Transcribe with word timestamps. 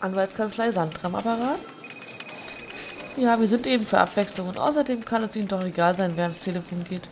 Anwaltskanzlei 0.00 0.70
Sandra 0.72 1.00
am 1.06 1.14
Apparat? 1.14 1.58
Ja, 3.16 3.40
wir 3.40 3.48
sind 3.48 3.66
eben 3.66 3.84
für 3.84 3.98
Abwechslung 3.98 4.48
und 4.48 4.58
außerdem 4.58 5.04
kann 5.04 5.24
es 5.24 5.34
Ihnen 5.34 5.48
doch 5.48 5.64
egal 5.64 5.96
sein, 5.96 6.12
wer 6.14 6.24
ans 6.24 6.38
Telefon 6.38 6.84
geht. 6.84 7.02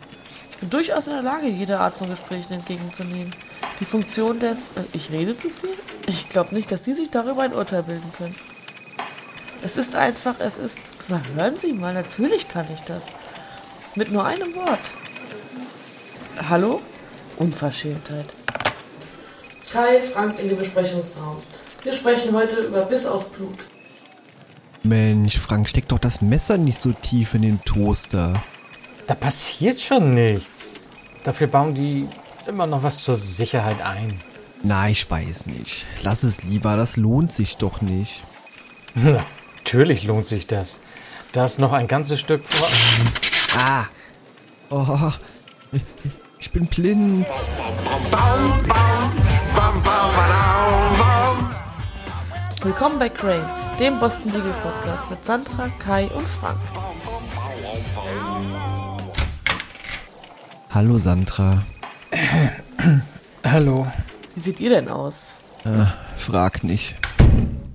Ich 0.53 0.59
bin 0.59 0.71
durchaus 0.71 1.07
in 1.07 1.13
der 1.15 1.23
Lage, 1.23 1.49
jede 1.49 1.79
Art 1.79 1.97
von 1.97 2.09
Gesprächen 2.09 2.53
entgegenzunehmen. 2.55 3.35
Die 3.81 3.85
Funktion 3.85 4.39
des 4.39 4.59
äh, 4.77 4.85
Ich 4.93 5.11
rede 5.11 5.37
zu 5.37 5.51
viel? 5.51 5.71
Ich 6.07 6.29
glaube 6.29 6.55
nicht, 6.55 6.71
dass 6.71 6.85
Sie 6.85 6.95
sich 6.95 7.11
darüber 7.11 7.43
ein 7.43 7.53
Urteil 7.53 7.83
bilden 7.83 8.13
können. 8.17 8.37
Es 9.63 9.77
ist 9.77 9.97
einfach, 9.97 10.37
es 10.39 10.57
ist. 10.57 10.79
Na, 11.09 11.21
hören 11.35 11.59
Sie 11.59 11.73
mal, 11.73 11.93
natürlich 11.93 12.49
kann 12.49 12.67
ich 12.73 12.81
das. 12.83 13.03
Mit 13.97 14.13
nur 14.13 14.25
einem 14.25 14.55
Wort. 14.55 14.79
Hallo? 16.49 16.81
Unverschämtheit. 17.37 18.27
Kai 19.73 20.01
Frank 20.01 20.39
in 20.39 20.49
den 20.51 20.59
Besprechungsraum. 20.59 21.43
Wir 21.87 21.93
sprechen 21.93 22.35
heute 22.35 22.57
über 22.57 22.85
Biss 22.85 23.07
aus 23.07 23.27
Blut. 23.27 23.59
Mensch, 24.83 25.39
Frank, 25.39 25.69
steck 25.69 25.87
doch 25.87 26.01
das 26.01 26.21
Messer 26.21 26.59
nicht 26.59 26.81
so 26.81 26.91
tief 26.91 27.35
in 27.35 27.43
den 27.43 27.65
Toaster. 27.65 28.43
Da 29.07 29.15
passiert 29.15 29.81
schon 29.81 30.13
nichts. 30.13 30.81
Dafür 31.23 31.47
bauen 31.47 31.75
die 31.75 32.09
immer 32.49 32.67
noch 32.67 32.83
was 32.83 33.05
zur 33.05 33.15
Sicherheit 33.15 33.83
ein. 33.83 34.19
Na, 34.65 34.89
ich 34.89 35.09
weiß 35.09 35.47
nicht. 35.47 35.87
Lass 36.03 36.25
es 36.25 36.43
lieber, 36.43 36.77
das 36.77 36.97
lohnt 36.97 37.33
sich 37.33 37.57
doch 37.57 37.81
nicht. 37.81 38.21
Natürlich 38.97 40.03
lohnt 40.03 40.27
sich 40.27 40.49
das. 40.49 40.81
Da 41.31 41.45
ist 41.45 41.61
noch 41.61 41.73
ein 41.73 41.87
ganzes 41.87 42.19
Stück. 42.19 42.43
Ah. 43.57 43.85
Oh, 44.71 45.13
ich 46.41 46.51
bin 46.51 46.67
blind. 46.67 47.27
Willkommen 52.67 52.99
bei 52.99 53.09
Crane, 53.09 53.49
dem 53.79 54.01
Boston 54.01 54.33
Legal 54.33 54.53
Podcast 54.61 55.09
mit 55.09 55.25
Sandra, 55.25 55.69
Kai 55.79 56.09
und 56.09 56.27
Frank. 56.27 56.59
Hallo 60.71 60.99
Sandra. 60.99 61.61
Hallo. 63.45 63.87
Wie 64.35 64.41
seht 64.41 64.59
ihr 64.59 64.71
denn 64.71 64.89
aus? 64.89 65.35
Äh, 65.65 65.85
frag 66.17 66.65
nicht. 66.65 66.97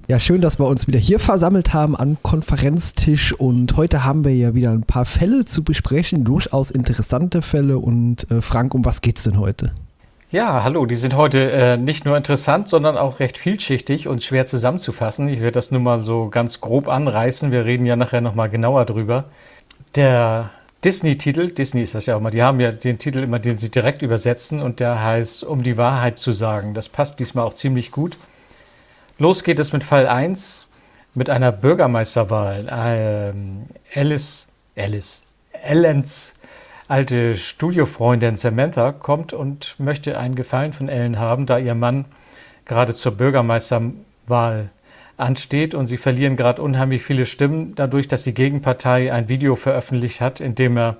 Ja, 0.09 0.19
schön, 0.19 0.41
dass 0.41 0.59
wir 0.59 0.67
uns 0.67 0.87
wieder 0.87 0.99
hier 0.99 1.19
versammelt 1.19 1.73
haben 1.73 1.95
am 1.95 2.17
Konferenztisch 2.21 3.31
und 3.31 3.77
heute 3.77 4.03
haben 4.03 4.25
wir 4.25 4.35
ja 4.35 4.55
wieder 4.55 4.71
ein 4.71 4.83
paar 4.83 5.05
Fälle 5.05 5.45
zu 5.45 5.63
besprechen, 5.63 6.25
durchaus 6.25 6.69
interessante 6.69 7.41
Fälle 7.41 7.79
und 7.79 8.29
äh, 8.29 8.41
Frank, 8.41 8.73
um 8.73 8.83
was 8.83 8.99
geht's 8.99 9.23
denn 9.23 9.39
heute? 9.39 9.71
Ja, 10.31 10.63
hallo, 10.63 10.85
die 10.85 10.95
sind 10.95 11.13
heute 11.17 11.51
äh, 11.51 11.75
nicht 11.75 12.05
nur 12.05 12.15
interessant, 12.15 12.69
sondern 12.69 12.97
auch 12.97 13.19
recht 13.19 13.37
vielschichtig 13.37 14.07
und 14.07 14.23
schwer 14.23 14.45
zusammenzufassen. 14.45 15.27
Ich 15.27 15.41
werde 15.41 15.51
das 15.51 15.71
nur 15.71 15.81
mal 15.81 16.05
so 16.05 16.29
ganz 16.29 16.61
grob 16.61 16.87
anreißen. 16.87 17.51
Wir 17.51 17.65
reden 17.65 17.85
ja 17.85 17.97
nachher 17.97 18.21
nochmal 18.21 18.49
genauer 18.49 18.85
drüber. 18.85 19.25
Der 19.95 20.51
Disney-Titel, 20.85 21.51
Disney 21.51 21.81
ist 21.81 21.95
das 21.95 22.05
ja 22.05 22.15
auch 22.15 22.21
mal, 22.21 22.31
die 22.31 22.43
haben 22.43 22.61
ja 22.61 22.71
den 22.71 22.97
Titel 22.97 23.19
immer, 23.19 23.39
den 23.39 23.57
sie 23.57 23.71
direkt 23.71 24.03
übersetzen 24.03 24.61
und 24.61 24.79
der 24.79 25.03
heißt 25.03 25.43
Um 25.43 25.63
die 25.63 25.75
Wahrheit 25.75 26.17
zu 26.17 26.31
sagen. 26.31 26.73
Das 26.75 26.87
passt 26.87 27.19
diesmal 27.19 27.45
auch 27.45 27.55
ziemlich 27.55 27.91
gut. 27.91 28.15
Los 29.17 29.43
geht 29.43 29.59
es 29.59 29.73
mit 29.73 29.83
Fall 29.83 30.07
1 30.07 30.69
mit 31.13 31.29
einer 31.29 31.51
Bürgermeisterwahl. 31.51 32.69
Ähm, 32.71 33.65
Alice, 33.93 34.47
Alice, 34.77 35.23
Ellens 35.51 36.35
alte 36.91 37.37
Studiofreundin 37.37 38.35
Samantha 38.35 38.91
kommt 38.91 39.31
und 39.31 39.75
möchte 39.79 40.17
einen 40.19 40.35
Gefallen 40.35 40.73
von 40.73 40.89
Ellen 40.89 41.19
haben, 41.19 41.45
da 41.45 41.57
ihr 41.57 41.73
Mann 41.73 42.03
gerade 42.65 42.93
zur 42.93 43.13
Bürgermeisterwahl 43.13 44.69
ansteht 45.15 45.73
und 45.73 45.87
sie 45.87 45.95
verlieren 45.95 46.35
gerade 46.35 46.61
unheimlich 46.61 47.01
viele 47.01 47.25
Stimmen 47.25 47.75
dadurch, 47.75 48.09
dass 48.09 48.23
die 48.23 48.33
Gegenpartei 48.33 49.13
ein 49.13 49.29
Video 49.29 49.55
veröffentlicht 49.55 50.19
hat, 50.19 50.41
in 50.41 50.53
dem 50.53 50.77
er 50.77 50.97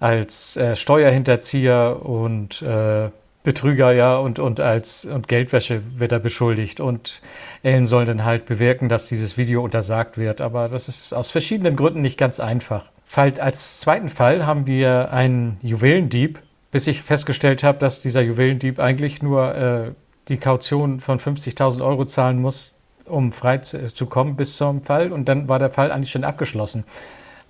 als 0.00 0.56
äh, 0.56 0.74
Steuerhinterzieher 0.74 2.04
und 2.04 2.60
äh, 2.62 3.10
Betrüger, 3.44 3.92
ja, 3.92 4.16
und, 4.16 4.40
und 4.40 4.58
als 4.58 5.04
und 5.04 5.28
Geldwäsche 5.28 5.80
wird 5.96 6.10
er 6.10 6.18
beschuldigt. 6.18 6.80
Und 6.80 7.22
Ellen 7.62 7.86
soll 7.86 8.04
dann 8.04 8.24
halt 8.24 8.46
bewirken, 8.46 8.88
dass 8.88 9.06
dieses 9.06 9.38
Video 9.38 9.62
untersagt 9.62 10.18
wird. 10.18 10.40
Aber 10.40 10.68
das 10.68 10.88
ist 10.88 11.14
aus 11.14 11.30
verschiedenen 11.30 11.76
Gründen 11.76 12.00
nicht 12.00 12.18
ganz 12.18 12.40
einfach. 12.40 12.90
Fall, 13.08 13.40
als 13.40 13.80
zweiten 13.80 14.10
Fall 14.10 14.46
haben 14.46 14.66
wir 14.66 15.12
einen 15.12 15.56
Juwelendieb, 15.62 16.40
bis 16.70 16.86
ich 16.86 17.02
festgestellt 17.02 17.64
habe, 17.64 17.78
dass 17.78 18.00
dieser 18.00 18.20
Juwelendieb 18.20 18.78
eigentlich 18.78 19.22
nur 19.22 19.54
äh, 19.54 19.90
die 20.28 20.36
Kaution 20.36 21.00
von 21.00 21.18
50.000 21.18 21.82
Euro 21.82 22.04
zahlen 22.04 22.40
muss, 22.40 22.78
um 23.06 23.32
frei 23.32 23.58
zu, 23.58 23.92
zu 23.92 24.04
kommen 24.06 24.36
bis 24.36 24.56
zum 24.56 24.84
Fall. 24.84 25.10
Und 25.10 25.26
dann 25.26 25.48
war 25.48 25.58
der 25.58 25.70
Fall 25.70 25.90
eigentlich 25.90 26.10
schon 26.10 26.24
abgeschlossen. 26.24 26.84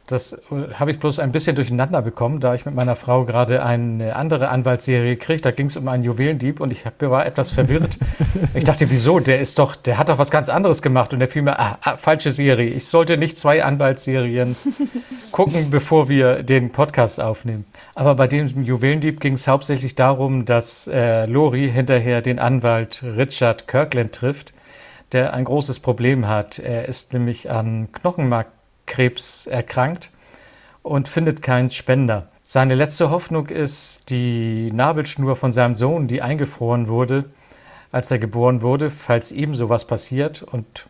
Das 0.08 0.32
äh, 0.32 0.74
habe 0.74 0.90
ich 0.90 0.98
bloß 0.98 1.18
ein 1.18 1.32
bisschen 1.32 1.54
durcheinander 1.54 2.00
bekommen, 2.00 2.40
da 2.40 2.54
ich 2.54 2.64
mit 2.64 2.74
meiner 2.74 2.96
Frau 2.96 3.24
gerade 3.24 3.62
eine 3.62 4.16
andere 4.16 4.48
Anwaltsserie 4.48 5.16
kriege. 5.16 5.42
Da 5.42 5.50
ging 5.50 5.66
es 5.66 5.76
um 5.76 5.86
einen 5.86 6.02
Juwelendieb 6.02 6.60
und 6.60 6.72
ich 6.72 6.84
war 7.00 7.26
etwas 7.26 7.52
verwirrt. 7.52 7.98
ich 8.54 8.64
dachte, 8.64 8.90
wieso? 8.90 9.20
Der 9.20 9.38
ist 9.38 9.58
doch, 9.58 9.76
der 9.76 9.98
hat 9.98 10.08
doch 10.08 10.18
was 10.18 10.30
ganz 10.30 10.48
anderes 10.48 10.80
gemacht 10.80 11.12
und 11.12 11.20
der 11.20 11.28
fiel 11.28 11.42
mir, 11.42 11.60
ah, 11.60 11.78
ah, 11.82 11.96
falsche 11.98 12.30
Serie. 12.30 12.70
Ich 12.70 12.86
sollte 12.86 13.18
nicht 13.18 13.38
zwei 13.38 13.62
Anwaltsserien 13.62 14.56
gucken, 15.32 15.68
bevor 15.70 16.08
wir 16.08 16.42
den 16.42 16.70
Podcast 16.70 17.20
aufnehmen. 17.20 17.66
Aber 17.94 18.14
bei 18.14 18.26
dem 18.26 18.64
Juwelendieb 18.64 19.20
ging 19.20 19.34
es 19.34 19.46
hauptsächlich 19.46 19.94
darum, 19.94 20.46
dass 20.46 20.86
äh, 20.86 21.26
Lori 21.26 21.70
hinterher 21.70 22.22
den 22.22 22.38
Anwalt 22.38 23.02
Richard 23.02 23.68
Kirkland 23.68 24.14
trifft, 24.14 24.54
der 25.12 25.34
ein 25.34 25.44
großes 25.44 25.80
Problem 25.80 26.26
hat. 26.26 26.58
Er 26.58 26.88
ist 26.88 27.12
nämlich 27.12 27.50
an 27.50 27.92
Knochenmark 27.92 28.57
Krebs 28.88 29.46
erkrankt 29.46 30.10
und 30.82 31.06
findet 31.06 31.42
keinen 31.42 31.70
Spender. 31.70 32.28
Seine 32.42 32.74
letzte 32.74 33.10
Hoffnung 33.10 33.48
ist 33.48 34.10
die 34.10 34.72
Nabelschnur 34.72 35.36
von 35.36 35.52
seinem 35.52 35.76
Sohn, 35.76 36.08
die 36.08 36.22
eingefroren 36.22 36.88
wurde, 36.88 37.26
als 37.92 38.10
er 38.10 38.18
geboren 38.18 38.62
wurde, 38.62 38.90
falls 38.90 39.30
ihm 39.30 39.54
sowas 39.54 39.86
passiert 39.86 40.42
und 40.42 40.88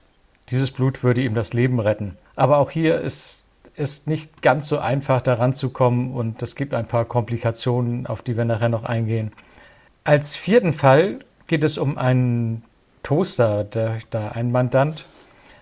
dieses 0.51 0.71
Blut 0.71 1.03
würde 1.03 1.21
ihm 1.21 1.35
das 1.35 1.53
Leben 1.53 1.81
retten. 1.81 2.17
Aber 2.37 2.59
auch 2.59 2.71
hier 2.71 3.01
ist 3.01 3.47
es 3.77 4.07
nicht 4.07 4.41
ganz 4.43 4.69
so 4.69 4.79
einfach 4.79 5.21
daran 5.21 5.53
zu 5.53 5.71
kommen 5.71 6.15
und 6.15 6.43
es 6.43 6.55
gibt 6.55 6.75
ein 6.75 6.87
paar 6.87 7.05
Komplikationen, 7.05 8.07
auf 8.07 8.23
die 8.23 8.37
wir 8.37 8.45
nachher 8.45 8.69
noch 8.69 8.85
eingehen. 8.85 9.33
Als 10.05 10.37
vierten 10.37 10.73
Fall 10.73 11.21
geht 11.49 11.65
es 11.65 11.77
um 11.77 11.99
einen 11.99 12.65
Toaster, 13.03 13.65
der, 13.65 13.99
da 14.11 14.29
ein 14.29 14.53
Mandant 14.53 15.05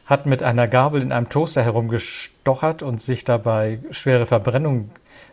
hat 0.06 0.24
mit 0.24 0.42
einer 0.42 0.68
Gabel 0.68 1.02
in 1.02 1.12
einem 1.12 1.28
Toaster 1.28 1.62
herumgestochert 1.62 2.82
und 2.82 3.02
sich 3.02 3.24
dabei 3.24 3.80
schwere 3.90 4.26
Verbrennung 4.26 4.90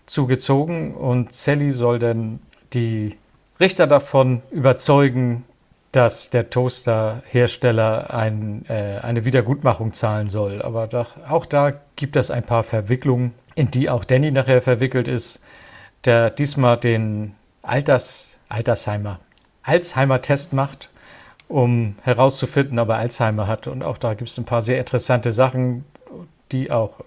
zugezogen. 0.07 0.95
Und 0.95 1.31
Sally 1.31 1.71
soll 1.71 1.99
dann 1.99 2.39
die 2.73 3.15
Richter 3.59 3.85
davon 3.85 4.41
überzeugen, 4.51 5.45
dass 5.91 6.31
der 6.31 6.49
Toasterhersteller 6.49 8.11
ein, 8.11 8.65
äh, 8.67 8.99
eine 9.03 9.25
Wiedergutmachung 9.25 9.93
zahlen 9.93 10.31
soll. 10.31 10.63
Aber 10.63 10.87
da, 10.87 11.05
auch 11.29 11.45
da 11.45 11.71
gibt 11.95 12.15
es 12.15 12.31
ein 12.31 12.43
paar 12.43 12.63
Verwicklungen, 12.63 13.35
in 13.53 13.69
die 13.69 13.91
auch 13.91 14.03
Danny 14.03 14.31
nachher 14.31 14.63
verwickelt 14.63 15.07
ist, 15.07 15.43
der 16.05 16.31
diesmal 16.31 16.77
den 16.77 17.35
Alters, 17.61 18.39
Altersheimer, 18.49 19.19
Alzheimer-Test 19.61 20.53
macht 20.53 20.89
um 21.47 21.95
herauszufinden, 22.01 22.79
ob 22.79 22.89
er 22.89 22.97
Alzheimer 22.97 23.47
hat. 23.47 23.67
Und 23.67 23.83
auch 23.83 23.97
da 23.97 24.13
gibt 24.13 24.29
es 24.29 24.37
ein 24.37 24.45
paar 24.45 24.61
sehr 24.61 24.79
interessante 24.79 25.31
Sachen, 25.31 25.85
die 26.51 26.71
auch, 26.71 27.01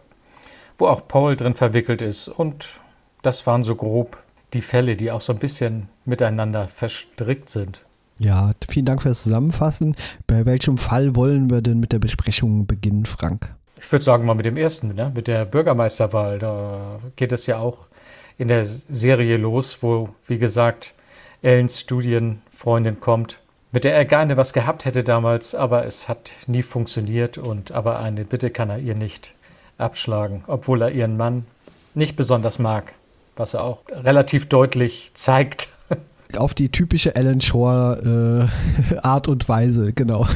wo 0.79 0.87
auch 0.87 1.07
Paul 1.09 1.37
drin 1.37 1.55
verwickelt 1.55 2.03
ist. 2.03 2.29
Und 2.29 2.81
das 3.23 3.47
waren 3.47 3.65
so 3.65 3.75
grob 3.75 4.19
die 4.53 4.61
Fälle, 4.61 4.97
die 4.97 5.11
auch 5.11 5.21
so 5.21 5.33
ein 5.33 5.39
bisschen 5.39 5.89
miteinander 6.05 6.69
verstrickt 6.69 7.51
sind. 7.51 7.81
Ja, 8.19 8.53
vielen 8.69 8.87
Dank 8.87 9.03
fürs 9.03 9.25
Zusammenfassen. 9.25 9.95
Bei 10.27 10.47
welchem 10.47 10.79
Fall 10.79 11.17
wollen 11.17 11.51
wir 11.51 11.61
denn 11.61 11.81
mit 11.81 11.93
der 11.93 11.99
Besprechung 11.99 12.67
beginnen, 12.67 13.05
Frank? 13.05 13.55
Ich 13.79 13.93
würde 13.93 14.05
sagen 14.05 14.25
mal 14.25 14.35
mit 14.35 14.47
dem 14.47 14.57
ersten, 14.57 14.95
ne? 14.95 15.13
mit 15.15 15.27
der 15.27 15.45
Bürgermeisterwahl. 15.45 16.39
Da 16.39 16.99
geht 17.17 17.33
es 17.33 17.47
ja 17.47 17.59
auch 17.59 17.89
in 18.39 18.49
der 18.49 18.65
Serie 18.65 19.37
los, 19.37 19.83
wo, 19.83 20.09
wie 20.27 20.39
gesagt, 20.39 20.95
Ellens 21.43 21.81
Studienfreundin 21.81 23.01
kommt 23.01 23.39
mit 23.77 23.85
der 23.85 23.95
er 23.95 24.07
gerne 24.07 24.39
was 24.39 24.55
gehabt 24.55 24.87
hätte 24.87 25.05
damals, 25.05 25.55
aber 25.55 25.85
es 25.85 26.09
hat 26.09 26.31
nie 26.47 26.63
funktioniert 26.63 27.37
und 27.37 27.73
aber 27.73 27.99
eine 27.99 28.25
Bitte 28.25 28.49
kann 28.49 28.71
er 28.71 28.79
ihr 28.79 28.95
nicht 28.95 29.35
abschlagen, 29.77 30.43
obwohl 30.47 30.81
er 30.81 30.93
ihren 30.93 31.19
Mann 31.19 31.45
nicht 31.93 32.17
besonders 32.17 32.59
mag, 32.59 32.95
was 33.37 33.53
er 33.53 33.65
auch 33.65 33.81
relativ 33.91 34.49
deutlich 34.49 35.11
zeigt. 35.13 35.69
Auf 36.39 36.55
die 36.55 36.71
typische 36.71 37.17
Alan 37.17 37.43
Shore 37.43 38.49
äh, 38.95 38.97
Art 39.03 39.29
und 39.29 39.47
Weise, 39.47 39.93
genau. 39.93 40.27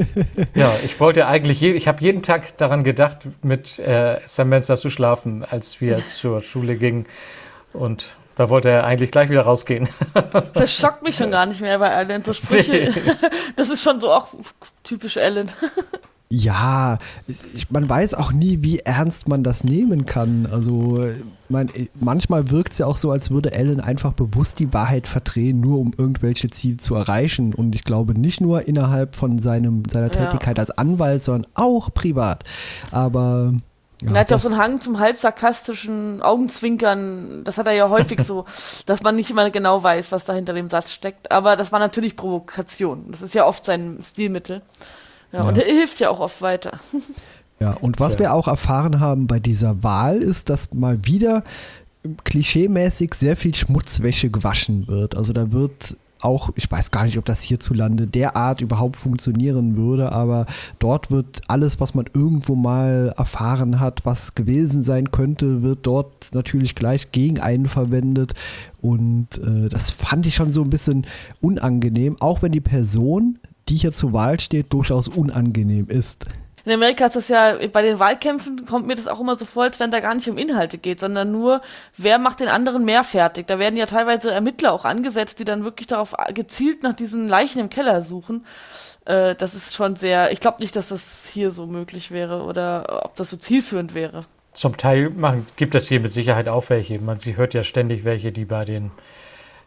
ja, 0.54 0.72
ich 0.84 1.00
wollte 1.00 1.26
eigentlich, 1.26 1.60
je, 1.60 1.72
ich 1.72 1.88
habe 1.88 2.00
jeden 2.00 2.22
Tag 2.22 2.56
daran 2.58 2.84
gedacht, 2.84 3.26
mit 3.42 3.76
äh, 3.80 4.20
Samantha 4.26 4.76
zu 4.76 4.88
schlafen, 4.88 5.44
als 5.44 5.80
wir 5.80 5.98
zur 5.98 6.42
Schule 6.42 6.76
gingen 6.76 7.06
und 7.72 8.14
Da 8.36 8.48
wollte 8.48 8.68
er 8.68 8.84
eigentlich 8.84 9.10
gleich 9.10 9.30
wieder 9.30 9.42
rausgehen. 9.42 9.88
Das 10.54 10.72
schockt 10.72 11.02
mich 11.02 11.16
schon 11.16 11.30
gar 11.30 11.46
nicht 11.46 11.60
mehr 11.60 11.78
bei 11.78 11.88
Ellen. 11.88 12.24
So 12.24 12.32
Sprüche, 12.32 12.92
das 13.56 13.68
ist 13.68 13.82
schon 13.82 14.00
so 14.00 14.12
auch 14.12 14.28
typisch 14.82 15.16
Ellen. 15.16 15.50
Ja, 16.30 16.98
ich, 17.54 17.70
man 17.70 17.88
weiß 17.88 18.14
auch 18.14 18.32
nie, 18.32 18.58
wie 18.62 18.78
ernst 18.80 19.28
man 19.28 19.44
das 19.44 19.62
nehmen 19.62 20.06
kann. 20.06 20.48
Also 20.50 21.04
man, 21.48 21.70
manchmal 21.94 22.50
wirkt 22.50 22.72
es 22.72 22.78
ja 22.78 22.86
auch 22.86 22.96
so, 22.96 23.10
als 23.10 23.30
würde 23.30 23.52
Ellen 23.52 23.80
einfach 23.80 24.12
bewusst 24.12 24.58
die 24.58 24.72
Wahrheit 24.72 25.06
verdrehen, 25.06 25.60
nur 25.60 25.78
um 25.78 25.92
irgendwelche 25.96 26.50
Ziele 26.50 26.78
zu 26.78 26.94
erreichen. 26.94 27.54
Und 27.54 27.74
ich 27.74 27.84
glaube 27.84 28.18
nicht 28.18 28.40
nur 28.40 28.66
innerhalb 28.66 29.14
von 29.14 29.38
seinem, 29.38 29.84
seiner 29.90 30.10
Tätigkeit 30.10 30.56
ja. 30.58 30.62
als 30.62 30.70
Anwalt, 30.70 31.22
sondern 31.22 31.50
auch 31.54 31.92
privat. 31.92 32.44
Aber 32.90 33.52
ja, 34.04 34.12
er 34.12 34.20
hat 34.20 34.30
ja 34.30 34.36
auch 34.36 34.40
so 34.40 34.48
einen 34.48 34.58
Hang 34.58 34.80
zum 34.80 34.98
halb 34.98 35.18
sarkastischen 35.18 36.22
Augenzwinkern. 36.22 37.44
Das 37.44 37.58
hat 37.58 37.66
er 37.66 37.72
ja 37.72 37.88
häufig 37.88 38.22
so, 38.22 38.44
dass 38.86 39.02
man 39.02 39.16
nicht 39.16 39.30
immer 39.30 39.50
genau 39.50 39.82
weiß, 39.82 40.12
was 40.12 40.24
da 40.24 40.32
hinter 40.32 40.52
dem 40.52 40.68
Satz 40.68 40.92
steckt. 40.92 41.30
Aber 41.32 41.56
das 41.56 41.72
war 41.72 41.78
natürlich 41.78 42.16
Provokation. 42.16 43.06
Das 43.10 43.22
ist 43.22 43.34
ja 43.34 43.46
oft 43.46 43.64
sein 43.64 43.98
Stilmittel. 44.02 44.62
Ja, 45.32 45.40
ja. 45.40 45.48
und 45.48 45.58
er 45.58 45.64
hilft 45.64 46.00
ja 46.00 46.10
auch 46.10 46.20
oft 46.20 46.42
weiter. 46.42 46.78
Ja, 47.60 47.76
und 47.80 48.00
was 48.00 48.18
wir 48.18 48.34
auch 48.34 48.48
erfahren 48.48 48.98
haben 48.98 49.28
bei 49.28 49.38
dieser 49.38 49.84
Wahl 49.84 50.20
ist, 50.22 50.50
dass 50.50 50.74
mal 50.74 51.06
wieder 51.06 51.44
klischeemäßig 52.24 53.14
sehr 53.14 53.36
viel 53.36 53.54
Schmutzwäsche 53.54 54.28
gewaschen 54.28 54.88
wird. 54.88 55.16
Also 55.16 55.32
da 55.32 55.52
wird 55.52 55.96
auch, 56.24 56.50
ich 56.56 56.70
weiß 56.70 56.90
gar 56.90 57.04
nicht, 57.04 57.18
ob 57.18 57.24
das 57.24 57.42
hierzulande 57.42 58.06
derart 58.06 58.60
überhaupt 58.60 58.96
funktionieren 58.96 59.76
würde, 59.76 60.12
aber 60.12 60.46
dort 60.78 61.10
wird 61.10 61.42
alles, 61.48 61.80
was 61.80 61.94
man 61.94 62.06
irgendwo 62.12 62.54
mal 62.54 63.12
erfahren 63.16 63.80
hat, 63.80 64.04
was 64.04 64.34
gewesen 64.34 64.82
sein 64.82 65.10
könnte, 65.10 65.62
wird 65.62 65.80
dort 65.86 66.28
natürlich 66.32 66.74
gleich 66.74 67.12
gegen 67.12 67.40
einen 67.40 67.66
verwendet. 67.66 68.34
Und 68.80 69.28
äh, 69.38 69.68
das 69.68 69.90
fand 69.90 70.26
ich 70.26 70.34
schon 70.34 70.52
so 70.52 70.62
ein 70.62 70.70
bisschen 70.70 71.06
unangenehm, 71.40 72.16
auch 72.20 72.42
wenn 72.42 72.52
die 72.52 72.60
Person, 72.60 73.38
die 73.68 73.76
hier 73.76 73.92
zur 73.92 74.12
Wahl 74.12 74.40
steht, 74.40 74.72
durchaus 74.72 75.08
unangenehm 75.08 75.88
ist. 75.88 76.26
In 76.64 76.72
Amerika 76.72 77.04
ist 77.06 77.16
das 77.16 77.28
ja, 77.28 77.58
bei 77.72 77.82
den 77.82 77.98
Wahlkämpfen 77.98 78.64
kommt 78.64 78.86
mir 78.86 78.94
das 78.94 79.06
auch 79.06 79.20
immer 79.20 79.36
so 79.36 79.44
vor, 79.44 79.64
als 79.64 79.80
wenn 79.80 79.90
da 79.90 80.00
gar 80.00 80.14
nicht 80.14 80.28
um 80.28 80.38
Inhalte 80.38 80.78
geht, 80.78 81.00
sondern 81.00 81.30
nur, 81.30 81.60
wer 81.98 82.18
macht 82.18 82.40
den 82.40 82.48
anderen 82.48 82.86
mehr 82.86 83.04
fertig. 83.04 83.46
Da 83.46 83.58
werden 83.58 83.76
ja 83.76 83.84
teilweise 83.84 84.32
Ermittler 84.32 84.72
auch 84.72 84.86
angesetzt, 84.86 85.38
die 85.38 85.44
dann 85.44 85.64
wirklich 85.64 85.88
darauf 85.88 86.14
gezielt 86.32 86.82
nach 86.82 86.94
diesen 86.94 87.28
Leichen 87.28 87.58
im 87.58 87.68
Keller 87.68 88.02
suchen. 88.02 88.46
Äh, 89.04 89.34
das 89.34 89.54
ist 89.54 89.74
schon 89.74 89.96
sehr, 89.96 90.32
ich 90.32 90.40
glaube 90.40 90.60
nicht, 90.60 90.74
dass 90.74 90.88
das 90.88 91.28
hier 91.30 91.50
so 91.50 91.66
möglich 91.66 92.10
wäre 92.10 92.42
oder 92.42 93.04
ob 93.04 93.14
das 93.16 93.28
so 93.28 93.36
zielführend 93.36 93.94
wäre. 93.94 94.24
Zum 94.54 94.76
Teil 94.76 95.10
machen, 95.10 95.46
gibt 95.56 95.74
es 95.74 95.88
hier 95.88 96.00
mit 96.00 96.12
Sicherheit 96.12 96.48
auch 96.48 96.70
welche. 96.70 96.98
Man 96.98 97.18
sie 97.18 97.36
hört 97.36 97.54
ja 97.54 97.64
ständig 97.64 98.04
welche, 98.04 98.32
die 98.32 98.44
bei 98.44 98.64
den 98.64 98.90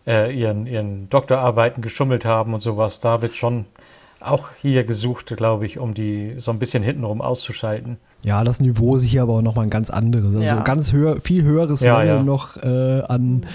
äh, 0.07 0.33
ihren, 0.33 0.65
ihren 0.65 1.09
Doktorarbeiten 1.09 1.83
geschummelt 1.83 2.25
haben 2.25 2.53
und 2.53 2.61
sowas. 2.61 3.01
Da 3.01 3.21
wird 3.21 3.35
schon 3.35 3.65
auch 4.19 4.49
hier 4.61 4.83
gesucht, 4.83 5.35
glaube 5.37 5.65
ich, 5.65 5.77
um 5.79 5.93
die 5.93 6.35
so 6.37 6.51
ein 6.51 6.59
bisschen 6.59 6.83
hintenrum 6.83 7.21
auszuschalten. 7.21 7.97
Ja, 8.23 8.43
das 8.43 8.59
Niveau 8.59 8.95
ist 8.95 9.03
hier 9.03 9.21
aber 9.21 9.33
auch 9.33 9.41
nochmal 9.41 9.67
ein 9.67 9.69
ganz 9.69 9.89
anderes. 9.89 10.35
Also 10.35 10.41
ja. 10.41 10.61
ganz 10.61 10.91
höher, 10.91 11.21
viel 11.21 11.43
höheres 11.43 11.81
ja, 11.81 11.99
Level 11.99 12.15
ja. 12.17 12.23
noch 12.23 12.57
äh, 12.57 13.03
an. 13.07 13.45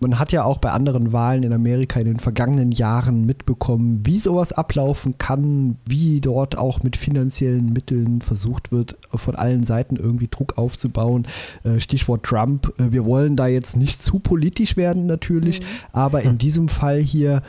Man 0.00 0.18
hat 0.18 0.30
ja 0.30 0.44
auch 0.44 0.58
bei 0.58 0.70
anderen 0.70 1.12
Wahlen 1.12 1.42
in 1.42 1.52
Amerika 1.52 1.98
in 1.98 2.06
den 2.06 2.20
vergangenen 2.20 2.70
Jahren 2.70 3.26
mitbekommen, 3.26 4.00
wie 4.04 4.18
sowas 4.18 4.52
ablaufen 4.52 5.18
kann, 5.18 5.76
wie 5.84 6.20
dort 6.20 6.56
auch 6.56 6.82
mit 6.82 6.96
finanziellen 6.96 7.72
Mitteln 7.72 8.20
versucht 8.20 8.70
wird, 8.70 8.96
von 9.12 9.34
allen 9.34 9.64
Seiten 9.64 9.96
irgendwie 9.96 10.28
Druck 10.28 10.56
aufzubauen. 10.56 11.26
Äh, 11.64 11.80
Stichwort 11.80 12.22
Trump. 12.22 12.72
Äh, 12.78 12.92
wir 12.92 13.04
wollen 13.04 13.34
da 13.34 13.48
jetzt 13.48 13.76
nicht 13.76 14.02
zu 14.02 14.20
politisch 14.20 14.76
werden 14.76 15.06
natürlich, 15.06 15.60
mhm. 15.60 15.66
aber 15.92 16.22
in 16.22 16.38
diesem 16.42 16.68
Fall 16.68 17.00
hier 17.00 17.42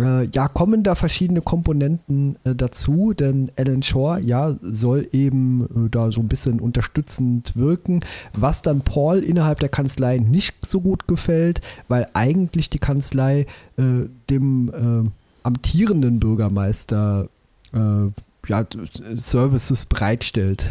äh, 0.00 0.24
ja, 0.32 0.48
kommen 0.48 0.82
da 0.82 0.94
verschiedene 0.94 1.42
Komponenten 1.42 2.36
äh, 2.44 2.54
dazu, 2.54 3.12
denn 3.12 3.50
Alan 3.56 3.82
Shaw, 3.82 4.18
ja, 4.18 4.56
soll 4.60 5.06
eben 5.12 5.86
äh, 5.86 5.90
da 5.90 6.10
so 6.10 6.20
ein 6.20 6.28
bisschen 6.28 6.60
unterstützend 6.60 7.56
wirken, 7.56 8.00
was 8.32 8.62
dann 8.62 8.80
Paul 8.80 9.18
innerhalb 9.18 9.60
der 9.60 9.68
Kanzlei 9.68 10.18
nicht 10.18 10.54
so 10.66 10.80
gut 10.80 11.06
gefällt, 11.06 11.60
weil 11.88 12.08
eigentlich 12.14 12.70
die 12.70 12.78
Kanzlei 12.78 13.46
äh, 13.76 14.08
dem 14.30 14.70
äh, 15.04 15.46
amtierenden 15.46 16.20
Bürgermeister 16.20 17.28
äh, 17.74 18.48
ja, 18.48 18.66
Services 19.16 19.84
bereitstellt. 19.86 20.64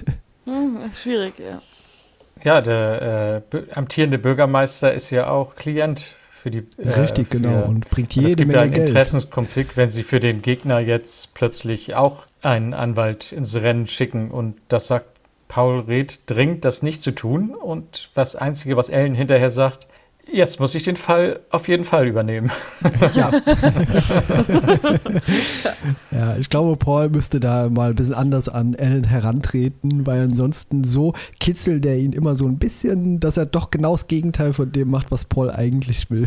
hm, 0.46 0.78
schwierig, 0.94 1.34
ja. 1.38 1.60
Ja, 2.44 2.60
der 2.60 3.42
amtierende 3.74 4.18
Bürgermeister 4.18 4.92
ist 4.92 5.08
ja 5.08 5.28
auch 5.30 5.56
Klient 5.56 6.15
für 6.46 6.50
die. 6.52 6.66
Äh, 6.78 7.00
Richtig, 7.00 7.28
für, 7.28 7.40
genau. 7.40 7.64
Und 7.64 7.90
bringt 7.90 8.14
jede 8.14 8.28
Es 8.28 8.36
gibt 8.36 8.48
Menge 8.48 8.60
einen 8.60 8.72
Geld. 8.72 8.88
Interessenskonflikt, 8.88 9.76
wenn 9.76 9.90
sie 9.90 10.04
für 10.04 10.20
den 10.20 10.42
Gegner 10.42 10.78
jetzt 10.78 11.34
plötzlich 11.34 11.96
auch 11.96 12.26
einen 12.40 12.72
Anwalt 12.72 13.32
ins 13.32 13.56
Rennen 13.56 13.88
schicken 13.88 14.30
und 14.30 14.56
das 14.68 14.86
sagt 14.86 15.06
Paul 15.48 15.80
Reth 15.80 16.20
dringend, 16.26 16.64
das 16.64 16.82
nicht 16.82 17.02
zu 17.02 17.10
tun. 17.10 17.50
Und 17.50 18.10
das 18.14 18.36
Einzige, 18.36 18.76
was 18.76 18.88
Ellen 18.88 19.14
hinterher 19.14 19.50
sagt, 19.50 19.88
Jetzt 20.30 20.58
muss 20.58 20.74
ich 20.74 20.82
den 20.82 20.96
Fall 20.96 21.40
auf 21.50 21.68
jeden 21.68 21.84
Fall 21.84 22.06
übernehmen. 22.06 22.50
Ja. 23.14 23.30
ja, 26.10 26.36
ich 26.38 26.50
glaube, 26.50 26.76
Paul 26.76 27.08
müsste 27.08 27.40
da 27.40 27.70
mal 27.70 27.90
ein 27.90 27.94
bisschen 27.94 28.14
anders 28.14 28.48
an 28.48 28.74
Alan 28.78 29.04
herantreten, 29.04 30.06
weil 30.06 30.22
ansonsten 30.22 30.84
so 30.84 31.14
kitzelt 31.40 31.86
er 31.86 31.96
ihn 31.96 32.12
immer 32.12 32.34
so 32.36 32.46
ein 32.46 32.58
bisschen, 32.58 33.20
dass 33.20 33.36
er 33.36 33.46
doch 33.46 33.70
genau 33.70 33.92
das 33.92 34.08
Gegenteil 34.08 34.52
von 34.52 34.70
dem 34.72 34.90
macht, 34.90 35.10
was 35.10 35.24
Paul 35.24 35.50
eigentlich 35.50 36.10
will. 36.10 36.26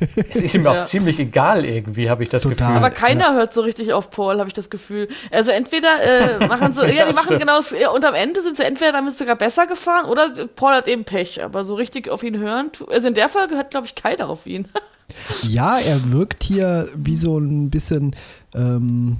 Es 0.30 0.42
ist 0.42 0.54
ihm 0.54 0.64
ja. 0.64 0.72
auch 0.72 0.80
ziemlich 0.82 1.18
egal 1.18 1.64
irgendwie, 1.64 2.10
habe 2.10 2.22
ich 2.22 2.28
das 2.28 2.42
Total. 2.42 2.56
Gefühl. 2.56 2.76
Aber 2.76 2.90
keiner 2.90 3.24
ja. 3.24 3.34
hört 3.34 3.52
so 3.52 3.60
richtig 3.62 3.92
auf 3.92 4.10
Paul, 4.10 4.38
habe 4.38 4.48
ich 4.48 4.54
das 4.54 4.70
Gefühl. 4.70 5.08
Also 5.30 5.50
entweder 5.50 6.40
äh, 6.40 6.46
machen 6.48 6.72
sie, 6.72 6.86
ja, 6.86 7.06
die 7.06 7.14
machen 7.14 7.38
genau, 7.38 7.60
und 7.94 8.04
am 8.04 8.14
Ende 8.14 8.42
sind 8.42 8.56
sie 8.56 8.64
entweder 8.64 8.92
damit 8.92 9.16
sogar 9.16 9.36
besser 9.36 9.66
gefahren 9.66 10.06
oder 10.06 10.30
Paul 10.54 10.74
hat 10.74 10.88
eben 10.88 11.04
Pech. 11.04 11.42
Aber 11.42 11.64
so 11.64 11.74
richtig 11.74 12.08
auf 12.08 12.22
ihn 12.22 12.38
hören, 12.38 12.70
also 12.90 13.08
in 13.08 13.14
der 13.14 13.28
Folge 13.28 13.56
hört, 13.56 13.70
glaube 13.70 13.86
ich, 13.86 13.94
keiner 13.94 14.28
auf 14.28 14.46
ihn. 14.46 14.68
ja, 15.42 15.78
er 15.78 16.12
wirkt 16.12 16.42
hier 16.42 16.88
wie 16.94 17.16
so 17.16 17.38
ein 17.38 17.70
bisschen 17.70 18.14
ähm, 18.54 19.18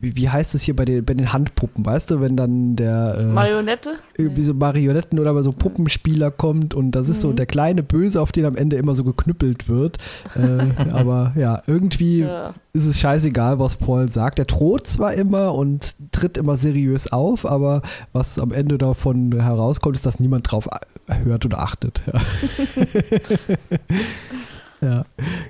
wie, 0.00 0.14
wie 0.14 0.28
heißt 0.28 0.54
es 0.54 0.62
hier 0.62 0.76
bei 0.76 0.84
den, 0.84 1.04
bei 1.04 1.14
den 1.14 1.32
Handpuppen, 1.32 1.84
weißt 1.84 2.12
du, 2.12 2.20
wenn 2.20 2.36
dann 2.36 2.76
der 2.76 3.16
äh, 3.18 3.24
Marionette? 3.24 3.96
Wie 4.16 4.44
so 4.44 4.54
Marionetten 4.54 5.18
oder 5.18 5.42
so 5.42 5.52
Puppenspieler 5.52 6.30
kommt 6.30 6.74
und 6.74 6.92
das 6.92 7.08
ist 7.08 7.18
mhm. 7.18 7.22
so 7.22 7.32
der 7.32 7.46
kleine 7.46 7.82
Böse, 7.82 8.20
auf 8.20 8.30
den 8.30 8.44
am 8.44 8.54
Ende 8.54 8.76
immer 8.76 8.94
so 8.94 9.02
geknüppelt 9.02 9.68
wird. 9.68 9.98
äh, 10.36 10.90
aber 10.92 11.32
ja, 11.36 11.62
irgendwie 11.66 12.20
ja. 12.20 12.54
ist 12.72 12.86
es 12.86 12.98
scheißegal, 13.00 13.58
was 13.58 13.76
Paul 13.76 14.10
sagt. 14.10 14.38
Er 14.38 14.44
droht 14.44 14.86
zwar 14.86 15.14
immer 15.14 15.54
und 15.54 15.96
tritt 16.12 16.38
immer 16.38 16.56
seriös 16.56 17.10
auf, 17.10 17.44
aber 17.44 17.82
was 18.12 18.38
am 18.38 18.52
Ende 18.52 18.78
davon 18.78 19.32
herauskommt, 19.40 19.96
ist, 19.96 20.06
dass 20.06 20.20
niemand 20.20 20.50
drauf 20.50 20.68
hört 21.08 21.44
oder 21.44 21.58
achtet. 21.58 22.02
Ja. 22.06 22.20
Ja, 24.80 25.04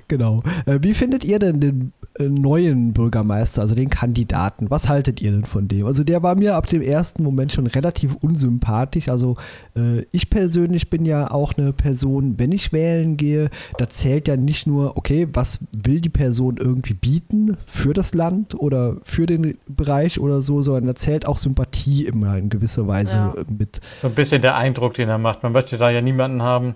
genau. 0.07 0.41
Äh, 0.65 0.79
wie 0.81 0.93
findet 0.93 1.23
ihr 1.23 1.39
denn 1.39 1.59
den 1.59 1.93
äh, 2.17 2.23
neuen 2.23 2.93
Bürgermeister, 2.93 3.61
also 3.61 3.75
den 3.75 3.89
Kandidaten? 3.89 4.69
Was 4.69 4.89
haltet 4.89 5.21
ihr 5.21 5.31
denn 5.31 5.45
von 5.45 5.67
dem? 5.67 5.85
Also 5.85 6.03
der 6.03 6.23
war 6.23 6.35
mir 6.35 6.55
ab 6.55 6.67
dem 6.67 6.81
ersten 6.81 7.23
Moment 7.23 7.51
schon 7.51 7.67
relativ 7.67 8.15
unsympathisch. 8.15 9.07
Also 9.07 9.37
äh, 9.75 10.05
ich 10.11 10.29
persönlich 10.29 10.89
bin 10.89 11.05
ja 11.05 11.29
auch 11.31 11.53
eine 11.57 11.73
Person, 11.73 12.39
wenn 12.39 12.51
ich 12.51 12.73
wählen 12.73 13.17
gehe, 13.17 13.49
da 13.77 13.87
zählt 13.87 14.27
ja 14.27 14.35
nicht 14.35 14.65
nur, 14.65 14.97
okay, 14.97 15.27
was 15.31 15.59
will 15.71 16.01
die 16.01 16.09
Person 16.09 16.57
irgendwie 16.57 16.95
bieten 16.95 17.55
für 17.67 17.93
das 17.93 18.13
Land 18.13 18.59
oder 18.59 18.97
für 19.03 19.27
den 19.27 19.57
Bereich 19.67 20.19
oder 20.19 20.41
so, 20.41 20.61
sondern 20.61 20.87
da 20.87 20.95
zählt 20.95 21.27
auch 21.27 21.37
Sympathie 21.37 22.05
immer 22.05 22.37
in 22.37 22.49
gewisser 22.49 22.87
Weise 22.87 23.17
ja. 23.17 23.35
mit. 23.47 23.79
So 24.01 24.07
ein 24.07 24.15
bisschen 24.15 24.41
der 24.41 24.55
Eindruck, 24.55 24.95
den 24.95 25.09
er 25.09 25.19
macht. 25.19 25.43
Man 25.43 25.51
möchte 25.51 25.77
da 25.77 25.91
ja 25.91 26.01
niemanden 26.01 26.41
haben, 26.41 26.75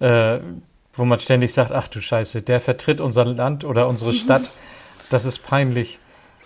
äh, 0.00 0.40
wo 0.92 1.04
man 1.04 1.20
ständig 1.20 1.54
sagt, 1.54 1.72
ach 1.72 1.88
du 1.88 2.00
Scheiße, 2.00 2.42
der 2.42 2.60
vertritt 2.60 3.00
unser 3.00 3.24
Land 3.24 3.64
oder 3.64 3.86
unsere 3.88 4.12
Stadt. 4.14 4.50
Das 5.10 5.24
ist 5.24 5.44
peinlich. 5.44 5.98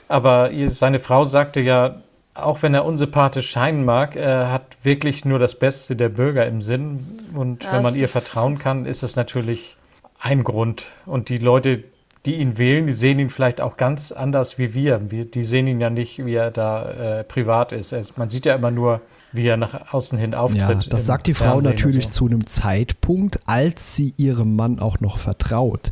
Aber 0.09 0.51
seine 0.69 1.01
Frau 1.01 1.25
sagte 1.25 1.61
ja, 1.61 2.03
auch 2.35 2.63
wenn 2.63 2.75
er 2.75 2.85
unsympathisch 2.85 3.51
scheinen 3.51 3.85
mag, 3.85 4.17
er 4.17 4.51
hat 4.51 4.77
wirklich 4.83 5.25
nur 5.25 5.39
das 5.39 5.55
Beste 5.55 5.97
der 5.97 6.09
Bürger 6.09 6.47
im 6.47 6.63
Sinn. 6.63 7.21
Und 7.35 7.65
das 7.65 7.73
wenn 7.73 7.83
man 7.83 7.95
ihr 7.95 8.09
vertrauen 8.09 8.59
kann, 8.59 8.87
ist 8.87 9.03
es 9.03 9.17
natürlich 9.17 9.77
ein 10.19 10.43
Grund. 10.43 10.87
Und 11.07 11.29
die 11.29 11.39
Leute, 11.39 11.85
die 12.27 12.37
ihn 12.37 12.59
wählen, 12.59 12.87
die 12.87 12.93
sehen 12.93 13.19
ihn 13.19 13.31
vielleicht 13.31 13.61
auch 13.61 13.77
ganz 13.77 14.11
anders 14.11 14.59
wie 14.59 14.75
wir. 14.75 15.11
wir 15.11 15.27
die 15.27 15.43
sehen 15.43 15.67
ihn 15.67 15.81
ja 15.81 15.91
nicht, 15.91 16.25
wie 16.25 16.35
er 16.35 16.51
da 16.51 16.91
äh, 16.91 17.25
privat 17.25 17.73
ist. 17.73 18.19
Man 18.19 18.31
sieht 18.31 18.47
ja 18.47 18.55
immer 18.55 18.71
nur 18.71 19.01
wie 19.35 19.47
er 19.47 19.57
nach 19.57 19.93
außen 19.93 20.19
hin 20.19 20.35
auftritt. 20.35 20.85
Ja, 20.85 20.91
das 20.91 21.07
sagt 21.07 21.27
die 21.27 21.35
Frau 21.35 21.61
natürlich 21.61 22.07
so. 22.07 22.11
zu 22.11 22.27
einem 22.27 22.47
Zeitpunkt, 22.47 23.41
als 23.47 23.97
sie 23.97 24.15
ihrem 24.17 24.57
Mann 24.57 24.79
auch 24.79 25.01
noch 25.01 25.19
vertraut. 25.19 25.91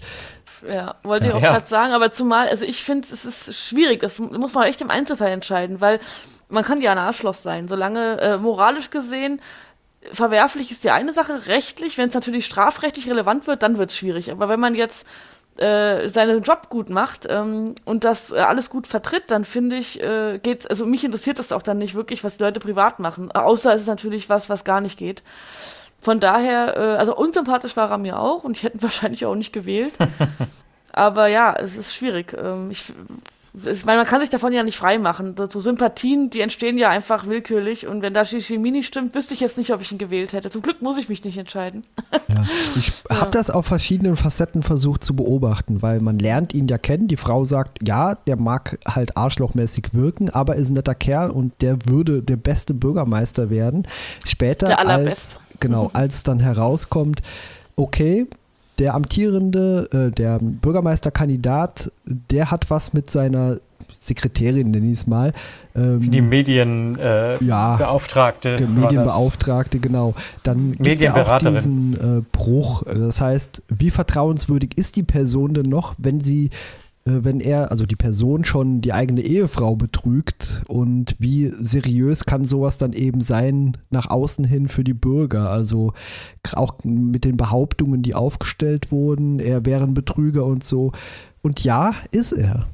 Ja, 0.67 0.95
wollte 1.03 1.27
ich 1.27 1.33
auch 1.33 1.43
ja. 1.43 1.53
gerade 1.53 1.67
sagen, 1.67 1.93
aber 1.93 2.13
zumal, 2.13 2.49
also 2.49 2.65
ich 2.65 2.85
finde, 2.85 3.09
es 3.11 3.25
ist 3.25 3.55
schwierig, 3.55 4.01
das 4.01 4.21
muss 4.21 4.55
man 4.55 4.65
echt 4.65 4.81
im 4.81 4.91
Einzelfall 4.91 5.33
entscheiden, 5.33 5.81
weil 5.81 5.99
man 6.49 6.63
kann 6.63 6.81
ja 6.81 6.93
ein 6.93 6.99
Arschloch 6.99 7.35
sein, 7.35 7.67
solange 7.67 8.21
äh, 8.21 8.39
moralisch 8.39 8.91
gesehen 8.91 9.41
verwerflich 10.11 10.71
ist 10.71 10.85
die 10.85 10.91
eine 10.91 11.13
Sache, 11.13 11.47
rechtlich, 11.47 11.99
wenn 11.99 12.09
es 12.09 12.15
natürlich 12.15 12.45
strafrechtlich 12.45 13.09
relevant 13.09 13.47
wird, 13.47 13.63
dann 13.63 13.79
wird 13.79 13.91
es 13.91 13.97
schwierig. 13.97 14.33
Aber 14.33 14.49
wenn 14.49 14.59
man 14.61 14.75
jetzt 14.75 15.07
äh, 15.59 16.09
seinen 16.09 16.43
Job 16.43 16.69
gut 16.69 16.89
macht 16.89 17.27
ähm, 17.29 17.75
und 17.85 18.05
das 18.05 18.33
äh, 18.33 18.37
alles 18.37 18.71
gut 18.71 18.87
vertritt, 18.87 19.25
dann 19.29 19.45
finde 19.45 19.77
ich, 19.77 20.03
äh, 20.03 20.39
geht, 20.39 20.69
also 20.71 20.87
mich 20.87 21.05
interessiert 21.05 21.39
das 21.39 21.53
auch 21.53 21.63
dann 21.63 21.79
nicht 21.79 21.95
wirklich, 21.95 22.25
was 22.25 22.37
die 22.37 22.45
Leute 22.45 22.61
privat 22.61 23.01
machen. 23.01 23.31
Außer 23.33 23.75
es 23.75 23.83
ist 23.83 23.89
natürlich 23.89 24.29
was, 24.29 24.49
was 24.49 24.65
gar 24.65 24.81
nicht 24.81 24.99
geht. 24.99 25.23
Von 26.01 26.21
daher, 26.21 26.77
äh, 26.77 26.97
also 26.97 27.15
unsympathisch 27.15 27.77
war 27.77 27.91
er 27.91 27.99
mir 27.99 28.19
auch 28.19 28.45
und 28.45 28.57
ich 28.57 28.63
hätte 28.63 28.79
ihn 28.79 28.83
wahrscheinlich 28.83 29.27
auch 29.27 29.35
nicht 29.35 29.53
gewählt. 29.53 29.95
Aber 30.93 31.27
ja, 31.29 31.55
es 31.55 31.77
ist 31.77 31.95
schwierig. 31.95 32.37
Ähm, 32.37 32.71
ich 32.71 32.85
ich 33.55 33.85
meine, 33.85 33.99
man 33.99 34.07
kann 34.07 34.21
sich 34.21 34.31
davon 34.31 34.55
ja 34.55 34.63
nicht 34.63 34.79
frei 34.79 34.99
machen. 34.99 35.35
So 35.51 35.61
Sympathien, 35.61 36.31
die 36.31 36.41
entstehen 36.41 36.79
ja 36.79 36.89
einfach 36.89 37.27
willkürlich. 37.27 37.87
Und 37.87 38.01
wenn 38.01 38.15
da 38.15 38.23
nicht 38.23 38.87
stimmt, 38.87 39.15
wüsste 39.15 39.35
ich 39.35 39.41
jetzt 39.41 39.59
nicht, 39.59 39.73
ob 39.75 39.83
ich 39.83 39.93
ihn 39.93 39.99
gewählt 39.99 40.33
hätte. 40.33 40.49
Zum 40.49 40.63
Glück 40.63 40.81
muss 40.81 40.97
ich 40.97 41.11
mich 41.11 41.23
nicht 41.23 41.37
entscheiden. 41.37 41.83
Ja, 42.29 42.45
ich 42.77 43.05
ja. 43.11 43.21
habe 43.21 43.31
das 43.31 43.51
auf 43.51 43.67
verschiedenen 43.67 44.17
Facetten 44.17 44.63
versucht 44.63 45.05
zu 45.05 45.15
beobachten, 45.15 45.83
weil 45.83 46.01
man 46.01 46.19
lernt 46.19 46.55
ihn 46.55 46.67
ja 46.67 46.79
kennen. 46.79 47.09
Die 47.09 47.19
Frau 47.19 47.45
sagt, 47.45 47.87
ja, 47.87 48.15
der 48.15 48.37
mag 48.37 48.79
halt 48.87 49.19
arschlochmäßig 49.19 49.93
wirken, 49.93 50.31
aber 50.31 50.57
ist 50.57 50.71
ein 50.71 50.75
netter 50.75 50.95
Kerl 50.95 51.31
und 51.31 51.53
der 51.61 51.87
würde 51.87 52.23
der 52.23 52.37
beste 52.37 52.73
Bürgermeister 52.73 53.51
werden. 53.51 53.87
Später, 54.25 54.69
der 54.69 54.89
als, 54.89 55.43
genau, 55.61 55.91
als 55.93 56.23
dann 56.23 56.41
herauskommt, 56.41 57.21
okay, 57.77 58.27
der 58.79 58.95
amtierende, 58.95 59.89
äh, 59.93 60.11
der 60.11 60.39
Bürgermeisterkandidat, 60.41 61.93
der 62.05 62.51
hat 62.51 62.71
was 62.71 62.93
mit 62.93 63.11
seiner 63.11 63.57
Sekretärin, 63.99 64.71
nenne 64.71 64.87
ich 64.87 64.99
es 64.99 65.07
mal. 65.07 65.33
Ähm, 65.77 66.11
die 66.11 66.21
Medienbeauftragte. 66.21 68.57
Äh, 68.57 68.61
ja, 68.61 68.67
Medienbeauftragte, 68.67 69.79
genau. 69.79 70.15
Dann 70.43 70.73
gibt 70.73 70.99
es 70.99 71.05
ja 71.05 71.15
auch 71.15 71.39
diesen 71.39 71.95
äh, 71.95 72.23
Bruch. 72.33 72.83
Das 72.85 73.21
heißt, 73.21 73.63
wie 73.69 73.91
vertrauenswürdig 73.91 74.77
ist 74.77 74.97
die 74.97 75.05
Person 75.05 75.55
denn 75.55 75.69
noch, 75.69 75.95
wenn 75.99 76.21
sie 76.21 76.51
wenn 77.05 77.41
er, 77.41 77.71
also 77.71 77.85
die 77.85 77.97
Person 77.97 78.45
schon 78.45 78.81
die 78.81 78.93
eigene 78.93 79.23
Ehefrau 79.23 79.75
betrügt 79.75 80.63
und 80.69 81.17
wie 81.19 81.53
seriös 81.55 82.27
kann 82.27 82.47
sowas 82.47 82.79
dann 82.79 82.93
eben 82.93 83.21
sein 83.21 83.77
nach 83.91 84.09
außen 84.09 84.45
hin 84.45 84.69
für 84.69 84.85
die 84.85 84.95
Bürger? 84.95 85.51
Also 85.51 85.95
auch 86.53 86.75
mit 86.85 87.25
den 87.25 87.37
Behauptungen, 87.37 88.03
die 88.03 88.15
aufgestellt 88.15 88.93
wurden, 88.93 89.41
er 89.41 89.67
wäre 89.67 89.85
ein 89.85 89.95
Betrüger 89.95 90.45
und 90.45 90.67
so. 90.67 90.93
Und 91.43 91.65
ja, 91.65 91.95
ist 92.13 92.33
er. 92.33 92.67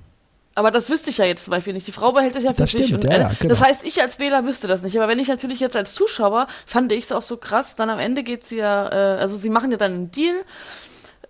Aber 0.58 0.73
das 0.73 0.90
wüsste 0.90 1.11
ich 1.11 1.18
ja 1.18 1.25
jetzt 1.25 1.44
zum 1.44 1.52
Beispiel 1.52 1.73
nicht. 1.73 1.87
Die 1.87 1.92
Frau 1.92 2.11
behält 2.11 2.35
es 2.35 2.42
ja 2.42 2.52
für 2.52 2.62
das 2.62 2.73
sich. 2.73 2.87
Stimmt, 2.87 3.04
und, 3.04 3.11
ja, 3.12 3.18
ja, 3.18 3.32
genau. 3.38 3.49
Das 3.49 3.62
heißt, 3.62 3.85
ich 3.85 4.02
als 4.02 4.18
Wähler 4.18 4.44
wüsste 4.44 4.66
das 4.66 4.82
nicht. 4.82 4.99
Aber 4.99 5.06
wenn 5.06 5.20
ich 5.20 5.28
natürlich 5.28 5.61
jetzt 5.61 5.76
als 5.76 5.94
Zuschauer, 5.94 6.49
fand 6.66 6.90
ich 6.90 7.04
es 7.04 7.12
auch 7.12 7.23
so 7.23 7.37
krass, 7.37 7.76
dann 7.76 7.90
am 7.90 8.00
Ende 8.00 8.25
geht 8.25 8.44
sie 8.44 8.56
ja, 8.56 8.88
äh, 8.88 9.18
also 9.20 9.37
sie 9.37 9.50
machen 9.50 9.70
ja 9.70 9.76
dann 9.76 9.92
einen 9.92 10.11
Deal 10.11 10.35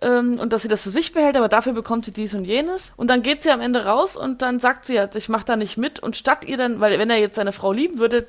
ähm, 0.01 0.39
und 0.39 0.53
dass 0.53 0.61
sie 0.61 0.67
das 0.67 0.83
für 0.83 0.91
sich 0.91 1.11
behält, 1.11 1.35
aber 1.35 1.49
dafür 1.49 1.73
bekommt 1.73 2.05
sie 2.05 2.11
dies 2.11 2.33
und 2.33 2.45
jenes. 2.45 2.91
Und 2.95 3.09
dann 3.09 3.21
geht 3.21 3.41
sie 3.41 3.51
am 3.51 3.61
Ende 3.61 3.85
raus 3.85 4.15
und 4.15 4.41
dann 4.41 4.59
sagt 4.59 4.85
sie 4.85 4.95
ja, 4.95 5.09
ich 5.13 5.29
mache 5.29 5.45
da 5.45 5.55
nicht 5.55 5.77
mit. 5.77 5.99
Und 5.99 6.15
statt 6.15 6.45
ihr 6.45 6.57
dann, 6.57 6.79
weil 6.79 6.97
wenn 6.99 7.09
er 7.09 7.17
jetzt 7.17 7.35
seine 7.35 7.51
Frau 7.51 7.71
lieben 7.71 7.99
würde, 7.99 8.25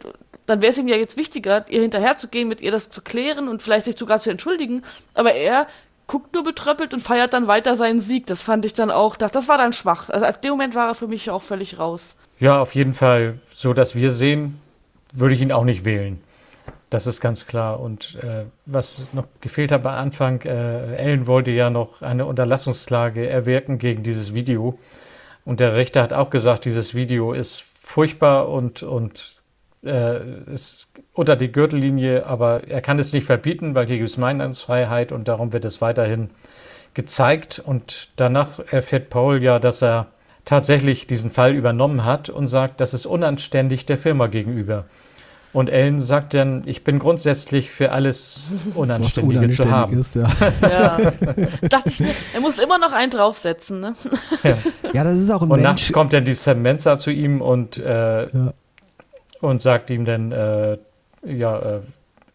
dann 0.47 0.61
wäre 0.61 0.73
es 0.73 0.79
ihm 0.79 0.89
ja 0.89 0.97
jetzt 0.97 1.17
wichtiger, 1.17 1.65
ihr 1.69 1.81
hinterherzugehen, 1.81 2.49
mit 2.49 2.61
ihr 2.61 2.73
das 2.73 2.91
zu 2.91 3.03
klären 3.03 3.49
und 3.49 3.63
vielleicht 3.63 3.85
sich 3.85 3.97
sogar 3.97 4.21
zu 4.21 4.31
entschuldigen. 4.31 4.83
Aber 5.15 5.33
er 5.33 5.69
guckt 6.09 6.35
nur 6.35 6.43
betröppelt 6.43 6.93
und 6.93 7.01
feiert 7.01 7.33
dann 7.33 7.47
weiter 7.47 7.77
seinen 7.77 8.01
Sieg. 8.01 8.27
Das 8.27 8.43
fand 8.43 8.65
ich 8.65 8.75
dann 8.75 8.91
auch, 8.91 9.15
das, 9.15 9.31
das 9.31 9.47
war 9.47 9.59
dann 9.59 9.73
schwach. 9.73 10.11
Also 10.11 10.27
ab 10.27 10.43
dem 10.43 10.51
Moment 10.51 10.75
war 10.75 10.89
er 10.89 10.95
für 10.95 11.07
mich 11.07 11.31
auch 11.31 11.43
völlig 11.43 11.79
raus. 11.79 12.17
Ja, 12.41 12.61
auf 12.61 12.75
jeden 12.75 12.95
Fall. 12.95 13.39
So 13.55 13.75
dass 13.75 13.95
wir 13.95 14.11
sehen, 14.11 14.61
würde 15.13 15.37
ich 15.37 15.41
ihn 15.41 15.53
auch 15.53 15.65
nicht 15.65 15.85
wählen. 15.85 16.21
Das 16.91 17.07
ist 17.07 17.21
ganz 17.21 17.47
klar. 17.47 17.79
Und 17.79 18.17
äh, 18.17 18.47
was 18.67 19.07
noch 19.13 19.27
gefehlt 19.41 19.71
hat 19.71 19.87
am 19.87 19.95
Anfang, 19.95 20.43
äh, 20.43 20.97
Ellen 20.97 21.29
wollte 21.29 21.53
ja 21.53 21.71
noch 21.71 22.03
eine 22.03 22.27
Unterlassungsklage 22.27 23.29
erwirken 23.29 23.79
gegen 23.79 24.03
dieses 24.03 24.35
Video. 24.35 24.79
Und 25.45 25.61
der 25.61 25.77
Richter 25.77 26.03
hat 26.03 26.13
auch 26.13 26.31
gesagt, 26.31 26.65
dieses 26.65 26.95
Video 26.95 27.33
ist 27.33 27.65
furchtbar 27.81 28.49
und, 28.49 28.83
und 28.83 29.43
äh, 29.85 30.19
ist 30.53 30.93
unter 31.15 31.37
die 31.37 31.53
Gürtellinie, 31.53 32.27
aber 32.27 32.69
er 32.69 32.81
kann 32.81 32.99
es 32.99 33.13
nicht 33.13 33.25
verbieten, 33.25 33.75
weil 33.75 33.87
hier 33.87 33.99
gibt 33.99 34.11
es 34.11 34.17
Meinungsfreiheit 34.17 35.13
und 35.13 35.29
darum 35.29 35.53
wird 35.53 35.65
es 35.65 35.81
weiterhin 35.81 36.31
gezeigt. 36.95 37.63
Und 37.65 38.11
danach 38.17 38.59
erfährt 38.71 39.11
Paul 39.11 39.43
ja, 39.43 39.61
dass 39.61 39.81
er 39.81 40.09
tatsächlich 40.45 41.07
diesen 41.07 41.31
Fall 41.31 41.55
übernommen 41.55 42.05
hat 42.05 42.31
und 42.31 42.49
sagt, 42.49 42.81
das 42.81 42.95
ist 42.95 43.07
unanständig 43.07 43.87
der 43.87 43.99
Firma 43.99 44.27
gegenüber. 44.27 44.87
Und 45.53 45.69
Ellen 45.69 45.99
sagt 45.99 46.35
dann, 46.35 46.63
ich 46.67 46.85
bin 46.85 47.01
grundsätzlich 47.01 47.71
für 47.71 47.91
alles 47.91 48.45
Unanständige 48.75 49.51
zu 49.51 49.69
haben. 49.69 50.01
Ist, 50.01 50.15
ja. 50.15 50.31
ja. 50.63 50.99
Dachte 51.69 51.89
ich 51.89 52.01
mir, 52.01 52.11
er 52.35 52.41
muss 52.41 52.59
immer 52.59 52.79
noch 52.79 52.93
einen 52.93 53.11
draufsetzen. 53.11 53.81
Ne? 53.81 53.95
Ja. 54.45 54.59
ja, 54.93 55.05
das 55.05 55.19
ist 55.19 55.31
auch 55.31 55.43
ein 55.43 55.51
Und 55.51 55.61
Mensch. 55.61 55.63
nachts 55.63 55.93
kommt 55.93 56.13
dann 56.13 56.25
die 56.25 56.35
Samantha 56.35 56.99
zu 56.99 57.11
ihm 57.11 57.43
und, 57.43 57.79
äh, 57.79 58.29
ja. 58.29 58.53
und 59.41 59.61
sagt 59.61 59.91
ihm 59.91 60.05
dann, 60.05 60.31
äh, 60.31 60.79
ja, 61.27 61.59
äh, 61.59 61.81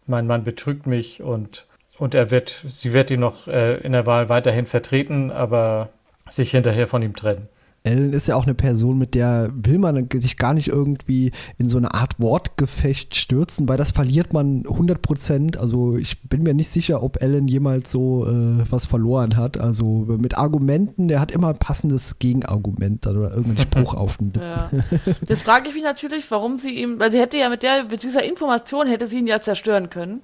mein 0.06 0.26
Mann 0.26 0.44
betrügt 0.44 0.86
mich 0.86 1.22
und, 1.22 1.64
und 1.98 2.14
er 2.14 2.30
wird, 2.30 2.64
sie 2.68 2.92
wird 2.92 3.10
ihn 3.10 3.20
noch 3.20 3.48
äh, 3.48 3.78
in 3.78 3.92
der 3.92 4.04
Wahl 4.04 4.28
weiterhin 4.28 4.66
vertreten, 4.66 5.30
aber 5.30 5.88
sich 6.28 6.50
hinterher 6.50 6.86
von 6.86 7.00
ihm 7.00 7.16
trennen. 7.16 7.48
Ellen 7.86 8.12
ist 8.12 8.28
ja 8.28 8.36
auch 8.36 8.44
eine 8.44 8.54
Person, 8.54 8.98
mit 8.98 9.14
der 9.14 9.50
will 9.54 9.78
man 9.78 10.08
sich 10.14 10.36
gar 10.36 10.54
nicht 10.54 10.68
irgendwie 10.68 11.32
in 11.56 11.68
so 11.68 11.78
eine 11.78 11.94
Art 11.94 12.18
Wortgefecht 12.20 13.14
stürzen, 13.14 13.68
weil 13.68 13.76
das 13.76 13.92
verliert 13.92 14.32
man 14.32 14.64
100 14.66 15.00
Prozent. 15.00 15.56
Also 15.56 15.96
ich 15.96 16.22
bin 16.22 16.42
mir 16.42 16.54
nicht 16.54 16.68
sicher, 16.68 17.02
ob 17.02 17.22
Ellen 17.22 17.48
jemals 17.48 17.92
so 17.92 18.26
äh, 18.26 18.64
was 18.70 18.86
verloren 18.86 19.36
hat. 19.36 19.58
Also 19.58 20.04
mit 20.08 20.36
Argumenten, 20.36 21.08
der 21.08 21.20
hat 21.20 21.30
immer 21.30 21.48
ein 21.48 21.58
passendes 21.58 22.18
Gegenargument 22.18 23.06
oder 23.06 23.34
irgendeinen 23.34 23.58
Spruch 23.72 23.94
auf 23.94 24.16
den 24.16 24.32
ja. 24.34 24.68
Das 25.26 25.42
frage 25.42 25.68
ich 25.68 25.74
mich 25.74 25.84
natürlich, 25.84 26.30
warum 26.30 26.58
sie 26.58 26.70
ihm, 26.70 26.98
weil 26.98 27.12
sie 27.12 27.20
hätte 27.20 27.38
ja 27.38 27.48
mit 27.48 27.62
der, 27.62 27.84
mit 27.84 28.02
dieser 28.02 28.24
Information 28.24 28.86
hätte 28.86 29.06
sie 29.06 29.18
ihn 29.18 29.26
ja 29.26 29.40
zerstören 29.40 29.90
können. 29.90 30.22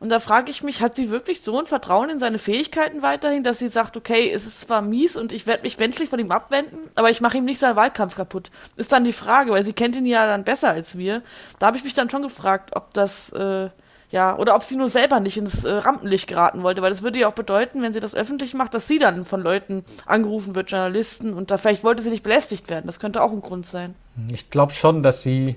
Und 0.00 0.10
da 0.10 0.20
frage 0.20 0.50
ich 0.50 0.62
mich, 0.62 0.80
hat 0.80 0.96
sie 0.96 1.10
wirklich 1.10 1.40
so 1.40 1.58
ein 1.58 1.66
Vertrauen 1.66 2.10
in 2.10 2.18
seine 2.18 2.38
Fähigkeiten 2.38 3.02
weiterhin, 3.02 3.42
dass 3.42 3.58
sie 3.58 3.68
sagt, 3.68 3.96
okay, 3.96 4.30
es 4.32 4.46
ist 4.46 4.60
zwar 4.60 4.80
mies 4.80 5.16
und 5.16 5.32
ich 5.32 5.46
werde 5.46 5.64
mich 5.64 5.78
menschlich 5.78 6.08
von 6.08 6.20
ihm 6.20 6.30
abwenden, 6.30 6.88
aber 6.94 7.10
ich 7.10 7.20
mache 7.20 7.38
ihm 7.38 7.44
nicht 7.44 7.58
seinen 7.58 7.76
Wahlkampf 7.76 8.14
kaputt. 8.14 8.50
Ist 8.76 8.92
dann 8.92 9.04
die 9.04 9.12
Frage, 9.12 9.50
weil 9.50 9.64
sie 9.64 9.72
kennt 9.72 9.96
ihn 9.96 10.06
ja 10.06 10.26
dann 10.26 10.44
besser 10.44 10.70
als 10.70 10.96
wir. 10.96 11.22
Da 11.58 11.66
habe 11.66 11.76
ich 11.76 11.84
mich 11.84 11.94
dann 11.94 12.10
schon 12.10 12.22
gefragt, 12.22 12.70
ob 12.76 12.94
das, 12.94 13.32
äh, 13.32 13.70
ja, 14.10 14.36
oder 14.38 14.54
ob 14.54 14.62
sie 14.62 14.76
nur 14.76 14.88
selber 14.88 15.20
nicht 15.20 15.36
ins 15.36 15.64
äh, 15.64 15.70
Rampenlicht 15.72 16.28
geraten 16.28 16.62
wollte, 16.62 16.80
weil 16.80 16.90
das 16.90 17.02
würde 17.02 17.18
ja 17.18 17.28
auch 17.28 17.34
bedeuten, 17.34 17.82
wenn 17.82 17.92
sie 17.92 18.00
das 18.00 18.14
öffentlich 18.14 18.54
macht, 18.54 18.74
dass 18.74 18.86
sie 18.86 18.98
dann 18.98 19.24
von 19.24 19.42
Leuten 19.42 19.84
angerufen 20.06 20.54
wird, 20.54 20.70
Journalisten, 20.70 21.34
und 21.34 21.50
da 21.50 21.58
vielleicht 21.58 21.84
wollte 21.84 22.02
sie 22.02 22.10
nicht 22.10 22.22
belästigt 22.22 22.70
werden. 22.70 22.86
Das 22.86 23.00
könnte 23.00 23.22
auch 23.22 23.32
ein 23.32 23.42
Grund 23.42 23.66
sein. 23.66 23.94
Ich 24.30 24.50
glaube 24.50 24.72
schon, 24.72 25.02
dass 25.02 25.22
sie 25.22 25.56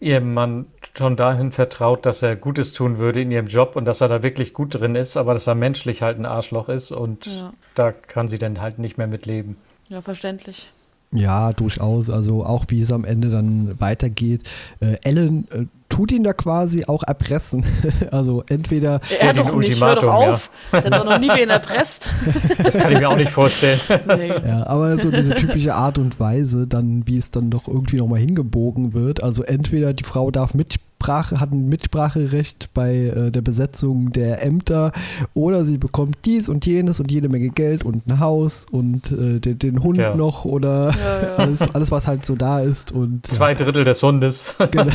ihrem 0.00 0.34
Mann 0.34 0.66
schon 0.96 1.16
dahin 1.16 1.52
vertraut, 1.52 2.04
dass 2.04 2.22
er 2.22 2.36
Gutes 2.36 2.72
tun 2.72 2.98
würde 2.98 3.22
in 3.22 3.30
ihrem 3.30 3.46
Job 3.46 3.76
und 3.76 3.86
dass 3.86 4.00
er 4.00 4.08
da 4.08 4.22
wirklich 4.22 4.52
gut 4.52 4.74
drin 4.74 4.94
ist, 4.94 5.16
aber 5.16 5.34
dass 5.34 5.46
er 5.46 5.54
menschlich 5.54 6.02
halt 6.02 6.18
ein 6.18 6.26
Arschloch 6.26 6.68
ist 6.68 6.90
und 6.90 7.26
ja. 7.26 7.52
da 7.74 7.92
kann 7.92 8.28
sie 8.28 8.38
dann 8.38 8.60
halt 8.60 8.78
nicht 8.78 8.98
mehr 8.98 9.06
mit 9.06 9.26
leben. 9.26 9.56
Ja, 9.88 10.02
verständlich. 10.02 10.70
Ja, 11.12 11.52
durchaus. 11.52 12.10
Also 12.10 12.44
auch 12.44 12.64
wie 12.68 12.82
es 12.82 12.92
am 12.92 13.04
Ende 13.04 13.30
dann 13.30 13.80
weitergeht. 13.80 14.42
Äh, 14.80 14.96
Ellen 15.02 15.46
äh, 15.50 15.66
tut 15.88 16.12
ihn 16.12 16.24
da 16.24 16.32
quasi 16.32 16.84
auch 16.84 17.02
erpressen. 17.02 17.64
also 18.10 18.42
entweder. 18.48 19.00
Er 19.18 19.34
doch 19.34 19.54
nicht, 19.56 19.80
hör 19.80 19.94
doch 19.96 20.12
auf. 20.12 20.50
Ja. 20.72 20.80
Doch 20.82 21.04
noch 21.04 21.18
nie 21.18 21.28
wen 21.28 21.50
erpresst. 21.50 22.10
das 22.62 22.76
kann 22.76 22.92
ich 22.92 22.98
mir 22.98 23.08
auch 23.08 23.16
nicht 23.16 23.30
vorstellen. 23.30 23.80
Nee. 24.06 24.28
Ja, 24.28 24.66
aber 24.66 24.98
so 24.98 25.10
diese 25.10 25.34
typische 25.34 25.74
Art 25.74 25.98
und 25.98 26.18
Weise, 26.20 26.66
dann, 26.66 27.06
wie 27.06 27.18
es 27.18 27.30
dann 27.30 27.50
doch 27.50 27.68
irgendwie 27.68 27.96
nochmal 27.96 28.20
hingebogen 28.20 28.94
wird. 28.94 29.22
Also 29.22 29.42
entweder 29.42 29.92
die 29.92 30.04
Frau 30.04 30.30
darf 30.30 30.54
mit 30.54 30.78
Mitsprache, 31.06 31.40
hat 31.40 31.52
ein 31.52 31.68
Mitspracherecht 31.68 32.70
bei 32.74 32.96
äh, 32.96 33.30
der 33.30 33.42
Besetzung 33.42 34.10
der 34.10 34.42
Ämter 34.42 34.92
oder 35.34 35.64
sie 35.64 35.78
bekommt 35.78 36.18
dies 36.24 36.48
und 36.48 36.66
jenes 36.66 37.00
und 37.00 37.10
jede 37.12 37.28
Menge 37.28 37.50
Geld 37.50 37.84
und 37.84 38.06
ein 38.06 38.18
Haus 38.18 38.66
und 38.70 39.12
äh, 39.12 39.38
den, 39.38 39.58
den, 39.58 39.82
Hund 39.82 39.98
ja. 39.98 40.14
noch 40.14 40.44
oder 40.44 40.90
ja, 40.90 41.22
ja. 41.22 41.34
Alles, 41.36 41.74
alles, 41.74 41.90
was 41.90 42.06
halt 42.06 42.26
so 42.26 42.34
da 42.34 42.60
ist. 42.60 42.92
Und, 42.92 43.26
Zwei 43.26 43.54
Drittel 43.54 43.84
des 43.84 44.02
Hundes. 44.02 44.56
Genau. 44.70 44.86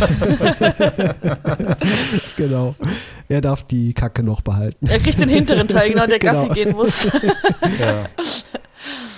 genau. 2.37 2.75
Er 3.29 3.41
darf 3.41 3.63
die 3.63 3.93
Kacke 3.93 4.23
noch 4.23 4.41
behalten. 4.41 4.87
Er 4.87 4.99
kriegt 4.99 5.19
den 5.19 5.29
hinteren 5.29 5.67
Teil, 5.67 5.91
genau, 5.91 6.07
der 6.07 6.19
genau. 6.19 6.33
Gassi 6.33 6.49
gehen 6.49 6.75
muss. 6.75 7.07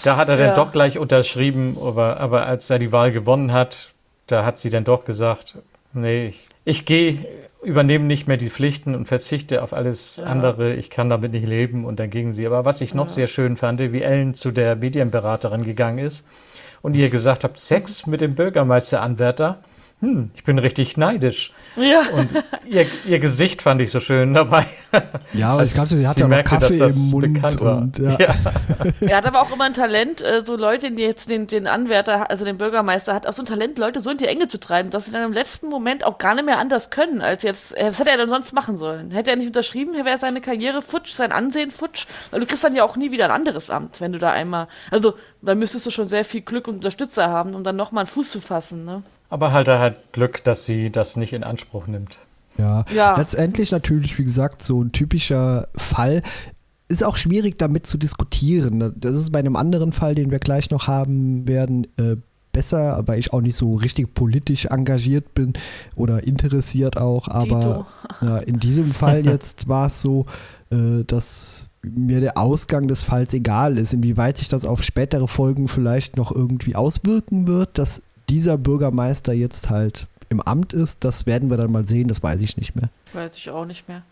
Da 0.03 0.17
hat 0.17 0.27
er 0.27 0.35
dann 0.35 0.55
doch 0.55 0.73
gleich 0.73 0.97
unterschrieben, 0.97 1.77
aber, 1.81 2.19
aber 2.19 2.45
als 2.45 2.69
er 2.69 2.77
die 2.77 2.91
Wahl 2.91 3.13
gewonnen 3.13 3.53
hat, 3.53 3.93
da 4.27 4.43
hat 4.43 4.59
sie 4.59 4.69
dann 4.69 4.83
doch 4.83 5.05
gesagt, 5.05 5.55
nee, 5.93 6.27
ich 6.27 6.49
ich 6.65 6.85
gehe, 6.85 7.25
übernehme 7.63 8.05
nicht 8.05 8.27
mehr 8.27 8.37
die 8.37 8.49
Pflichten 8.49 8.95
und 8.95 9.07
verzichte 9.07 9.63
auf 9.63 9.73
alles 9.73 10.17
ja. 10.17 10.25
andere. 10.25 10.73
Ich 10.73 10.89
kann 10.89 11.09
damit 11.09 11.31
nicht 11.31 11.47
leben 11.47 11.85
und 11.85 11.99
dann 11.99 12.09
gingen 12.09 12.33
sie. 12.33 12.45
Aber 12.45 12.65
was 12.65 12.81
ich 12.81 12.93
noch 12.93 13.07
ja. 13.07 13.13
sehr 13.13 13.27
schön 13.27 13.57
fand, 13.57 13.79
wie 13.79 14.01
Ellen 14.01 14.33
zu 14.33 14.51
der 14.51 14.75
Medienberaterin 14.75 15.63
gegangen 15.63 15.99
ist 15.99 16.25
und 16.81 16.95
ihr 16.95 17.09
gesagt 17.09 17.43
habt, 17.43 17.59
Sex 17.59 18.07
mit 18.07 18.21
dem 18.21 18.35
Bürgermeisteranwärter. 18.35 19.59
Hm, 20.03 20.31
ich 20.35 20.43
bin 20.43 20.59
richtig 20.59 20.97
neidisch. 20.97 21.53
Ja. 21.77 22.01
Und 22.13 22.33
ihr, 22.65 22.85
ihr 23.05 23.19
Gesicht 23.19 23.61
fand 23.61 23.81
ich 23.81 23.89
so 23.89 24.01
schön 24.01 24.33
dabei. 24.33 24.65
Ja, 25.31 25.51
aber 25.51 25.63
ich 25.63 25.73
glaube, 25.73 25.87
sie 25.87 26.05
hat 26.05 26.17
ja 26.17 26.27
noch 26.27 26.43
Kaffee 26.43 26.77
das 26.77 26.97
im 26.97 27.09
Mund. 27.09 27.33
Bekannt 27.33 27.61
war. 27.61 27.77
Und, 27.77 27.97
ja. 27.99 28.17
ja. 28.19 28.35
er 28.99 29.17
hat 29.17 29.25
aber 29.25 29.41
auch 29.41 29.51
immer 29.51 29.63
ein 29.63 29.73
Talent, 29.73 30.21
äh, 30.21 30.43
so 30.45 30.57
Leute, 30.57 30.91
die 30.91 31.01
jetzt 31.01 31.29
den, 31.29 31.47
den 31.47 31.67
Anwärter, 31.67 32.29
also 32.29 32.43
den 32.43 32.57
Bürgermeister, 32.57 33.13
hat 33.13 33.27
auch 33.27 33.33
so 33.33 33.43
ein 33.43 33.45
Talent, 33.45 33.77
Leute 33.77 34.01
so 34.01 34.09
in 34.09 34.17
die 34.17 34.25
Enge 34.25 34.49
zu 34.49 34.59
treiben, 34.59 34.89
dass 34.89 35.05
sie 35.05 35.11
dann 35.11 35.23
im 35.23 35.31
letzten 35.31 35.69
Moment 35.69 36.03
auch 36.03 36.17
gar 36.17 36.35
nicht 36.35 36.45
mehr 36.45 36.59
anders 36.59 36.89
können, 36.89 37.21
als 37.21 37.43
jetzt, 37.43 37.75
äh, 37.77 37.87
was 37.87 37.97
hätte 37.97 38.11
er 38.11 38.17
denn 38.17 38.29
sonst 38.29 38.51
machen 38.51 38.77
sollen? 38.77 39.11
Hätte 39.11 39.29
er 39.29 39.37
nicht 39.37 39.47
unterschrieben, 39.47 39.93
wäre 39.93 40.17
seine 40.17 40.41
Karriere 40.41 40.81
futsch, 40.81 41.13
sein 41.13 41.31
Ansehen 41.31 41.71
futsch, 41.71 42.07
weil 42.29 42.41
du 42.41 42.45
kriegst 42.45 42.65
dann 42.65 42.75
ja 42.75 42.83
auch 42.83 42.97
nie 42.97 43.11
wieder 43.11 43.25
ein 43.25 43.31
anderes 43.31 43.69
Amt, 43.69 44.01
wenn 44.01 44.11
du 44.11 44.19
da 44.19 44.31
einmal, 44.31 44.67
also 44.91 45.13
da 45.41 45.55
müsstest 45.55 45.85
du 45.85 45.91
schon 45.91 46.09
sehr 46.09 46.25
viel 46.25 46.41
Glück 46.41 46.67
und 46.67 46.75
Unterstützer 46.75 47.29
haben, 47.29 47.55
um 47.55 47.63
dann 47.63 47.77
nochmal 47.77 48.03
einen 48.03 48.11
Fuß 48.11 48.31
zu 48.31 48.41
fassen, 48.41 48.83
ne? 48.83 49.01
Aber 49.29 49.51
halt 49.51 49.67
er 49.67 49.79
hat 49.79 50.13
Glück, 50.13 50.43
dass 50.43 50.65
sie 50.65 50.89
das 50.91 51.15
nicht 51.15 51.33
in 51.33 51.43
Anspruch 51.43 51.87
nimmt. 51.87 52.17
Ja. 52.57 52.85
ja, 52.93 53.17
letztendlich 53.17 53.71
natürlich, 53.71 54.17
wie 54.19 54.23
gesagt, 54.23 54.63
so 54.63 54.81
ein 54.81 54.91
typischer 54.91 55.67
Fall. 55.75 56.21
Ist 56.87 57.03
auch 57.03 57.17
schwierig 57.17 57.57
damit 57.57 57.87
zu 57.87 57.97
diskutieren. 57.97 58.93
Das 58.95 59.15
ist 59.15 59.31
bei 59.31 59.39
einem 59.39 59.55
anderen 59.55 59.91
Fall, 59.91 60.13
den 60.13 60.29
wir 60.29 60.39
gleich 60.39 60.69
noch 60.69 60.87
haben 60.87 61.47
werden, 61.47 61.87
äh, 61.97 62.17
besser, 62.51 62.95
aber 62.95 63.17
ich 63.17 63.33
auch 63.33 63.41
nicht 63.41 63.55
so 63.55 63.75
richtig 63.75 64.13
politisch 64.13 64.65
engagiert 64.65 65.33
bin 65.33 65.53
oder 65.95 66.23
interessiert 66.23 66.97
auch. 66.97 67.27
Aber 67.27 67.87
äh, 68.21 68.45
in 68.45 68.59
diesem 68.59 68.91
Fall 68.93 69.25
jetzt 69.25 69.67
war 69.67 69.87
es 69.87 70.01
so, 70.01 70.27
äh, 70.69 71.03
dass 71.05 71.67
mir 71.81 72.21
der 72.21 72.37
Ausgang 72.37 72.87
des 72.87 73.03
Falls 73.03 73.33
egal 73.33 73.77
ist. 73.77 73.93
Inwieweit 73.93 74.37
sich 74.37 74.47
das 74.47 74.63
auf 74.63 74.83
spätere 74.83 75.27
Folgen 75.27 75.67
vielleicht 75.67 76.15
noch 76.15 76.31
irgendwie 76.31 76.75
auswirken 76.75 77.47
wird, 77.47 77.77
dass 77.77 78.01
dieser 78.29 78.57
Bürgermeister 78.57 79.33
jetzt 79.33 79.69
halt 79.69 80.07
im 80.29 80.41
Amt 80.41 80.73
ist, 80.73 81.03
das 81.03 81.25
werden 81.25 81.49
wir 81.49 81.57
dann 81.57 81.71
mal 81.71 81.87
sehen, 81.87 82.07
das 82.07 82.23
weiß 82.23 82.41
ich 82.41 82.57
nicht 82.57 82.75
mehr. 82.75 82.89
Weiß 83.13 83.37
ich 83.37 83.49
auch 83.49 83.65
nicht 83.65 83.87
mehr. 83.87 84.03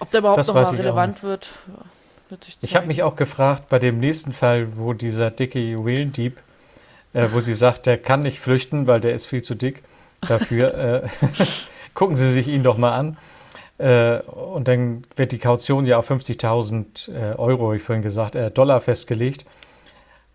Ob 0.00 0.10
der 0.10 0.20
überhaupt 0.20 0.38
das 0.38 0.48
noch 0.48 0.54
mal 0.54 0.64
relevant 0.64 1.22
wird, 1.22 1.50
wird 2.28 2.44
sich 2.44 2.58
Ich 2.60 2.76
habe 2.76 2.86
mich 2.86 3.02
auch 3.02 3.16
gefragt, 3.16 3.68
bei 3.68 3.78
dem 3.78 3.98
nächsten 3.98 4.32
Fall, 4.32 4.76
wo 4.76 4.92
dieser 4.92 5.30
dicke 5.30 5.58
Juwelendieb, 5.58 6.38
äh, 7.12 7.28
wo 7.32 7.40
sie 7.40 7.54
sagt, 7.54 7.86
der 7.86 7.98
kann 7.98 8.22
nicht 8.22 8.40
flüchten, 8.40 8.86
weil 8.86 9.00
der 9.00 9.14
ist 9.14 9.26
viel 9.26 9.42
zu 9.42 9.54
dick 9.54 9.82
dafür, 10.20 10.74
äh, 11.04 11.08
gucken 11.94 12.16
Sie 12.16 12.30
sich 12.30 12.48
ihn 12.48 12.62
doch 12.62 12.78
mal 12.78 12.96
an. 12.96 13.16
Äh, 13.78 14.20
und 14.22 14.68
dann 14.68 15.04
wird 15.16 15.32
die 15.32 15.38
Kaution 15.38 15.86
ja 15.86 15.98
auf 15.98 16.10
50.000 16.10 17.12
äh, 17.12 17.36
Euro, 17.36 17.74
ich 17.74 17.82
vorhin 17.82 18.02
gesagt, 18.02 18.34
äh, 18.34 18.50
Dollar 18.50 18.80
festgelegt. 18.80 19.46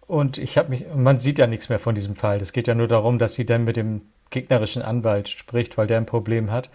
Und 0.07 0.37
ich 0.37 0.57
habe 0.57 0.69
mich, 0.69 0.85
man 0.95 1.19
sieht 1.19 1.39
ja 1.39 1.47
nichts 1.47 1.69
mehr 1.69 1.79
von 1.79 1.95
diesem 1.95 2.15
Fall. 2.15 2.41
Es 2.41 2.53
geht 2.53 2.67
ja 2.67 2.75
nur 2.75 2.87
darum, 2.87 3.19
dass 3.19 3.33
sie 3.33 3.45
dann 3.45 3.63
mit 3.63 3.77
dem 3.77 4.01
gegnerischen 4.29 4.81
Anwalt 4.81 5.29
spricht, 5.29 5.77
weil 5.77 5.87
der 5.87 5.97
ein 5.97 6.05
Problem 6.05 6.51
hat. 6.51 6.69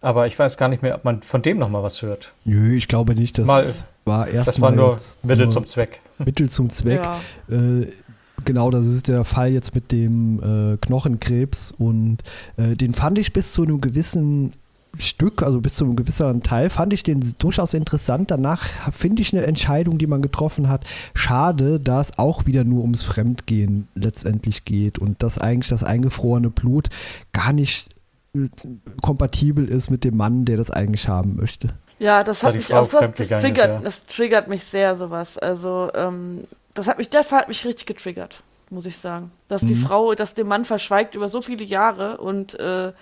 Aber 0.00 0.26
ich 0.26 0.38
weiß 0.38 0.56
gar 0.56 0.68
nicht 0.68 0.82
mehr, 0.82 0.94
ob 0.94 1.04
man 1.04 1.22
von 1.22 1.42
dem 1.42 1.58
noch 1.58 1.68
mal 1.68 1.82
was 1.82 2.02
hört. 2.02 2.32
Nö, 2.44 2.74
ich 2.76 2.88
glaube 2.88 3.14
nicht. 3.14 3.38
Das 3.38 3.46
mal, 3.46 3.64
war 4.04 4.28
erst 4.28 4.48
Das 4.48 4.60
war 4.60 4.70
nur 4.70 4.98
Mittel 5.22 5.46
nur 5.46 5.50
zum 5.50 5.66
Zweck. 5.66 6.00
Mittel 6.18 6.50
zum 6.50 6.70
Zweck. 6.70 7.02
Ja. 7.02 7.20
Äh, 7.50 7.88
genau, 8.44 8.70
das 8.70 8.86
ist 8.86 9.08
der 9.08 9.24
Fall 9.24 9.50
jetzt 9.50 9.74
mit 9.74 9.90
dem 9.90 10.74
äh, 10.74 10.76
Knochenkrebs 10.78 11.72
und 11.78 12.18
äh, 12.56 12.76
den 12.76 12.94
fand 12.94 13.18
ich 13.18 13.32
bis 13.32 13.52
zu 13.52 13.62
einem 13.62 13.80
gewissen 13.80 14.52
Stück, 14.98 15.42
also 15.42 15.60
bis 15.60 15.74
zu 15.74 15.84
einem 15.84 15.96
gewissen 15.96 16.42
Teil, 16.42 16.70
fand 16.70 16.92
ich 16.92 17.02
den 17.02 17.34
durchaus 17.38 17.74
interessant. 17.74 18.30
Danach 18.30 18.64
finde 18.92 19.22
ich 19.22 19.32
eine 19.32 19.46
Entscheidung, 19.46 19.98
die 19.98 20.06
man 20.06 20.22
getroffen 20.22 20.68
hat, 20.68 20.84
schade, 21.14 21.80
da 21.80 22.00
es 22.00 22.18
auch 22.18 22.46
wieder 22.46 22.64
nur 22.64 22.82
ums 22.82 23.04
Fremdgehen 23.04 23.88
letztendlich 23.94 24.64
geht 24.64 24.98
und 24.98 25.22
dass 25.22 25.38
eigentlich 25.38 25.68
das 25.68 25.84
eingefrorene 25.84 26.50
Blut 26.50 26.88
gar 27.32 27.52
nicht 27.52 27.88
äh, 28.34 28.48
kompatibel 29.02 29.68
ist 29.68 29.90
mit 29.90 30.04
dem 30.04 30.16
Mann, 30.16 30.44
der 30.44 30.56
das 30.56 30.70
eigentlich 30.70 31.08
haben 31.08 31.36
möchte. 31.36 31.74
Ja, 31.98 32.22
das 32.22 32.42
hat 32.42 32.54
mich 32.54 32.72
auch 32.72 32.84
so, 32.84 33.00
das 33.00 33.14
triggert, 33.28 33.44
ist, 33.44 33.56
ja. 33.58 33.80
das 33.80 34.06
triggert 34.06 34.48
mich 34.48 34.62
sehr, 34.62 34.96
sowas. 34.96 35.36
Also, 35.36 35.90
ähm, 35.94 36.44
das 36.74 36.86
hat 36.86 36.98
mich, 36.98 37.08
der 37.10 37.24
hat 37.28 37.48
mich 37.48 37.64
richtig 37.64 37.86
getriggert, 37.86 38.42
muss 38.70 38.86
ich 38.86 38.96
sagen. 38.96 39.32
Dass 39.48 39.62
mhm. 39.62 39.68
die 39.68 39.74
Frau 39.74 40.14
das 40.14 40.34
dem 40.34 40.46
Mann 40.46 40.64
verschweigt 40.64 41.16
über 41.16 41.28
so 41.28 41.42
viele 41.42 41.64
Jahre 41.64 42.18
und 42.18 42.54
äh, 42.60 42.92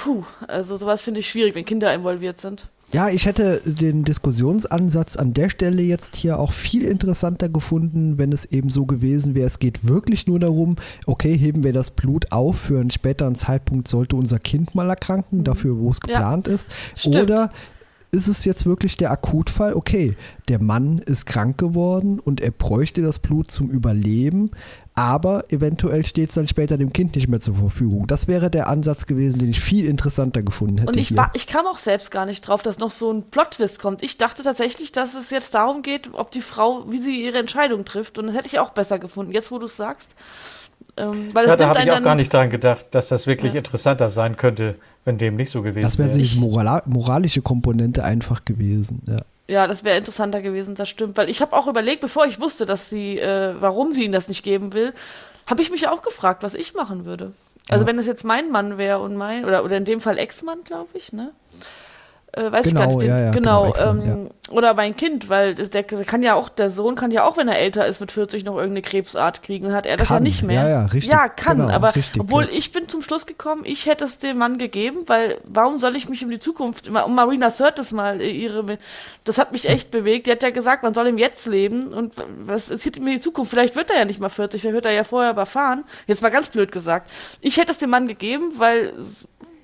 puh, 0.00 0.24
also 0.48 0.76
sowas 0.78 1.02
finde 1.02 1.20
ich 1.20 1.28
schwierig, 1.28 1.54
wenn 1.54 1.64
Kinder 1.64 1.92
involviert 1.92 2.40
sind. 2.40 2.68
Ja, 2.92 3.08
ich 3.08 3.26
hätte 3.26 3.60
den 3.64 4.04
Diskussionsansatz 4.04 5.16
an 5.16 5.32
der 5.32 5.48
Stelle 5.48 5.82
jetzt 5.82 6.16
hier 6.16 6.40
auch 6.40 6.50
viel 6.50 6.82
interessanter 6.82 7.48
gefunden, 7.48 8.18
wenn 8.18 8.32
es 8.32 8.46
eben 8.46 8.68
so 8.68 8.84
gewesen 8.84 9.34
wäre, 9.34 9.46
es 9.46 9.60
geht 9.60 9.86
wirklich 9.86 10.26
nur 10.26 10.40
darum, 10.40 10.76
okay, 11.06 11.36
heben 11.36 11.62
wir 11.62 11.72
das 11.72 11.92
Blut 11.92 12.32
auf, 12.32 12.58
für 12.58 12.80
einen 12.80 12.90
späteren 12.90 13.36
Zeitpunkt 13.36 13.86
sollte 13.86 14.16
unser 14.16 14.40
Kind 14.40 14.74
mal 14.74 14.88
erkranken, 14.88 15.40
mhm. 15.40 15.44
dafür, 15.44 15.78
wo 15.78 15.90
es 15.90 16.00
geplant 16.00 16.48
ja, 16.48 16.54
ist. 16.54 16.68
Stimmt. 16.96 17.16
Oder 17.16 17.52
ist 18.10 18.26
es 18.26 18.44
jetzt 18.44 18.66
wirklich 18.66 18.96
der 18.96 19.12
Akutfall, 19.12 19.74
okay, 19.74 20.16
der 20.48 20.60
Mann 20.60 20.98
ist 20.98 21.26
krank 21.26 21.58
geworden 21.58 22.18
und 22.18 22.40
er 22.40 22.50
bräuchte 22.50 23.02
das 23.02 23.20
Blut 23.20 23.52
zum 23.52 23.70
Überleben, 23.70 24.50
aber 24.94 25.44
eventuell 25.50 26.04
steht 26.04 26.30
es 26.30 26.34
dann 26.34 26.46
später 26.46 26.76
dem 26.76 26.92
Kind 26.92 27.14
nicht 27.14 27.28
mehr 27.28 27.40
zur 27.40 27.54
Verfügung. 27.54 28.06
Das 28.06 28.28
wäre 28.28 28.50
der 28.50 28.68
Ansatz 28.68 29.06
gewesen, 29.06 29.38
den 29.38 29.50
ich 29.50 29.60
viel 29.60 29.86
interessanter 29.86 30.42
gefunden 30.42 30.78
hätte. 30.78 30.90
Und 30.90 30.98
ich, 30.98 31.16
war, 31.16 31.30
ich 31.34 31.46
kam 31.46 31.66
auch 31.66 31.78
selbst 31.78 32.10
gar 32.10 32.26
nicht 32.26 32.40
drauf, 32.40 32.62
dass 32.62 32.78
noch 32.78 32.90
so 32.90 33.12
ein 33.12 33.22
Plot-Twist 33.22 33.78
kommt. 33.78 34.02
Ich 34.02 34.18
dachte 34.18 34.42
tatsächlich, 34.42 34.92
dass 34.92 35.14
es 35.14 35.30
jetzt 35.30 35.54
darum 35.54 35.82
geht, 35.82 36.10
ob 36.12 36.30
die 36.30 36.40
Frau, 36.40 36.84
wie 36.90 36.98
sie 36.98 37.24
ihre 37.24 37.38
Entscheidung 37.38 37.84
trifft. 37.84 38.18
Und 38.18 38.26
das 38.26 38.36
hätte 38.36 38.48
ich 38.48 38.58
auch 38.58 38.70
besser 38.70 38.98
gefunden, 38.98 39.32
jetzt 39.32 39.50
wo 39.50 39.58
du 39.58 39.66
es 39.66 39.76
sagst. 39.76 40.14
Ähm, 40.96 41.30
ja, 41.34 41.56
da 41.56 41.68
habe 41.68 41.82
ich 41.82 41.90
auch 41.90 42.02
gar 42.02 42.14
nicht 42.14 42.34
daran 42.34 42.50
gedacht, 42.50 42.86
dass 42.90 43.08
das 43.08 43.26
wirklich 43.26 43.52
ja. 43.52 43.58
interessanter 43.58 44.10
sein 44.10 44.36
könnte, 44.36 44.74
wenn 45.04 45.18
dem 45.18 45.36
nicht 45.36 45.50
so 45.50 45.62
gewesen 45.62 45.76
wäre. 45.76 45.86
Das 45.86 45.98
wäre 45.98 46.10
die 46.10 46.38
Moral 46.38 46.82
moralische 46.86 47.42
Komponente 47.42 48.04
einfach 48.04 48.44
gewesen. 48.44 49.02
Ja. 49.06 49.22
Ja, 49.50 49.66
das 49.66 49.82
wäre 49.82 49.98
interessanter 49.98 50.42
gewesen, 50.42 50.76
das 50.76 50.88
stimmt. 50.88 51.16
Weil 51.16 51.28
ich 51.28 51.42
habe 51.42 51.56
auch 51.56 51.66
überlegt, 51.66 52.00
bevor 52.00 52.24
ich 52.24 52.40
wusste, 52.40 52.66
dass 52.66 52.88
sie, 52.88 53.18
äh, 53.18 53.54
warum 53.58 53.92
sie 53.92 54.04
ihn 54.04 54.12
das 54.12 54.28
nicht 54.28 54.44
geben 54.44 54.72
will, 54.72 54.94
habe 55.48 55.60
ich 55.60 55.72
mich 55.72 55.88
auch 55.88 56.02
gefragt, 56.02 56.44
was 56.44 56.54
ich 56.54 56.74
machen 56.74 57.04
würde. 57.04 57.32
Also 57.68 57.82
ja. 57.82 57.88
wenn 57.88 57.98
es 57.98 58.06
jetzt 58.06 58.24
mein 58.24 58.52
Mann 58.52 58.78
wäre 58.78 59.00
und 59.00 59.16
mein, 59.16 59.44
oder, 59.44 59.64
oder 59.64 59.76
in 59.76 59.84
dem 59.84 60.00
Fall 60.00 60.18
Ex-Mann, 60.18 60.62
glaube 60.62 60.90
ich, 60.94 61.12
ne? 61.12 61.32
Äh, 62.32 62.52
weiß 62.52 62.64
genau, 62.66 62.66
ich 62.66 62.74
gar 62.74 62.86
nicht. 62.86 63.02
Den, 63.02 63.08
ja, 63.08 63.18
ja, 63.18 63.30
genau. 63.32 63.72
genau 63.72 63.90
ähm, 63.90 64.06
ja. 64.06 64.54
Oder 64.54 64.74
mein 64.74 64.96
Kind, 64.96 65.28
weil 65.28 65.54
der 65.54 65.84
kann 65.84 66.22
ja 66.22 66.34
auch, 66.34 66.48
der 66.48 66.70
Sohn 66.70 66.94
kann 66.96 67.10
ja 67.10 67.24
auch, 67.24 67.36
wenn 67.36 67.48
er 67.48 67.58
älter 67.58 67.86
ist, 67.86 68.00
mit 68.00 68.12
40 68.12 68.44
noch 68.44 68.56
irgendeine 68.56 68.82
Krebsart 68.82 69.42
kriegen. 69.42 69.72
Hat 69.72 69.86
er 69.86 69.96
das 69.96 70.08
kann. 70.08 70.18
ja 70.18 70.20
nicht 70.20 70.42
mehr. 70.42 70.62
Ja, 70.62 70.68
ja, 70.68 70.84
richtig. 70.86 71.12
Ja, 71.12 71.28
kann. 71.28 71.58
Genau, 71.58 71.70
aber 71.70 71.94
richtig, 71.94 72.20
obwohl 72.20 72.48
ich 72.52 72.72
bin 72.72 72.88
zum 72.88 73.02
Schluss 73.02 73.26
gekommen, 73.26 73.62
ich 73.64 73.86
hätte 73.86 74.04
es 74.04 74.18
dem 74.18 74.38
Mann 74.38 74.58
gegeben, 74.58 75.04
weil 75.06 75.38
warum 75.44 75.78
soll 75.78 75.96
ich 75.96 76.08
mich 76.08 76.24
um 76.24 76.30
die 76.30 76.38
Zukunft, 76.38 76.88
um 76.88 77.14
Marina 77.14 77.50
Sirtis 77.50 77.90
mal 77.90 78.20
äh, 78.20 78.30
ihre, 78.30 78.78
das 79.24 79.38
hat 79.38 79.52
mich 79.52 79.68
echt 79.68 79.90
bewegt. 79.90 80.26
Die 80.26 80.32
hat 80.32 80.42
ja 80.42 80.50
gesagt, 80.50 80.82
man 80.82 80.94
soll 80.94 81.08
im 81.08 81.18
Jetzt 81.18 81.46
leben 81.46 81.92
und 81.92 82.14
was 82.44 82.66
sieht 82.66 83.00
mir 83.00 83.14
die 83.14 83.20
Zukunft? 83.20 83.50
Vielleicht 83.50 83.76
wird 83.76 83.90
er 83.90 83.98
ja 83.98 84.04
nicht 84.04 84.20
mal 84.20 84.28
40, 84.28 84.60
vielleicht 84.60 84.74
wird 84.74 84.84
er 84.84 84.92
ja 84.92 85.04
vorher 85.04 85.32
überfahren. 85.32 85.84
Jetzt 86.06 86.22
mal 86.22 86.30
ganz 86.30 86.48
blöd 86.48 86.70
gesagt. 86.70 87.10
Ich 87.40 87.56
hätte 87.56 87.72
es 87.72 87.78
dem 87.78 87.90
Mann 87.90 88.08
gegeben, 88.08 88.52
weil 88.56 88.92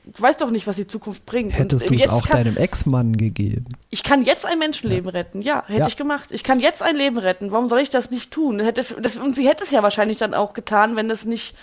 du 0.06 0.22
weißt 0.22 0.40
doch 0.40 0.50
nicht, 0.50 0.66
was 0.66 0.76
die 0.76 0.86
Zukunft 0.86 1.26
bringt. 1.26 1.58
Hättest 1.58 1.88
du 1.88 1.94
es 1.94 2.08
auch 2.08 2.26
kann, 2.26 2.44
deinem 2.44 2.56
Ex-Mann 2.56 3.16
gegeben? 3.16 3.66
Ich 3.90 4.02
kann 4.02 4.24
jetzt 4.24 4.46
ein 4.46 4.58
Menschenleben 4.58 5.10
ja. 5.10 5.18
retten, 5.18 5.42
ja, 5.42 5.64
hätte 5.66 5.80
ja. 5.80 5.86
ich 5.86 5.96
gemacht. 5.96 6.30
Ich 6.32 6.44
kann 6.44 6.60
jetzt 6.60 6.82
ein 6.82 6.96
Leben 6.96 7.18
retten. 7.18 7.50
Warum 7.50 7.68
soll 7.68 7.80
ich 7.80 7.90
das 7.90 8.10
nicht 8.10 8.30
tun? 8.30 8.60
Hätte, 8.60 8.84
das, 9.00 9.16
und 9.16 9.34
sie 9.34 9.48
hätte 9.48 9.64
es 9.64 9.70
ja 9.70 9.82
wahrscheinlich 9.82 10.18
dann 10.18 10.34
auch 10.34 10.54
getan, 10.54 10.96
wenn 10.96 11.10
es 11.10 11.24
nicht 11.24 11.54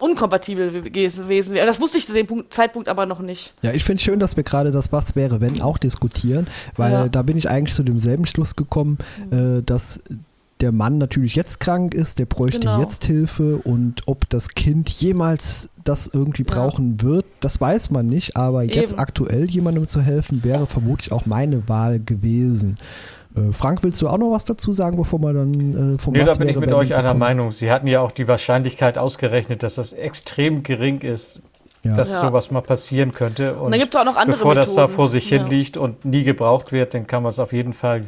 unkompatibel 0.00 0.82
gewesen 0.82 1.28
wäre. 1.28 1.66
Das 1.66 1.80
wusste 1.80 1.98
ich 1.98 2.06
zu 2.06 2.12
dem 2.12 2.26
Punkt, 2.26 2.52
Zeitpunkt 2.52 2.88
aber 2.88 3.06
noch 3.06 3.20
nicht. 3.20 3.54
Ja, 3.62 3.72
ich 3.72 3.84
finde 3.84 3.98
es 3.98 4.02
schön, 4.02 4.18
dass 4.18 4.36
wir 4.36 4.42
gerade 4.42 4.72
das 4.72 4.92
Was 4.92 5.14
wäre, 5.14 5.40
wenn 5.40 5.62
auch 5.62 5.78
diskutieren, 5.78 6.48
weil 6.76 6.92
ja. 6.92 7.08
da 7.08 7.22
bin 7.22 7.36
ich 7.36 7.48
eigentlich 7.48 7.76
zu 7.76 7.84
demselben 7.84 8.26
Schluss 8.26 8.56
gekommen, 8.56 8.98
mhm. 9.30 9.58
äh, 9.58 9.62
dass 9.62 10.00
der 10.64 10.72
Mann 10.72 10.96
natürlich 10.96 11.34
jetzt 11.34 11.60
krank 11.60 11.92
ist, 11.92 12.18
der 12.18 12.24
bräuchte 12.24 12.60
genau. 12.60 12.80
jetzt 12.80 13.04
Hilfe 13.04 13.58
und 13.58 14.00
ob 14.06 14.26
das 14.30 14.48
Kind 14.48 14.88
jemals 14.88 15.68
das 15.84 16.06
irgendwie 16.10 16.42
brauchen 16.42 16.96
ja. 17.00 17.06
wird, 17.06 17.26
das 17.40 17.60
weiß 17.60 17.90
man 17.90 18.06
nicht, 18.06 18.34
aber 18.34 18.64
Eben. 18.64 18.72
jetzt 18.72 18.98
aktuell 18.98 19.44
jemandem 19.44 19.90
zu 19.90 20.00
helfen, 20.00 20.42
wäre 20.42 20.66
vermutlich 20.66 21.12
auch 21.12 21.26
meine 21.26 21.68
Wahl 21.68 22.00
gewesen. 22.00 22.78
Äh, 23.36 23.52
Frank, 23.52 23.82
willst 23.82 24.00
du 24.00 24.08
auch 24.08 24.16
noch 24.16 24.30
was 24.30 24.46
dazu 24.46 24.72
sagen, 24.72 24.96
bevor 24.96 25.18
man 25.18 25.34
dann 25.34 25.96
äh, 25.96 25.98
vom 25.98 26.14
Nee, 26.14 26.24
da 26.24 26.32
bin 26.32 26.48
ich 26.48 26.56
mit 26.56 26.72
euch 26.72 26.94
einer 26.94 27.12
Meinung. 27.12 27.52
Sie 27.52 27.70
hatten 27.70 27.86
ja 27.86 28.00
auch 28.00 28.10
die 28.10 28.26
Wahrscheinlichkeit 28.26 28.96
ausgerechnet, 28.96 29.62
dass 29.62 29.74
das 29.74 29.92
extrem 29.92 30.62
gering 30.62 31.02
ist, 31.02 31.42
ja. 31.82 31.94
dass 31.94 32.10
ja. 32.10 32.22
sowas 32.22 32.50
mal 32.50 32.62
passieren 32.62 33.12
könnte. 33.12 33.56
Und, 33.56 33.66
und 33.66 33.70
dann 33.72 33.80
gibt 33.80 33.94
es 33.94 34.00
auch 34.00 34.06
noch 34.06 34.16
andere 34.16 34.38
Bevor 34.38 34.54
Methoden. 34.54 34.74
das 34.74 34.74
da 34.76 34.88
vor 34.88 35.10
sich 35.10 35.28
hin 35.28 35.46
liegt 35.46 35.76
und 35.76 36.06
nie 36.06 36.24
gebraucht 36.24 36.72
wird, 36.72 36.94
dann 36.94 37.06
kann 37.06 37.22
man 37.22 37.28
es 37.28 37.38
auf 37.38 37.52
jeden 37.52 37.74
Fall 37.74 38.06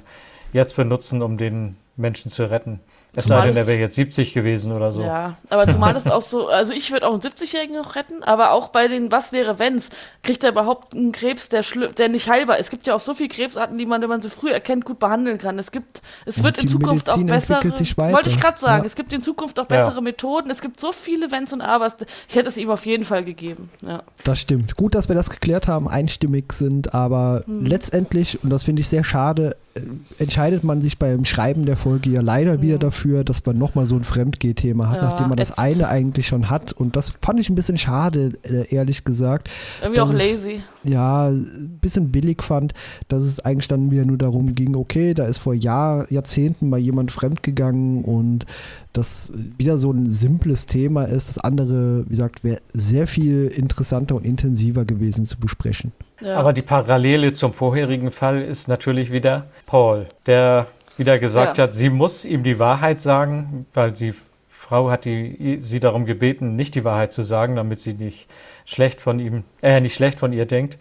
jetzt 0.55 0.75
benutzen, 0.75 1.21
um 1.21 1.37
den 1.37 1.77
Menschen 1.97 2.31
zu 2.31 2.51
retten. 2.51 2.81
Es 3.16 3.24
sei 3.24 3.46
denn, 3.46 3.57
er 3.57 3.66
wäre 3.66 3.81
jetzt 3.81 3.94
70 3.94 4.35
gewesen 4.35 4.72
oder 4.72 4.92
so. 4.92 5.02
Ja, 5.02 5.37
aber 5.48 5.66
zumal 5.70 5.94
das 5.94 6.07
auch 6.07 6.20
so, 6.20 6.48
also 6.48 6.74
ich 6.74 6.92
würde 6.92 7.09
auch 7.09 7.12
einen 7.12 7.22
70-Jährigen 7.22 7.74
noch 7.74 7.96
retten, 7.96 8.22
aber 8.22 8.52
auch 8.52 8.68
bei 8.68 8.88
den 8.88 9.11
Was 9.11 9.33
wäre 9.33 9.59
wenn's, 9.59 9.88
kriegt 10.22 10.44
er 10.44 10.50
überhaupt 10.50 10.94
einen 10.94 11.12
Krebs, 11.12 11.48
der, 11.48 11.64
der 11.96 12.11
nicht 12.11 12.29
heilbar 12.29 12.59
ist. 12.59 12.66
Es 12.66 12.70
gibt 12.70 12.87
ja 12.87 12.94
auch 12.94 13.00
so 13.00 13.14
viele 13.14 13.31
Krebsarten, 13.31 13.79
die 13.79 13.87
man, 13.87 14.02
wenn 14.02 14.11
man 14.11 14.20
sie 14.20 14.29
früh 14.29 14.50
erkennt, 14.50 14.85
gut 14.85 14.98
behandeln 14.98 15.38
kann. 15.38 15.59
Es 15.59 15.70
gibt, 15.70 16.02
es 16.26 16.42
wird 16.42 16.59
in 16.59 16.68
Zukunft 16.68 17.07
Medizin 17.07 17.31
auch 17.31 17.35
bessere, 17.35 18.12
wollte 18.12 18.29
ich 18.29 18.38
gerade 18.38 18.59
sagen, 18.59 18.83
ja. 18.83 18.87
es 18.87 18.96
gibt 18.96 19.12
in 19.14 19.22
Zukunft 19.22 19.59
auch 19.59 19.66
bessere 19.66 19.96
ja. 19.96 20.00
Methoden. 20.02 20.50
Es 20.50 20.61
gibt 20.61 20.79
so 20.79 20.92
viele 20.92 21.31
Wenns 21.31 21.55
und 21.55 21.62
Abers. 21.62 21.96
Ich 22.29 22.37
hätte 22.37 22.48
es 22.48 22.59
ihm 22.59 22.68
auf 22.68 22.85
jeden 22.85 23.07
Fall 23.07 23.24
gegeben. 23.24 23.70
Ja. 23.87 24.02
Das 24.24 24.40
stimmt. 24.40 24.76
Gut, 24.76 24.94
dass 24.94 25.09
wir 25.09 25.16
das 25.16 25.31
geklärt 25.31 25.68
haben, 25.68 25.88
einstimmig 25.88 26.52
sind, 26.52 26.92
aber 26.92 27.44
hm. 27.46 27.64
letztendlich, 27.64 28.42
und 28.44 28.50
das 28.50 28.64
finde 28.64 28.81
ich 28.81 28.88
sehr 28.88 29.05
schade, 29.05 29.57
äh, 29.76 29.81
entscheidet 30.22 30.64
man 30.64 30.83
sich 30.83 30.98
beim 30.98 31.24
Schreiben 31.24 31.66
der 31.66 31.76
Folge 31.76 32.11
ja 32.11 32.20
leider 32.20 32.59
mhm. 32.59 32.62
wieder 32.62 32.79
dafür, 32.79 33.06
dass 33.07 33.45
man 33.45 33.59
nochmal 33.59 33.87
so 33.87 33.97
ein 33.97 34.05
Fremdgeh-Thema 34.05 34.88
hat, 34.88 34.97
ja, 34.97 35.05
nachdem 35.05 35.29
man 35.29 35.37
das 35.37 35.57
eine 35.57 35.88
eigentlich 35.88 36.27
schon 36.27 36.51
hat. 36.51 36.73
Und 36.73 36.97
das 36.97 37.14
fand 37.21 37.40
ich 37.40 37.49
ein 37.49 37.55
bisschen 37.55 37.79
schade, 37.79 38.33
äh, 38.42 38.75
ehrlich 38.75 39.05
gesagt. 39.05 39.49
Irgendwie 39.83 40.01
auch 40.01 40.12
lazy. 40.12 40.61
Es, 40.85 40.90
ja, 40.90 41.29
ein 41.29 41.79
bisschen 41.81 42.12
billig 42.12 42.42
fand, 42.42 42.75
dass 43.09 43.23
es 43.23 43.40
eigentlich 43.40 43.69
dann 43.69 43.90
wieder 43.90 44.05
nur 44.05 44.19
darum 44.19 44.55
ging, 44.55 44.77
okay, 44.77 45.14
da 45.14 45.27
ist 45.27 45.38
vor 45.38 45.55
Jahr, 45.55 46.11
Jahrzehnten 46.12 46.69
mal 46.69 46.79
jemand 46.79 47.11
fremdgegangen 47.11 48.05
und 48.05 48.47
das 48.92 49.33
wieder 49.35 49.79
so 49.79 49.90
ein 49.90 50.11
simples 50.11 50.66
Thema 50.66 51.05
ist. 51.05 51.29
Das 51.29 51.38
andere, 51.38 52.05
wie 52.07 52.11
gesagt, 52.11 52.45
wäre 52.45 52.61
sehr 52.73 53.07
viel 53.07 53.49
interessanter 53.49 54.14
und 54.14 54.25
intensiver 54.25 54.85
gewesen 54.85 55.27
zu 55.27 55.38
besprechen. 55.38 55.92
Ja. 56.21 56.37
Aber 56.37 56.53
die 56.53 56.62
Parallele 56.62 57.33
zum 57.33 57.53
vorherigen 57.53 58.11
Fall 58.11 58.40
ist 58.40 58.69
natürlich 58.69 59.12
wieder 59.12 59.47
Paul, 59.66 60.07
der 60.27 60.66
wieder 60.97 61.19
gesagt 61.19 61.59
ja. 61.59 61.65
hat, 61.65 61.75
sie 61.75 61.91
muss 61.91 62.25
ihm 62.25 62.43
die 62.43 62.59
Wahrheit 62.59 63.01
sagen, 63.01 63.67
weil 63.75 63.93
die 63.93 64.15
Frau 64.51 64.91
hat 64.91 65.05
die, 65.05 65.59
sie 65.61 65.81
darum 65.81 66.07
gebeten, 66.07 66.57
nicht 66.57 66.75
die 66.75 66.85
Wahrheit 66.85 67.13
zu 67.13 67.23
sagen, 67.23 67.57
damit 67.57 67.81
sie 67.81 67.95
nicht 67.95 68.29
schlecht 68.65 69.01
von 69.01 69.21
ihm, 69.21 69.45
äh, 69.63 69.81
nicht 69.81 69.95
schlecht 69.95 70.19
von 70.19 70.33
ihr 70.33 70.47
denkt. 70.47 70.79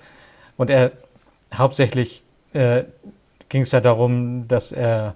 Und 0.57 0.69
er 0.69 0.91
hauptsächlich 1.53 2.23
äh, 2.53 2.83
ging 3.49 3.61
es 3.61 3.71
ja 3.71 3.81
darum, 3.81 4.47
dass 4.47 4.71
er 4.71 5.15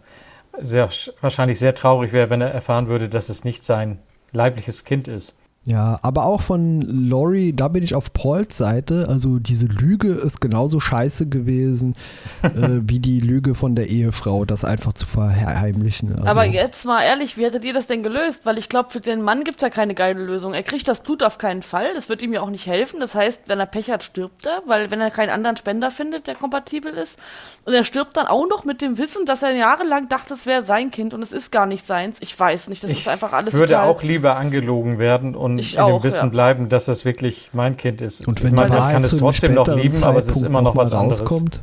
sehr, 0.60 0.90
wahrscheinlich 1.22 1.58
sehr 1.58 1.74
traurig 1.74 2.12
wäre, 2.12 2.30
wenn 2.30 2.42
er 2.42 2.52
erfahren 2.52 2.88
würde, 2.88 3.10
dass 3.10 3.30
es 3.30 3.44
nicht 3.44 3.64
sein 3.64 4.00
leibliches 4.32 4.84
Kind 4.84 5.08
ist. 5.08 5.39
Ja, 5.66 6.00
aber 6.04 6.26
auch 6.26 6.42
von 6.42 6.82
Laurie, 6.82 7.54
da 7.54 7.68
bin 7.68 7.84
ich 7.84 7.94
auf 7.94 8.14
Pauls 8.14 8.58
Seite. 8.58 9.08
Also 9.10 9.40
diese 9.40 9.68
Lüge 9.68 10.14
ist 10.14 10.40
genauso 10.40 10.80
scheiße 10.80 11.28
gewesen 11.28 11.96
äh, 12.44 12.80
wie 12.82 13.00
die 13.00 13.20
Lüge 13.20 13.56
von 13.56 13.76
der 13.76 13.88
Ehefrau, 13.88 14.46
das 14.46 14.64
einfach 14.64 14.94
zu 14.94 15.06
verheimlichen. 15.06 16.14
Also 16.14 16.26
aber 16.26 16.46
jetzt 16.46 16.86
mal 16.86 17.04
ehrlich, 17.04 17.38
wie 17.38 17.44
hättet 17.44 17.66
ihr 17.66 17.74
das 17.74 17.88
denn 17.88 18.04
gelöst? 18.04 18.46
Weil 18.46 18.58
ich 18.58 18.70
glaube, 18.70 18.90
für 18.90 19.02
den 19.02 19.22
Mann 19.22 19.44
gibt 19.44 19.58
es 19.58 19.62
ja 19.62 19.70
keine 19.70 19.96
geile 19.96 20.24
Lösung. 20.24 20.54
Er 20.54 20.64
kriegt 20.64 20.88
das 20.88 21.02
Blut 21.02 21.24
auf 21.24 21.38
keinen 21.38 21.62
Fall. 21.62 21.94
Das 21.94 22.08
wird 22.08 22.22
ihm 22.22 22.32
ja 22.32 22.42
auch 22.42 22.50
nicht 22.50 22.66
helfen. 22.66 23.02
Das 23.02 23.14
heißt, 23.14 23.44
wenn 23.48 23.60
er 23.60 23.66
Pech 23.66 23.92
hat, 23.92 24.04
stirbt 24.04 24.46
er, 24.46 24.64
weil 24.66 24.90
wenn 24.92 25.02
er 25.02 25.12
keinen 25.12 25.30
anderen 25.30 25.58
Spender 25.58 25.92
findet, 25.92 26.28
der 26.28 26.36
kompatibel 26.36 26.94
ist. 26.94 27.20
Und 27.66 27.74
er 27.74 27.84
stirbt 27.84 28.16
dann 28.16 28.28
auch 28.28 28.48
noch 28.48 28.64
mit 28.64 28.82
dem 28.82 28.98
Wissen, 28.98 29.26
dass 29.26 29.44
er 29.44 29.52
jahrelang 29.52 30.08
dachte, 30.08 30.34
es 30.34 30.46
wäre 30.46 30.64
sein 30.64 30.90
Kind 30.90 31.14
und 31.14 31.22
es 31.22 31.34
ist 31.34 31.52
gar 31.52 31.66
nicht 31.66 31.86
seins. 31.86 32.18
Ich 32.22 32.40
weiß 32.40 32.70
nicht, 32.70 32.84
das 32.84 32.92
ich 32.92 33.00
ist 33.00 33.08
einfach 33.10 33.34
alles 33.34 33.54
Ich 33.54 33.60
würde 33.60 33.82
auch 33.82 34.02
lieber 34.02 34.38
angelogen 34.38 35.00
werden 35.00 35.36
und 35.36 35.49
ich 35.58 35.76
in 35.76 35.82
auch, 35.82 36.02
dem 36.02 36.04
Wissen 36.04 36.26
ja. 36.26 36.30
bleiben, 36.30 36.70
dass 36.70 36.88
es 36.88 37.06
wirklich 37.06 37.50
mein 37.54 37.78
Kind 37.78 38.02
ist. 38.02 38.28
Und 38.28 38.44
wenn 38.44 38.54
man 38.54 38.70
kann 38.70 39.04
es 39.04 39.18
trotzdem 39.18 39.54
noch 39.54 39.68
lieben, 39.68 39.92
Zeitpunkt 39.92 40.04
aber 40.06 40.20
es 40.20 40.28
ist 40.28 40.44
immer 40.44 40.62
noch 40.62 40.76
was 40.76 40.94
anderes. 40.94 41.22
Rauskommt. 41.22 41.62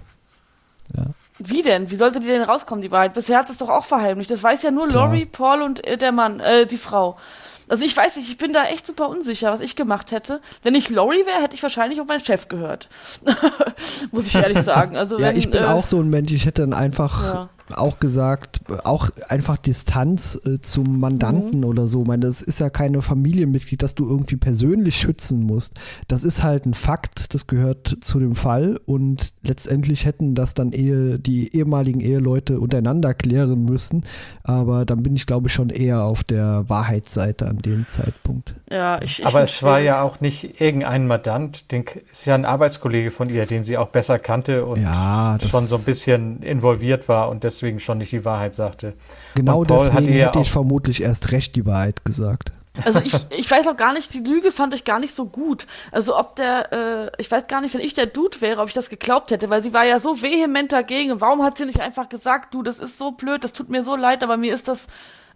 Ja. 0.96 1.04
Wie 1.38 1.62
denn? 1.62 1.90
Wie 1.90 1.96
sollte 1.96 2.20
die 2.20 2.26
denn 2.26 2.42
rauskommen, 2.42 2.82
die 2.82 2.90
Wahrheit? 2.90 3.12
Bisher 3.12 3.38
hat 3.38 3.50
es 3.50 3.58
doch 3.58 3.68
auch 3.68 3.84
verheimlicht. 3.84 4.30
Das 4.30 4.42
weiß 4.42 4.62
ja 4.62 4.70
nur 4.70 4.88
Laurie, 4.88 5.26
Paul 5.26 5.62
und 5.62 5.86
äh, 5.86 5.98
der 5.98 6.12
Mann, 6.12 6.40
äh, 6.40 6.66
die 6.66 6.78
Frau. 6.78 7.16
Also 7.68 7.84
ich 7.84 7.96
weiß 7.96 8.16
nicht, 8.16 8.30
ich 8.30 8.38
bin 8.38 8.52
da 8.52 8.64
echt 8.64 8.86
super 8.86 9.08
unsicher, 9.08 9.52
was 9.52 9.60
ich 9.60 9.76
gemacht 9.76 10.12
hätte. 10.12 10.40
Wenn 10.62 10.74
ich 10.74 10.88
Laurie 10.88 11.26
wäre, 11.26 11.42
hätte 11.42 11.56
ich 11.56 11.62
wahrscheinlich 11.62 12.00
auf 12.00 12.06
meinen 12.06 12.24
Chef 12.24 12.48
gehört. 12.48 12.88
Muss 14.12 14.28
ich 14.28 14.36
ehrlich 14.36 14.62
sagen. 14.62 14.96
Also 14.96 15.18
ja, 15.18 15.28
wenn, 15.28 15.36
ich 15.36 15.50
bin 15.50 15.64
äh, 15.64 15.66
auch 15.66 15.84
so 15.84 16.00
ein 16.00 16.08
Mensch, 16.08 16.32
ich 16.32 16.46
hätte 16.46 16.62
dann 16.62 16.72
einfach 16.72 17.22
ja 17.22 17.48
auch 17.74 17.98
gesagt, 17.98 18.60
auch 18.84 19.10
einfach 19.28 19.56
Distanz 19.56 20.38
äh, 20.44 20.60
zum 20.60 21.00
Mandanten 21.00 21.60
mhm. 21.60 21.66
oder 21.66 21.88
so. 21.88 22.02
Ich 22.02 22.08
meine, 22.08 22.26
das 22.26 22.40
ist 22.40 22.60
ja 22.60 22.70
keine 22.70 23.02
Familienmitglied, 23.02 23.82
das 23.82 23.94
du 23.94 24.08
irgendwie 24.08 24.36
persönlich 24.36 24.96
schützen 24.96 25.40
musst. 25.42 25.74
Das 26.08 26.24
ist 26.24 26.42
halt 26.42 26.66
ein 26.66 26.74
Fakt, 26.74 27.34
das 27.34 27.46
gehört 27.46 27.98
zu 28.00 28.20
dem 28.20 28.36
Fall 28.36 28.80
und 28.86 29.32
letztendlich 29.42 30.04
hätten 30.04 30.34
das 30.34 30.54
dann 30.54 30.72
Ehe, 30.72 31.18
die 31.18 31.56
ehemaligen 31.56 32.00
Eheleute 32.00 32.60
untereinander 32.60 33.14
klären 33.14 33.64
müssen. 33.64 34.04
Aber 34.42 34.84
dann 34.84 35.02
bin 35.02 35.16
ich, 35.16 35.26
glaube 35.26 35.48
ich, 35.48 35.54
schon 35.54 35.70
eher 35.70 36.04
auf 36.04 36.24
der 36.24 36.68
Wahrheitsseite 36.68 37.46
an 37.46 37.58
dem 37.58 37.86
Zeitpunkt. 37.88 38.54
Ja, 38.70 39.00
ich, 39.02 39.20
ich 39.20 39.26
Aber 39.26 39.42
es 39.42 39.62
war 39.62 39.80
ja 39.80 40.02
auch 40.02 40.20
nicht 40.20 40.60
irgendein 40.60 41.06
Mandant, 41.06 41.72
den, 41.72 41.84
ist 42.10 42.26
ja 42.26 42.34
ein 42.34 42.44
Arbeitskollege 42.44 43.10
von 43.10 43.28
ihr, 43.28 43.46
den 43.46 43.62
sie 43.62 43.76
auch 43.76 43.88
besser 43.88 44.18
kannte 44.18 44.64
und 44.64 44.82
ja, 44.82 45.38
schon 45.40 45.66
so 45.66 45.76
ein 45.76 45.84
bisschen 45.84 46.42
involviert 46.42 47.08
war 47.08 47.28
und 47.28 47.44
das 47.44 47.55
deswegen 47.56 47.80
schon 47.80 47.98
nicht 47.98 48.12
die 48.12 48.24
Wahrheit 48.24 48.54
sagte. 48.54 48.94
Genau 49.34 49.64
deswegen 49.64 50.12
hätte 50.12 50.40
ich 50.40 50.50
vermutlich 50.50 51.02
erst 51.02 51.32
recht 51.32 51.54
die 51.56 51.66
Wahrheit 51.66 52.04
gesagt. 52.04 52.52
Also 52.84 53.00
ich, 53.00 53.14
ich 53.30 53.50
weiß 53.50 53.66
auch 53.68 53.76
gar 53.76 53.92
nicht, 53.92 54.12
die 54.12 54.20
Lüge 54.20 54.52
fand 54.52 54.74
ich 54.74 54.84
gar 54.84 54.98
nicht 54.98 55.14
so 55.14 55.26
gut. 55.26 55.66
Also 55.92 56.18
ob 56.18 56.36
der, 56.36 56.72
äh, 56.72 57.10
ich 57.18 57.30
weiß 57.30 57.46
gar 57.46 57.60
nicht, 57.60 57.74
wenn 57.74 57.80
ich 57.80 57.94
der 57.94 58.06
Dude 58.06 58.40
wäre, 58.40 58.60
ob 58.60 58.68
ich 58.68 58.74
das 58.74 58.90
geglaubt 58.90 59.30
hätte, 59.30 59.50
weil 59.50 59.62
sie 59.62 59.72
war 59.72 59.84
ja 59.84 59.98
so 59.98 60.20
vehement 60.20 60.72
dagegen. 60.72 61.20
Warum 61.20 61.42
hat 61.42 61.58
sie 61.58 61.64
nicht 61.64 61.80
einfach 61.80 62.08
gesagt, 62.08 62.54
du, 62.54 62.62
das 62.62 62.78
ist 62.78 62.98
so 62.98 63.12
blöd, 63.12 63.44
das 63.44 63.52
tut 63.52 63.70
mir 63.70 63.82
so 63.82 63.96
leid, 63.96 64.22
aber 64.22 64.36
mir 64.36 64.54
ist 64.54 64.68
das 64.68 64.88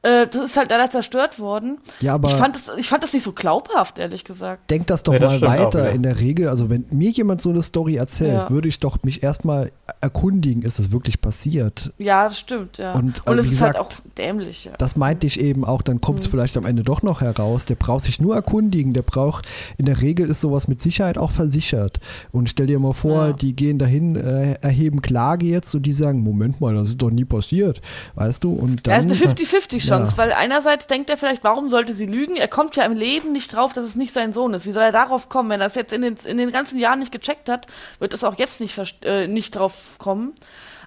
äh, 0.03 0.27
das 0.27 0.43
ist 0.43 0.57
halt 0.57 0.71
leider 0.71 0.89
zerstört 0.89 1.39
worden. 1.39 1.79
Ja, 2.01 2.15
aber 2.15 2.31
ich 2.31 2.35
fand, 2.35 2.57
das, 2.57 2.71
ich 2.79 2.89
fand 2.89 3.03
das 3.03 3.13
nicht 3.13 3.23
so 3.23 3.33
glaubhaft, 3.33 3.99
ehrlich 3.99 4.25
gesagt. 4.25 4.71
Denk 4.71 4.87
das 4.87 5.03
doch 5.03 5.13
ja, 5.13 5.19
das 5.19 5.41
mal 5.41 5.59
weiter. 5.59 5.91
In 5.91 6.03
der 6.03 6.21
Regel, 6.21 6.49
also 6.49 6.71
wenn 6.71 6.87
mir 6.91 7.11
jemand 7.11 7.43
so 7.43 7.51
eine 7.51 7.63
Story 7.63 7.97
erzählt, 7.97 8.33
ja. 8.33 8.51
würde 8.51 8.69
ich 8.69 8.81
doch 8.81 9.03
mich 9.03 9.23
erstmal 9.23 9.73
erkundigen, 10.01 10.63
ist 10.63 10.79
das 10.79 10.91
wirklich 10.91 11.21
passiert? 11.21 11.93
Ja, 11.99 12.25
das 12.25 12.39
stimmt, 12.39 12.79
ja. 12.79 12.93
Und, 12.95 13.27
Und 13.27 13.39
es 13.39 13.51
ist 13.51 13.61
halt 13.61 13.77
auch 13.77 13.89
dämlich. 14.17 14.65
Ja. 14.65 14.73
Das 14.79 14.97
meinte 14.97 15.27
ich 15.27 15.39
eben 15.39 15.67
auch, 15.67 15.83
dann 15.83 16.01
kommt 16.01 16.21
es 16.21 16.29
mhm. 16.29 16.31
vielleicht 16.31 16.57
am 16.57 16.65
Ende 16.65 16.83
doch 16.83 17.03
noch 17.03 17.21
heraus. 17.21 17.67
Der 17.67 17.75
braucht 17.75 18.05
sich 18.05 18.21
nur 18.23 18.35
erkundigen, 18.35 18.95
der 18.95 19.03
braucht, 19.03 19.47
in 19.77 19.85
der 19.85 20.01
Regel 20.01 20.31
ist 20.31 20.41
sowas 20.41 20.67
mit 20.67 20.81
Sicherheit 20.81 21.19
auch 21.19 21.31
versichert. 21.31 22.01
Und 22.33 22.49
stell 22.49 22.67
dir 22.67 22.79
mal 22.79 22.95
vor, 22.95 23.27
ja. 23.27 23.33
die 23.35 23.55
gehen 23.55 23.79
dahin, 23.79 24.17
äh, 24.17 24.55
erheben 24.63 25.03
Klage 25.03 25.45
jetzt 25.45 25.75
und 25.75 25.83
die 25.83 25.93
sagen, 25.93 26.23
Moment 26.23 26.59
mal, 26.59 26.75
das 26.75 26.89
ist 26.89 27.03
doch 27.03 27.11
nie 27.11 27.27
passiert, 27.27 27.83
weißt 28.15 28.45
du? 28.45 28.53
Und 28.53 28.87
dann, 28.87 29.07
ja, 29.07 29.13
ist 29.13 29.23
eine 29.23 29.33
50-50 29.33 29.90
Chance, 29.91 30.13
ja. 30.13 30.19
weil 30.19 30.33
einerseits 30.33 30.87
denkt 30.87 31.11
er 31.11 31.19
vielleicht, 31.19 31.45
warum 31.45 31.71
sollte 31.71 31.93
sie 31.93 32.07
lügen? 32.07 32.37
Er 32.37 32.49
kommt 32.49 32.77
ja 32.77 32.85
im 32.85 32.95
Leben 32.95 33.33
nicht 33.33 33.55
drauf, 33.55 33.73
dass 33.73 33.85
es 33.85 33.95
nicht 33.95 34.13
sein 34.13 34.33
Sohn 34.33 34.55
ist. 34.55 34.67
Wie 34.67 34.73
soll 34.73 34.83
er 34.83 34.93
darauf 34.93 35.29
kommen? 35.29 35.51
Wenn 35.51 35.61
er 35.61 35.67
es 35.67 35.75
jetzt 35.75 35.93
in 35.93 36.03
den, 36.03 36.15
in 36.25 36.39
den 36.39 36.53
ganzen 36.53 36.79
Jahren 36.79 37.01
nicht 37.01 37.13
gecheckt 37.13 37.49
hat, 37.49 37.67
wird 37.99 38.15
es 38.15 38.25
auch 38.25 38.39
jetzt 38.39 38.61
nicht, 38.61 38.79
äh, 39.03 39.27
nicht 39.27 39.57
drauf 39.57 39.97
kommen. 39.99 40.33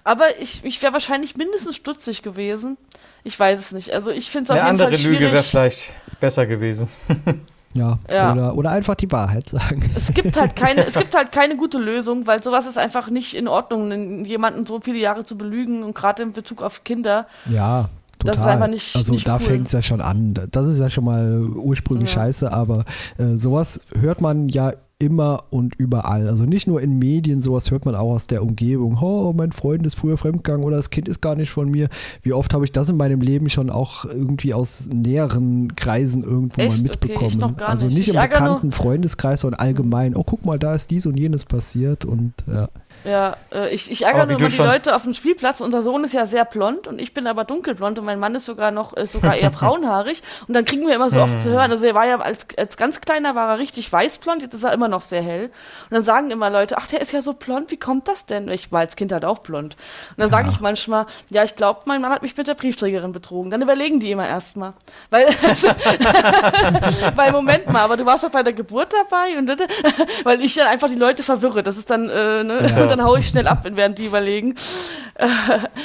Aber 0.04 0.24
ich, 0.40 0.64
ich 0.64 0.82
wäre 0.82 0.92
wahrscheinlich 0.92 1.36
mindestens 1.36 1.76
stutzig 1.76 2.22
gewesen. 2.22 2.76
Ich 3.24 3.38
weiß 3.38 3.58
es 3.58 3.72
nicht. 3.72 3.92
Also 3.92 4.10
ich 4.10 4.30
finde 4.30 4.52
es 4.52 4.58
auf 4.58 4.66
jeden 4.66 4.78
Fall 4.78 4.92
schwierig. 4.92 5.06
Eine 5.06 5.16
andere 5.16 5.24
Lüge 5.24 5.32
wäre 5.32 5.42
vielleicht 5.42 5.92
besser 6.20 6.46
gewesen. 6.46 6.88
Ja, 7.74 7.98
ja. 8.08 8.32
Oder, 8.32 8.54
oder, 8.56 8.70
einfach 8.70 8.94
die 8.94 9.10
Wahrheit 9.10 9.50
sagen. 9.50 9.82
Es 9.96 10.14
gibt 10.14 10.40
halt 10.40 10.54
keine, 10.54 10.86
es 10.86 10.94
gibt 10.94 11.14
halt 11.16 11.32
keine 11.32 11.56
gute 11.56 11.78
Lösung, 11.78 12.26
weil 12.26 12.42
sowas 12.42 12.66
ist 12.66 12.78
einfach 12.78 13.10
nicht 13.10 13.34
in 13.34 13.48
Ordnung, 13.48 14.24
jemanden 14.24 14.64
so 14.64 14.80
viele 14.80 14.98
Jahre 14.98 15.24
zu 15.24 15.36
belügen 15.36 15.82
und 15.82 15.92
gerade 15.92 16.22
in 16.22 16.32
Bezug 16.32 16.62
auf 16.62 16.84
Kinder. 16.84 17.26
Ja, 17.46 17.88
Total. 18.24 18.36
Das 18.36 18.38
ist 18.38 18.50
einfach 18.50 18.68
nicht 18.68 18.96
Also 18.96 19.12
nicht 19.12 19.28
da 19.28 19.34
cool. 19.34 19.40
fängt 19.40 19.66
es 19.66 19.72
ja 19.72 19.82
schon 19.82 20.00
an. 20.00 20.34
Das 20.50 20.66
ist 20.66 20.80
ja 20.80 20.90
schon 20.90 21.04
mal 21.04 21.44
ursprünglich 21.44 22.10
ja. 22.10 22.22
scheiße, 22.22 22.52
aber 22.52 22.84
äh, 23.18 23.36
sowas 23.36 23.80
hört 24.00 24.20
man 24.20 24.48
ja 24.48 24.72
immer 24.98 25.44
und 25.50 25.74
überall. 25.76 26.28
Also 26.28 26.44
nicht 26.44 26.66
nur 26.66 26.80
in 26.80 26.98
Medien, 26.98 27.42
sowas 27.42 27.70
hört 27.70 27.84
man 27.84 27.94
auch 27.94 28.12
aus 28.12 28.26
der 28.26 28.42
Umgebung. 28.42 28.98
Oh, 29.00 29.32
mein 29.36 29.52
Freund 29.52 29.84
ist 29.86 29.96
früher 29.96 30.16
fremdgegangen 30.16 30.64
oder 30.64 30.76
das 30.76 30.90
Kind 30.90 31.08
ist 31.08 31.20
gar 31.20 31.34
nicht 31.34 31.50
von 31.50 31.70
mir. 31.70 31.88
Wie 32.22 32.32
oft 32.32 32.54
habe 32.54 32.64
ich 32.64 32.72
das 32.72 32.88
in 32.90 32.96
meinem 32.96 33.20
Leben 33.20 33.50
schon 33.50 33.70
auch 33.70 34.04
irgendwie 34.04 34.54
aus 34.54 34.86
näheren 34.90 35.74
Kreisen 35.76 36.22
irgendwo 36.22 36.60
Echt? 36.62 36.82
mal 36.82 36.90
mitbekommen. 36.90 37.42
Okay, 37.42 37.64
also 37.64 37.86
nicht, 37.86 37.98
nicht 37.98 38.14
im 38.14 38.20
bekannten 38.20 38.72
Freundeskreis, 38.72 39.42
sondern 39.42 39.60
allgemein. 39.60 40.14
Oh, 40.14 40.24
guck 40.24 40.44
mal, 40.44 40.58
da 40.58 40.74
ist 40.74 40.90
dies 40.90 41.06
und 41.06 41.16
jenes 41.16 41.44
passiert 41.44 42.04
und 42.04 42.32
ja. 42.46 42.68
Ja, 43.04 43.36
äh, 43.52 43.68
ich, 43.74 43.90
ich 43.90 44.02
ärgere 44.02 44.26
nur 44.26 44.38
immer 44.38 44.48
die 44.48 44.56
Leute 44.56 44.96
auf 44.96 45.02
dem 45.02 45.12
Spielplatz. 45.12 45.60
Unser 45.60 45.82
Sohn 45.82 46.04
ist 46.04 46.14
ja 46.14 46.26
sehr 46.26 46.44
blond 46.46 46.88
und 46.88 46.98
ich 46.98 47.12
bin 47.12 47.26
aber 47.26 47.44
dunkelblond 47.44 47.98
und 47.98 48.04
mein 48.06 48.18
Mann 48.18 48.34
ist 48.34 48.46
sogar 48.46 48.70
noch 48.70 48.94
ist 48.94 49.12
sogar 49.12 49.36
eher 49.36 49.50
braunhaarig. 49.58 50.22
Und 50.48 50.54
dann 50.54 50.64
kriegen 50.64 50.86
wir 50.86 50.94
immer 50.94 51.10
so 51.10 51.20
oft 51.20 51.40
zu 51.40 51.50
hören, 51.50 51.70
also 51.70 51.84
er 51.84 51.94
war 51.94 52.06
ja 52.06 52.18
als, 52.18 52.46
als 52.56 52.76
ganz 52.78 53.02
kleiner 53.02 53.34
war 53.34 53.50
er 53.50 53.58
richtig 53.58 53.92
weißblond, 53.92 54.42
jetzt 54.42 54.54
ist 54.54 54.64
er 54.64 54.72
immer 54.72 54.88
noch 54.88 55.02
sehr 55.02 55.22
hell. 55.22 55.44
Und 55.44 55.90
dann 55.90 56.02
sagen 56.02 56.30
immer 56.30 56.48
Leute, 56.48 56.78
ach, 56.78 56.86
der 56.86 57.02
ist 57.02 57.12
ja 57.12 57.20
so 57.20 57.34
blond, 57.34 57.70
wie 57.70 57.76
kommt 57.76 58.08
das 58.08 58.24
denn? 58.24 58.48
Ich 58.48 58.72
war 58.72 58.80
als 58.80 58.96
Kind 58.96 59.12
halt 59.12 59.24
auch 59.24 59.38
blond. 59.38 59.76
Und 60.10 60.18
dann 60.18 60.30
sage 60.30 60.48
ich 60.50 60.60
manchmal, 60.60 61.06
ja, 61.28 61.44
ich 61.44 61.56
glaube, 61.56 61.82
mein 61.84 62.00
Mann 62.00 62.10
hat 62.10 62.22
mich 62.22 62.36
mit 62.36 62.46
der 62.46 62.54
Briefträgerin 62.54 63.12
betrogen. 63.12 63.50
Dann 63.50 63.60
überlegen 63.60 64.00
die 64.00 64.10
immer 64.10 64.26
erstmal. 64.26 64.72
Weil, 65.10 65.26
weil, 67.16 67.32
Moment 67.32 67.70
mal, 67.70 67.82
aber 67.82 67.96
du 67.96 68.06
warst 68.06 68.24
doch 68.24 68.30
bei 68.30 68.42
der 68.42 68.54
Geburt 68.54 68.92
dabei 68.92 69.38
und 69.38 69.44
weil 70.24 70.40
ich 70.42 70.54
dann 70.54 70.68
einfach 70.68 70.88
die 70.88 70.94
Leute 70.94 71.22
verwirre. 71.22 71.62
Das 71.62 71.76
ist 71.76 71.90
dann, 71.90 72.08
äh, 72.08 72.44
ne? 72.44 72.70
Ja. 72.76 72.93
Dann 72.96 73.04
haue 73.04 73.18
ich 73.18 73.28
schnell 73.28 73.48
ab, 73.48 73.66
während 73.68 73.98
die 73.98 74.06
überlegen. 74.06 74.54
Äh, 75.14 75.26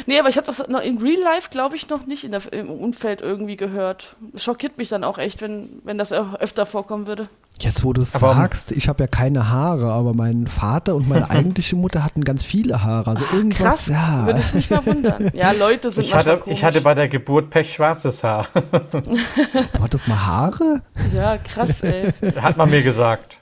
nee, 0.06 0.20
aber 0.20 0.30
ich 0.30 0.38
habe 0.38 0.48
das 0.48 0.68
noch 0.68 0.82
in 0.82 0.98
Real 1.00 1.22
Life, 1.22 1.50
glaube 1.50 1.76
ich, 1.76 1.90
noch 1.90 2.06
nicht 2.06 2.24
in 2.24 2.32
der, 2.32 2.42
im 2.52 2.70
Umfeld 2.70 3.22
irgendwie 3.22 3.58
gehört. 3.58 4.16
Schockiert 4.36 4.78
mich 4.78 4.90
dann 4.90 5.04
auch 5.04 5.18
echt, 5.18 5.42
wenn, 5.42 5.70
wenn 5.84 5.98
das 5.98 6.12
öfter 6.12 6.66
vorkommen 6.66 7.08
würde. 7.08 7.30
Jetzt, 7.60 7.84
wo 7.84 7.92
du 7.92 8.02
es 8.02 8.12
sagst, 8.12 8.72
ich 8.72 8.88
habe 8.88 9.04
ja 9.04 9.08
keine 9.08 9.50
Haare, 9.50 9.92
aber 9.92 10.14
mein 10.14 10.48
Vater 10.48 10.96
und 10.96 11.10
meine 11.10 11.30
eigentliche 11.32 11.76
Mutter 11.76 12.06
hatten 12.06 12.24
ganz 12.24 12.44
viele 12.44 12.84
Haare. 12.84 13.10
Also 13.10 13.26
Ach, 13.28 13.34
irgendwas, 13.34 13.86
krass, 13.86 13.88
ja. 13.88 14.26
würde 14.26 14.40
ich 14.40 14.54
mich 14.54 14.70
mal 14.70 14.86
wundern. 14.86 15.32
Ja, 15.34 15.52
Leute 15.52 15.92
sind 15.92 16.06
ich 16.06 16.14
hatte, 16.14 16.40
ich 16.46 16.64
hatte 16.64 16.82
bei 16.82 16.96
der 16.96 17.10
Geburt 17.10 17.50
Pech 17.50 17.74
schwarzes 17.74 18.24
Haar. 18.24 18.48
du 18.92 19.82
hattest 19.82 20.08
mal 20.08 20.26
Haare? 20.26 20.82
Ja, 21.14 21.38
krass, 21.38 21.82
ey. 21.82 22.14
Hat 22.42 22.56
man 22.56 22.70
mir 22.70 22.82
gesagt. 22.82 23.39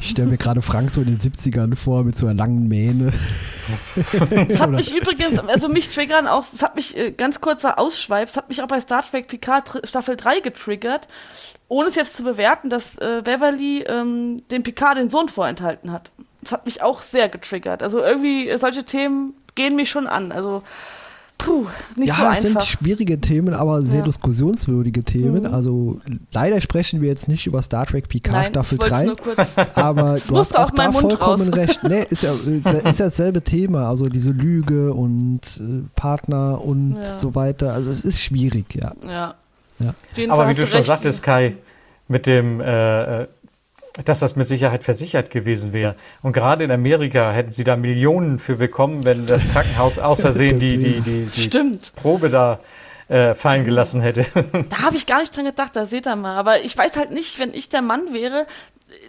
Ich 0.00 0.10
stelle 0.10 0.28
mir 0.28 0.36
gerade 0.36 0.60
Frank 0.60 0.90
so 0.90 1.00
in 1.00 1.06
den 1.06 1.18
70ern 1.18 1.76
vor 1.76 2.04
mit 2.04 2.18
so 2.18 2.26
einer 2.26 2.34
langen 2.34 2.68
Mähne. 2.68 3.12
Das 3.96 4.60
hat 4.60 4.70
mich 4.70 4.94
übrigens, 4.94 5.38
also 5.38 5.68
mich 5.68 5.88
triggern 5.88 6.26
auch, 6.26 6.42
es 6.42 6.62
hat 6.62 6.76
mich 6.76 6.96
äh, 6.96 7.12
ganz 7.12 7.40
kurzer 7.40 7.78
Ausschweif, 7.78 8.30
es 8.30 8.36
hat 8.36 8.48
mich 8.48 8.62
auch 8.62 8.66
bei 8.66 8.80
Star 8.80 9.04
Trek 9.04 9.28
Picard 9.28 9.80
Staffel 9.84 10.16
3 10.16 10.40
getriggert, 10.40 11.08
ohne 11.68 11.88
es 11.88 11.94
jetzt 11.94 12.16
zu 12.16 12.22
bewerten, 12.22 12.70
dass 12.70 12.98
äh, 12.98 13.22
Beverly 13.24 13.82
ähm, 13.82 14.36
dem 14.50 14.62
Picard 14.62 14.98
den 14.98 15.10
Sohn 15.10 15.28
vorenthalten 15.28 15.92
hat. 15.92 16.10
Das 16.42 16.52
hat 16.52 16.66
mich 16.66 16.82
auch 16.82 17.00
sehr 17.00 17.28
getriggert. 17.28 17.82
Also 17.82 18.00
irgendwie, 18.00 18.52
solche 18.58 18.84
Themen 18.84 19.34
gehen 19.54 19.76
mich 19.76 19.90
schon 19.90 20.06
an. 20.06 20.32
Also 20.32 20.62
Puh, 21.44 21.66
nicht 21.96 22.08
ja, 22.08 22.14
so 22.14 22.22
einfach. 22.22 22.32
Ja, 22.32 22.38
es 22.38 22.42
sind 22.42 22.62
schwierige 22.62 23.20
Themen, 23.20 23.54
aber 23.54 23.82
sehr 23.82 24.00
ja. 24.00 24.04
diskussionswürdige 24.04 25.02
Themen. 25.02 25.42
Mhm. 25.42 25.54
Also 25.54 26.00
leider 26.32 26.60
sprechen 26.60 27.00
wir 27.00 27.08
jetzt 27.08 27.28
nicht 27.28 27.46
über 27.46 27.62
Star 27.62 27.86
Trek 27.86 28.08
Picard 28.08 28.34
Nein, 28.34 28.50
Staffel 28.50 28.78
3. 28.78 29.12
aber 29.74 30.18
du 30.26 30.36
hast 30.38 30.56
auch 30.56 30.70
da 30.70 30.92
vollkommen 30.92 31.48
raus. 31.48 31.56
recht. 31.56 31.80
Nee, 31.82 32.06
ist 32.08 32.22
ja, 32.22 32.32
ist 32.32 32.98
ja 32.98 33.06
dasselbe 33.06 33.42
Thema. 33.42 33.88
Also 33.88 34.06
diese 34.06 34.30
Lüge 34.30 34.92
und 34.92 35.40
äh, 35.58 35.82
Partner 35.96 36.64
und 36.64 36.96
ja. 36.96 37.18
so 37.18 37.34
weiter. 37.34 37.72
Also 37.72 37.90
es 37.90 38.04
ist 38.04 38.20
schwierig, 38.20 38.74
ja. 38.74 38.92
Ja. 39.08 39.34
ja. 39.78 39.94
Aber 40.28 40.48
wie 40.48 40.54
du 40.54 40.66
schon 40.66 40.78
recht. 40.78 40.86
sagtest, 40.86 41.22
Kai, 41.22 41.56
mit 42.08 42.26
dem 42.26 42.60
äh, 42.60 43.22
äh 43.22 43.26
dass 44.04 44.20
das 44.20 44.36
mit 44.36 44.48
Sicherheit 44.48 44.82
versichert 44.82 45.30
gewesen 45.30 45.72
wäre. 45.72 45.96
Und 46.22 46.32
gerade 46.32 46.64
in 46.64 46.70
Amerika 46.70 47.32
hätten 47.32 47.50
sie 47.50 47.64
da 47.64 47.76
Millionen 47.76 48.38
für 48.38 48.56
bekommen, 48.56 49.04
wenn 49.04 49.26
das 49.26 49.46
Krankenhaus 49.48 49.98
aus 49.98 50.22
Versehen 50.22 50.58
die, 50.58 50.78
die, 50.78 51.00
die, 51.00 51.26
die 51.26 51.78
Probe 51.96 52.30
da 52.30 52.58
äh, 53.08 53.34
fallen 53.34 53.64
gelassen 53.64 54.00
hätte. 54.00 54.24
Da 54.68 54.82
habe 54.82 54.96
ich 54.96 55.06
gar 55.06 55.20
nicht 55.20 55.36
dran 55.36 55.44
gedacht, 55.44 55.76
da 55.76 55.86
seht 55.86 56.06
ihr 56.06 56.16
mal. 56.16 56.36
Aber 56.36 56.64
ich 56.64 56.76
weiß 56.76 56.96
halt 56.96 57.10
nicht, 57.10 57.38
wenn 57.38 57.52
ich 57.52 57.68
der 57.68 57.82
Mann 57.82 58.12
wäre, 58.12 58.46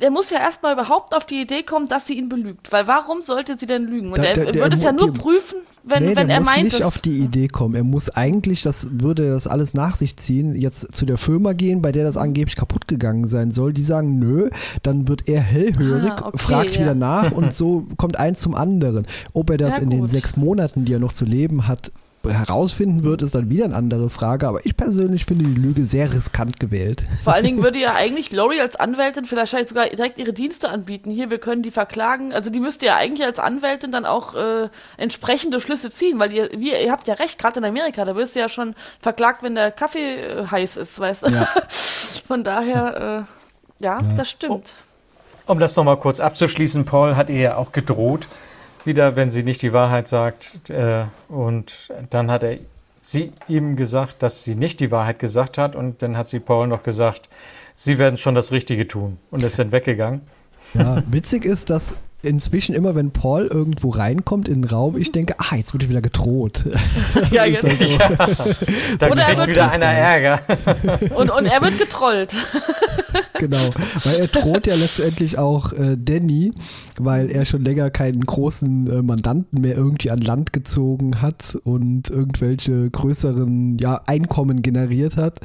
der 0.01 0.12
muss 0.12 0.29
ja 0.29 0.39
erstmal 0.39 0.73
überhaupt 0.73 1.15
auf 1.15 1.25
die 1.25 1.41
Idee 1.41 1.63
kommen, 1.63 1.88
dass 1.88 2.08
sie 2.08 2.17
ihn 2.17 2.29
belügt. 2.29 2.71
Weil 2.71 2.88
warum 2.88 3.21
sollte 3.21 3.58
sie 3.58 3.65
denn 3.65 3.86
lügen? 3.86 4.10
Und 4.10 4.17
da, 4.17 4.34
der, 4.34 4.47
er 4.47 4.53
würde 4.56 4.75
es 4.75 4.84
ja 4.84 4.91
nur 4.91 5.13
prüfen, 5.13 5.60
wenn, 5.84 6.06
nee, 6.06 6.15
wenn 6.15 6.29
er 6.29 6.41
meint. 6.41 6.58
Er 6.58 6.63
muss 6.63 6.73
nicht 6.73 6.84
auf 6.84 6.99
die 6.99 7.19
Idee 7.19 7.47
kommen. 7.47 7.75
Er 7.75 7.84
muss 7.84 8.10
eigentlich, 8.10 8.63
das 8.63 8.88
würde 8.91 9.29
das 9.29 9.47
alles 9.47 9.73
nach 9.73 9.95
sich 9.95 10.17
ziehen, 10.17 10.56
jetzt 10.56 10.95
zu 10.95 11.06
der 11.06 11.17
Firma 11.17 11.53
gehen, 11.53 11.82
bei 11.82 11.91
der 11.91 12.03
das 12.03 12.17
angeblich 12.17 12.56
kaputt 12.56 12.88
gegangen 12.88 13.27
sein 13.27 13.51
soll. 13.51 13.73
Die 13.73 13.84
sagen, 13.84 14.19
nö, 14.19 14.49
dann 14.84 15.08
wird 15.08 15.27
er 15.27 15.41
hellhörig, 15.41 16.12
ah, 16.12 16.27
okay, 16.27 16.38
fragt 16.38 16.71
ja. 16.75 16.82
wieder 16.82 16.95
nach 16.95 17.32
und 17.32 17.56
so 17.56 17.86
kommt 17.97 18.17
eins 18.17 18.39
zum 18.39 18.56
anderen. 18.56 19.06
Ob 19.34 19.49
er 19.49 19.58
das 19.58 19.77
ja, 19.77 19.84
in 19.84 19.89
den 19.89 20.08
sechs 20.08 20.38
Monaten, 20.38 20.86
die 20.86 20.93
er 20.93 20.99
noch 20.99 21.13
zu 21.13 21.25
leben 21.25 21.67
hat, 21.67 21.91
herausfinden 22.32 23.04
wird, 23.04 23.22
ist 23.22 23.36
dann 23.36 23.50
wieder 23.50 23.66
eine 23.66 23.76
andere 23.76 24.10
Frage. 24.10 24.48
Aber 24.48 24.66
ich 24.66 24.78
persönlich 24.78 25.26
finde 25.26 25.46
die 25.46 25.60
Lüge 25.60 25.86
sehr 25.86 26.14
riskant 26.14 26.60
gewählt. 26.60 27.04
Vor 27.24 27.34
allen 27.34 27.44
Dingen 27.44 27.64
würde 27.64 27.80
ja 27.80 27.94
eigentlich 27.96 28.32
Lori 28.32 28.60
als 28.62 28.76
Anwältin 28.76 29.26
vielleicht 29.26 29.68
sogar 29.68 29.88
direkt 29.88 30.18
ihre 30.18 30.34
Dienste 30.34 30.70
anbieten. 30.70 31.12
Hier, 31.12 31.30
wir 31.30 31.40
können 31.40 31.64
die 31.64 31.72
verklagen. 31.72 32.34
Also 32.34 32.50
die 32.50 32.60
müsste 32.60 32.86
ja 32.86 32.96
eigentlich 32.96 33.26
als 33.26 33.40
Anwältin 33.40 33.92
dann 33.92 34.06
auch 34.06 34.36
äh, 34.36 34.70
entsprechende 34.98 35.60
Schlüsse 35.60 35.92
ziehen, 35.92 36.20
weil 36.20 36.32
ihr, 36.32 36.50
wir, 36.56 36.82
ihr 36.82 36.92
habt 36.92 37.08
ja 37.08 37.16
recht, 37.16 37.40
gerade 37.40 37.60
in 37.60 37.66
Amerika, 37.66 38.06
da 38.06 38.16
wirst 38.16 38.36
du 38.36 38.40
ja 38.40 38.50
schon 38.50 38.76
verklagt, 39.00 39.44
wenn 39.44 39.56
der 39.56 39.72
Kaffee 39.72 40.16
äh, 40.16 40.48
heiß 40.48 40.78
ist, 40.78 41.00
weißt 41.00 41.28
du. 41.28 41.32
Ja. 41.32 41.48
Von 42.26 42.44
daher, 42.44 43.28
äh, 43.80 43.84
ja, 43.84 44.00
ja, 44.00 44.16
das 44.16 44.30
stimmt. 44.30 44.74
Um 45.46 45.60
das 45.60 45.76
nochmal 45.76 45.98
kurz 45.98 46.20
abzuschließen, 46.20 46.86
Paul 46.86 47.18
hat 47.18 47.30
ihr 47.30 47.40
ja 47.40 47.58
auch 47.58 47.74
gedroht, 47.74 48.28
wieder, 48.86 49.15
wenn 49.15 49.32
sie 49.32 49.43
nicht 49.43 49.62
die 49.62 49.74
Wahrheit 49.74 50.08
sagt. 50.08 50.69
Äh, 50.69 51.06
und 51.30 51.89
dann 52.10 52.30
hat 52.30 52.43
er 52.43 52.58
sie 53.02 53.32
ihm 53.48 53.76
gesagt, 53.76 54.24
dass 54.24 54.43
sie 54.43 54.56
nicht 54.56 54.80
die 54.80 54.91
Wahrheit 54.91 55.19
gesagt 55.19 55.58
hat. 55.58 55.76
Und 55.76 56.02
dann 56.02 56.17
hat 56.17 56.30
sie 56.30 56.39
Paul 56.39 56.67
noch 56.67 56.84
gesagt, 56.84 57.30
sie 57.76 57.98
werden 57.98 58.17
schon 58.17 58.36
das 58.36 58.52
Richtige 58.52 58.88
tun. 58.88 59.17
Und 59.32 59.43
ist 59.43 59.60
dann 59.60 59.72
weggegangen. 59.72 60.22
Ja, 60.74 61.04
witzig 61.08 61.46
ist, 61.46 61.69
dass 61.69 61.98
inzwischen 62.24 62.74
immer, 62.74 62.96
wenn 62.96 63.12
Paul 63.12 63.48
irgendwo 63.48 63.90
reinkommt 63.90 64.48
in 64.48 64.62
den 64.62 64.70
Raum, 64.70 64.98
ich 64.98 65.12
denke, 65.12 65.36
ah, 65.38 65.56
jetzt 65.56 65.74
wird 65.74 65.88
wieder 65.88 66.02
gedroht. 66.02 66.66
Ja, 67.32 67.46
jetzt. 67.46 67.66
Also, 67.66 67.84
ja. 67.84 68.10
Da 69.00 69.10
kriegt 69.10 69.48
wieder 69.48 69.72
einer 69.72 69.86
Ärger. 69.86 70.40
Und, 71.16 71.32
und 71.32 71.46
er 71.46 71.62
wird 71.62 71.78
getrollt. 71.80 72.34
Genau, 73.34 73.58
weil 74.04 74.20
er 74.22 74.28
droht 74.28 74.68
ja 74.68 74.76
letztendlich 74.76 75.38
auch 75.38 75.74
äh, 75.74 75.98
Danny, 75.98 76.52
weil 76.98 77.30
er 77.30 77.46
schon 77.46 77.64
länger 77.64 77.90
keinen 77.90 78.22
großen 78.22 78.90
äh, 78.90 79.02
Mandanten 79.02 79.62
mehr 79.62 79.76
irgendwie 79.76 80.12
an 80.12 80.22
Land 80.22 80.54
gezogen 80.54 81.22
hat 81.22 81.58
und 81.64 82.10
irgendwelche 82.10 82.90
größeren 82.90 83.78
ja, 83.80 84.02
Einkommen 84.06 84.62
generiert 84.62 85.18
hat. 85.18 85.40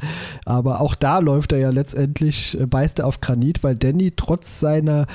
Aber 0.45 0.81
auch 0.81 0.95
da 0.95 1.19
läuft 1.19 1.51
er 1.51 1.59
ja 1.59 1.69
letztendlich, 1.69 2.59
äh, 2.59 2.65
beißt 2.65 2.99
er 2.99 3.07
auf 3.07 3.21
Granit, 3.21 3.63
weil 3.63 3.75
Danny 3.75 4.13
trotz 4.15 4.59
seiner 4.59 5.01
äh, 5.01 5.05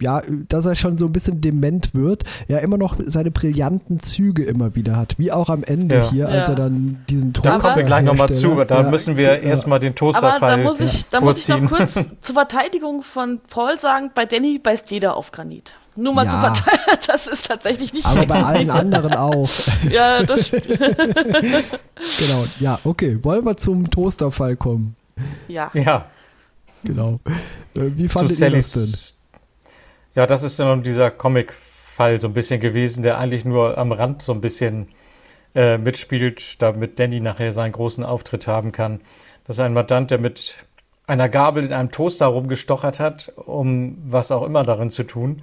ja, 0.00 0.22
dass 0.48 0.66
er 0.66 0.76
schon 0.76 0.98
so 0.98 1.06
ein 1.06 1.12
bisschen 1.12 1.40
dement 1.40 1.94
wird, 1.94 2.24
ja 2.48 2.58
immer 2.58 2.76
noch 2.76 2.96
seine 2.98 3.30
brillanten 3.30 4.00
Züge 4.00 4.44
immer 4.44 4.74
wieder 4.74 4.96
hat. 4.96 5.18
Wie 5.18 5.32
auch 5.32 5.48
am 5.48 5.64
Ende 5.64 5.96
ja. 5.96 6.10
hier, 6.10 6.28
als 6.28 6.48
ja. 6.48 6.54
er 6.54 6.54
dann 6.54 7.04
diesen 7.08 7.32
Toaster 7.32 7.50
Da 7.50 7.58
kommen 7.58 7.76
wir 7.76 7.84
gleich 7.84 8.04
nochmal 8.04 8.32
zu, 8.32 8.64
da 8.64 8.82
ja. 8.82 8.90
müssen 8.90 9.16
wir 9.16 9.40
erstmal 9.42 9.78
den 9.80 9.94
Toaster 9.94 10.34
Aber 10.34 10.46
da 10.46 10.56
muss 10.56 10.80
ich, 10.80 11.06
da 11.08 11.20
muss 11.20 11.38
ich 11.38 11.48
noch 11.48 11.68
kurz 11.68 11.94
zur 12.20 12.34
Verteidigung 12.34 13.02
von 13.02 13.40
Paul 13.48 13.78
sagen, 13.78 14.10
bei 14.14 14.24
Danny 14.24 14.58
beißt 14.58 14.90
jeder 14.90 15.16
auf 15.16 15.32
Granit. 15.32 15.72
Nur 15.96 16.14
mal 16.14 16.30
zu 16.30 16.38
verteilen, 16.38 16.78
das 17.08 17.26
ist 17.26 17.46
tatsächlich 17.46 17.92
nicht 17.92 18.06
Aber 18.06 18.24
bei 18.24 18.42
allen 18.42 18.70
anderen 18.70 19.14
auch. 19.14 19.48
ja, 19.90 20.22
das 20.22 20.50
Genau, 20.50 22.46
ja, 22.60 22.78
okay. 22.84 23.18
Wollen 23.22 23.44
wir 23.44 23.56
zum 23.56 23.90
Toasterfall 23.90 24.54
kommen? 24.54 24.94
Ja. 25.48 25.72
Ja. 25.74 26.06
Genau. 26.84 27.18
Äh, 27.74 27.90
wie 27.96 28.08
fandet 28.08 28.38
ihr 28.38 28.50
das 28.50 28.72
denn? 28.72 28.92
Ja, 30.18 30.26
das 30.26 30.42
ist 30.42 30.58
dann 30.58 30.82
dieser 30.82 31.12
Comic-Fall 31.12 32.20
so 32.20 32.26
ein 32.26 32.32
bisschen 32.32 32.58
gewesen, 32.58 33.04
der 33.04 33.18
eigentlich 33.18 33.44
nur 33.44 33.78
am 33.78 33.92
Rand 33.92 34.20
so 34.20 34.32
ein 34.32 34.40
bisschen 34.40 34.88
äh, 35.54 35.78
mitspielt, 35.78 36.60
damit 36.60 36.98
Danny 36.98 37.20
nachher 37.20 37.52
seinen 37.52 37.70
großen 37.70 38.02
Auftritt 38.02 38.48
haben 38.48 38.72
kann. 38.72 39.00
Das 39.46 39.58
ist 39.58 39.60
ein 39.60 39.74
Mandant, 39.74 40.10
der 40.10 40.18
mit 40.18 40.56
einer 41.06 41.28
Gabel 41.28 41.66
in 41.66 41.72
einem 41.72 41.92
Toaster 41.92 42.26
rumgestochert 42.26 42.98
hat, 42.98 43.32
um 43.36 43.96
was 44.06 44.32
auch 44.32 44.44
immer 44.44 44.64
darin 44.64 44.90
zu 44.90 45.04
tun. 45.04 45.42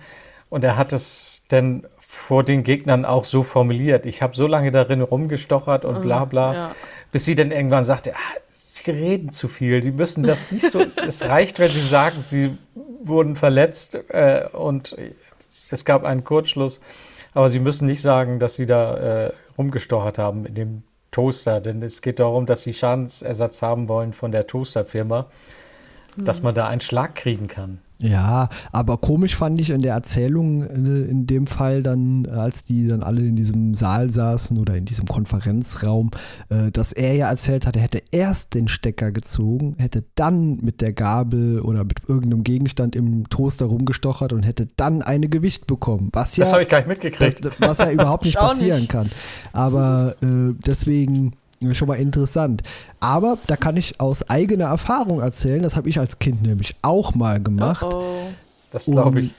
Und 0.50 0.66
er 0.66 0.76
hat 0.76 0.92
es 0.92 1.46
dann 1.48 1.86
vor 2.02 2.44
den 2.44 2.64
Gegnern 2.64 3.06
auch 3.06 3.24
so 3.24 3.44
formuliert. 3.44 4.06
Ich 4.06 4.22
habe 4.22 4.36
so 4.36 4.46
lange 4.46 4.72
darin 4.72 5.00
rumgestochert 5.00 5.86
und 5.86 6.02
bla 6.02 6.26
bla, 6.26 6.54
ja. 6.54 6.76
bis 7.14 7.24
sie 7.24 7.36
dann 7.36 7.52
irgendwann 7.52 7.86
sagte, 7.86 8.14
ah, 8.14 8.40
sie 8.50 8.92
reden 8.92 9.32
zu 9.32 9.48
viel, 9.48 9.80
die 9.80 9.92
müssen 9.92 10.24
das 10.24 10.52
nicht 10.52 10.70
so, 10.70 10.82
es 11.08 11.24
reicht, 11.24 11.60
wenn 11.60 11.72
sie 11.72 11.80
sagen, 11.80 12.20
sie 12.20 12.58
wurden 13.08 13.36
verletzt 13.36 13.98
äh, 14.10 14.46
und 14.52 14.96
es 15.70 15.86
gab 15.86 16.04
einen 16.04 16.24
Kurzschluss. 16.24 16.82
Aber 17.34 17.50
Sie 17.50 17.60
müssen 17.60 17.86
nicht 17.86 18.02
sagen, 18.02 18.40
dass 18.40 18.56
Sie 18.56 18.66
da 18.66 19.26
äh, 19.28 19.34
rumgestochert 19.58 20.18
haben 20.18 20.46
in 20.46 20.56
dem 20.56 20.84
Toaster, 21.12 21.62
denn 21.62 21.82
es 21.82 22.02
geht 22.02 22.20
darum, 22.20 22.46
dass 22.46 22.64
Sie 22.64 22.74
Schadensersatz 22.74 23.62
haben 23.62 23.88
wollen 23.88 24.14
von 24.14 24.32
der 24.32 24.48
Toasterfirma, 24.48 25.28
mhm. 26.16 26.26
dass 26.26 26.42
man 26.42 26.56
da 26.56 26.68
einen 26.68 26.82
Schlag 26.82 27.16
kriegen 27.16 27.48
kann. 27.48 27.80
Ja, 27.98 28.50
aber 28.74 28.98
komisch 28.98 29.36
fand 29.36 29.60
ich 29.62 29.70
in 29.70 29.82
der 29.82 29.94
Erzählung 29.94 30.64
äh, 30.64 31.10
in 31.10 31.28
dem 31.28 31.48
Fall 31.48 31.82
dann, 31.82 32.26
als 32.26 32.64
die 32.64 32.88
dann 32.88 33.04
alle 33.04 33.22
in 33.22 33.38
diesem 33.38 33.74
Saal 33.74 34.12
saßen 34.12 34.58
oder 34.58 34.76
in 34.76 34.84
diesem 34.84 35.06
Konferenzraum, 35.06 36.12
äh, 36.50 36.72
dass 36.72 36.92
er 36.92 37.16
ja 37.16 37.30
erzählt 37.30 37.66
hat, 37.66 37.78
er 37.78 37.84
hätte 37.84 38.04
erst 38.12 38.54
den 38.54 38.68
Stecker 38.68 39.12
gezogen, 39.12 39.76
hätte 39.78 40.04
dann 40.16 40.60
mit 40.62 40.82
der 40.82 40.92
Gabel 40.92 41.62
oder 41.62 41.86
mit 41.86 42.02
irgendeinem 42.08 42.44
Gegenstand 42.44 42.98
im 42.98 43.30
Toaster 43.30 43.66
rumgestochert 43.66 44.34
und 44.34 44.44
hätte 44.44 44.68
dann 44.76 45.02
eine 45.02 45.30
Gewicht 45.30 45.66
bekommen. 45.66 46.10
Was 46.12 46.36
ja, 46.36 46.44
das 46.44 46.52
habe 46.52 46.64
ich 46.64 46.70
gar 46.70 46.80
nicht 46.80 46.88
mitgekriegt. 46.88 47.50
Was 47.60 47.78
ja 47.78 47.92
überhaupt 47.92 48.26
nicht 48.26 48.38
passieren 48.38 48.82
nicht. 48.82 48.92
kann. 48.92 49.10
Aber 49.54 50.16
äh, 50.22 50.54
deswegen 50.66 51.32
Schon 51.74 51.88
mal 51.88 51.96
interessant. 51.96 52.64
Aber 53.00 53.38
da 53.48 53.56
kann 53.56 53.78
ich 53.78 54.00
aus 54.00 54.30
eigener 54.30 54.66
Erfahrung 54.66 55.22
erzählen, 55.22 55.64
das 55.64 55.76
habe 55.76 55.90
ich 55.90 56.00
als 56.00 56.20
Kind 56.20 56.44
nämlich 56.44 56.76
auch 56.82 57.16
mal 57.16 57.42
gemacht. 57.42 57.86
Oh 57.86 58.02
oh. 58.02 58.30
Das 58.72 58.86
glaube 58.86 59.22
ich. 59.22 59.32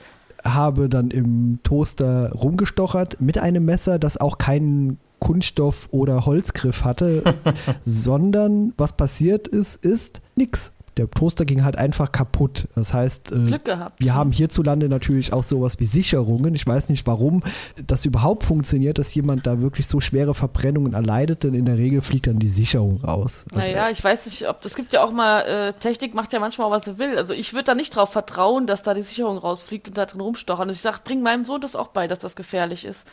habe 0.43 0.89
dann 0.89 1.11
im 1.11 1.59
Toaster 1.63 2.31
rumgestochert 2.31 3.21
mit 3.21 3.37
einem 3.37 3.65
Messer, 3.65 3.99
das 3.99 4.17
auch 4.17 4.39
keinen 4.39 4.99
Kunststoff- 5.19 5.89
oder 5.91 6.25
Holzgriff 6.25 6.83
hatte, 6.83 7.35
sondern 7.85 8.73
was 8.77 8.93
passiert 8.93 9.47
ist, 9.47 9.75
ist 9.75 10.21
nix. 10.35 10.71
Der 10.97 11.09
Toaster 11.09 11.45
ging 11.45 11.63
halt 11.63 11.77
einfach 11.77 12.11
kaputt. 12.11 12.67
Das 12.75 12.93
heißt, 12.93 13.31
äh, 13.31 13.35
Glück 13.39 13.65
gehabt. 13.65 13.99
wir 13.99 14.13
haben 14.15 14.31
hierzulande 14.31 14.89
natürlich 14.89 15.31
auch 15.33 15.43
sowas 15.43 15.79
wie 15.79 15.85
Sicherungen. 15.85 16.53
Ich 16.55 16.65
weiß 16.65 16.89
nicht, 16.89 17.05
warum 17.07 17.43
das 17.85 18.05
überhaupt 18.05 18.43
funktioniert, 18.43 18.97
dass 18.97 19.13
jemand 19.13 19.45
da 19.47 19.61
wirklich 19.61 19.87
so 19.87 19.99
schwere 20.01 20.33
Verbrennungen 20.33 20.93
erleidet, 20.93 21.43
denn 21.43 21.53
in 21.53 21.65
der 21.65 21.77
Regel 21.77 22.01
fliegt 22.01 22.27
dann 22.27 22.39
die 22.39 22.49
Sicherung 22.49 23.01
raus. 23.03 23.43
Also, 23.53 23.67
Naja, 23.67 23.89
ich 23.89 24.03
weiß 24.03 24.25
nicht, 24.25 24.49
ob 24.49 24.61
das 24.61 24.75
gibt 24.75 24.93
ja 24.93 25.03
auch 25.03 25.11
mal, 25.11 25.41
äh, 25.41 25.73
Technik 25.73 26.13
macht 26.15 26.33
ja 26.33 26.39
manchmal, 26.39 26.71
was 26.71 26.85
sie 26.85 26.97
will. 26.97 27.17
Also 27.17 27.33
ich 27.33 27.53
würde 27.53 27.65
da 27.65 27.75
nicht 27.75 27.95
drauf 27.95 28.11
vertrauen, 28.11 28.65
dass 28.67 28.83
da 28.83 28.93
die 28.93 29.01
Sicherung 29.03 29.37
rausfliegt 29.37 29.87
und 29.89 29.97
da 29.97 30.05
drin 30.05 30.21
rumstochern. 30.21 30.67
Also 30.67 30.77
ich 30.77 30.81
sag, 30.81 31.03
bring 31.03 31.21
meinem 31.21 31.43
Sohn 31.43 31.61
das 31.61 31.75
auch 31.75 31.89
bei, 31.89 32.07
dass 32.07 32.19
das 32.19 32.35
gefährlich 32.35 32.85
ist. 32.85 33.03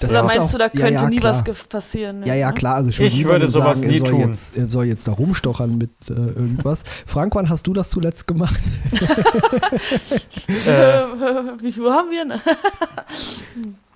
das 0.00 0.10
Oder 0.10 0.20
ist 0.20 0.26
meinst 0.26 0.40
auch- 0.40 0.50
du, 0.52 0.58
da 0.58 0.64
ja, 0.64 0.70
könnte 0.70 0.92
ja, 0.92 1.08
nie 1.08 1.16
klar. 1.16 1.42
was 1.46 1.64
passieren? 1.64 2.20
ne? 2.20 2.26
Ja, 2.28 2.34
ja, 2.34 2.52
klar. 2.52 2.76
Also 2.76 2.90
ich, 2.90 3.00
Ich 3.00 3.24
würde 3.24 3.48
sowas 3.48 3.78
sagen, 3.80 3.90
nie 3.90 3.96
er 3.96 4.06
soll 4.06 4.08
tun. 4.08 4.20
Jetzt, 4.30 4.56
er 4.56 4.70
soll 4.70 4.84
jetzt 4.86 5.08
da 5.08 5.12
rumstochern 5.12 5.78
mit 5.78 5.90
äh, 6.08 6.12
irgendwas. 6.12 6.82
Frank, 7.06 7.31
wann 7.34 7.48
hast 7.48 7.66
du 7.66 7.72
das 7.72 7.90
zuletzt 7.90 8.26
gemacht? 8.26 8.60
Äh, 10.66 11.02
Wie 11.60 11.72
viel 11.72 11.90
haben 11.90 12.10
wir? 12.10 12.24
Ne? 12.24 12.40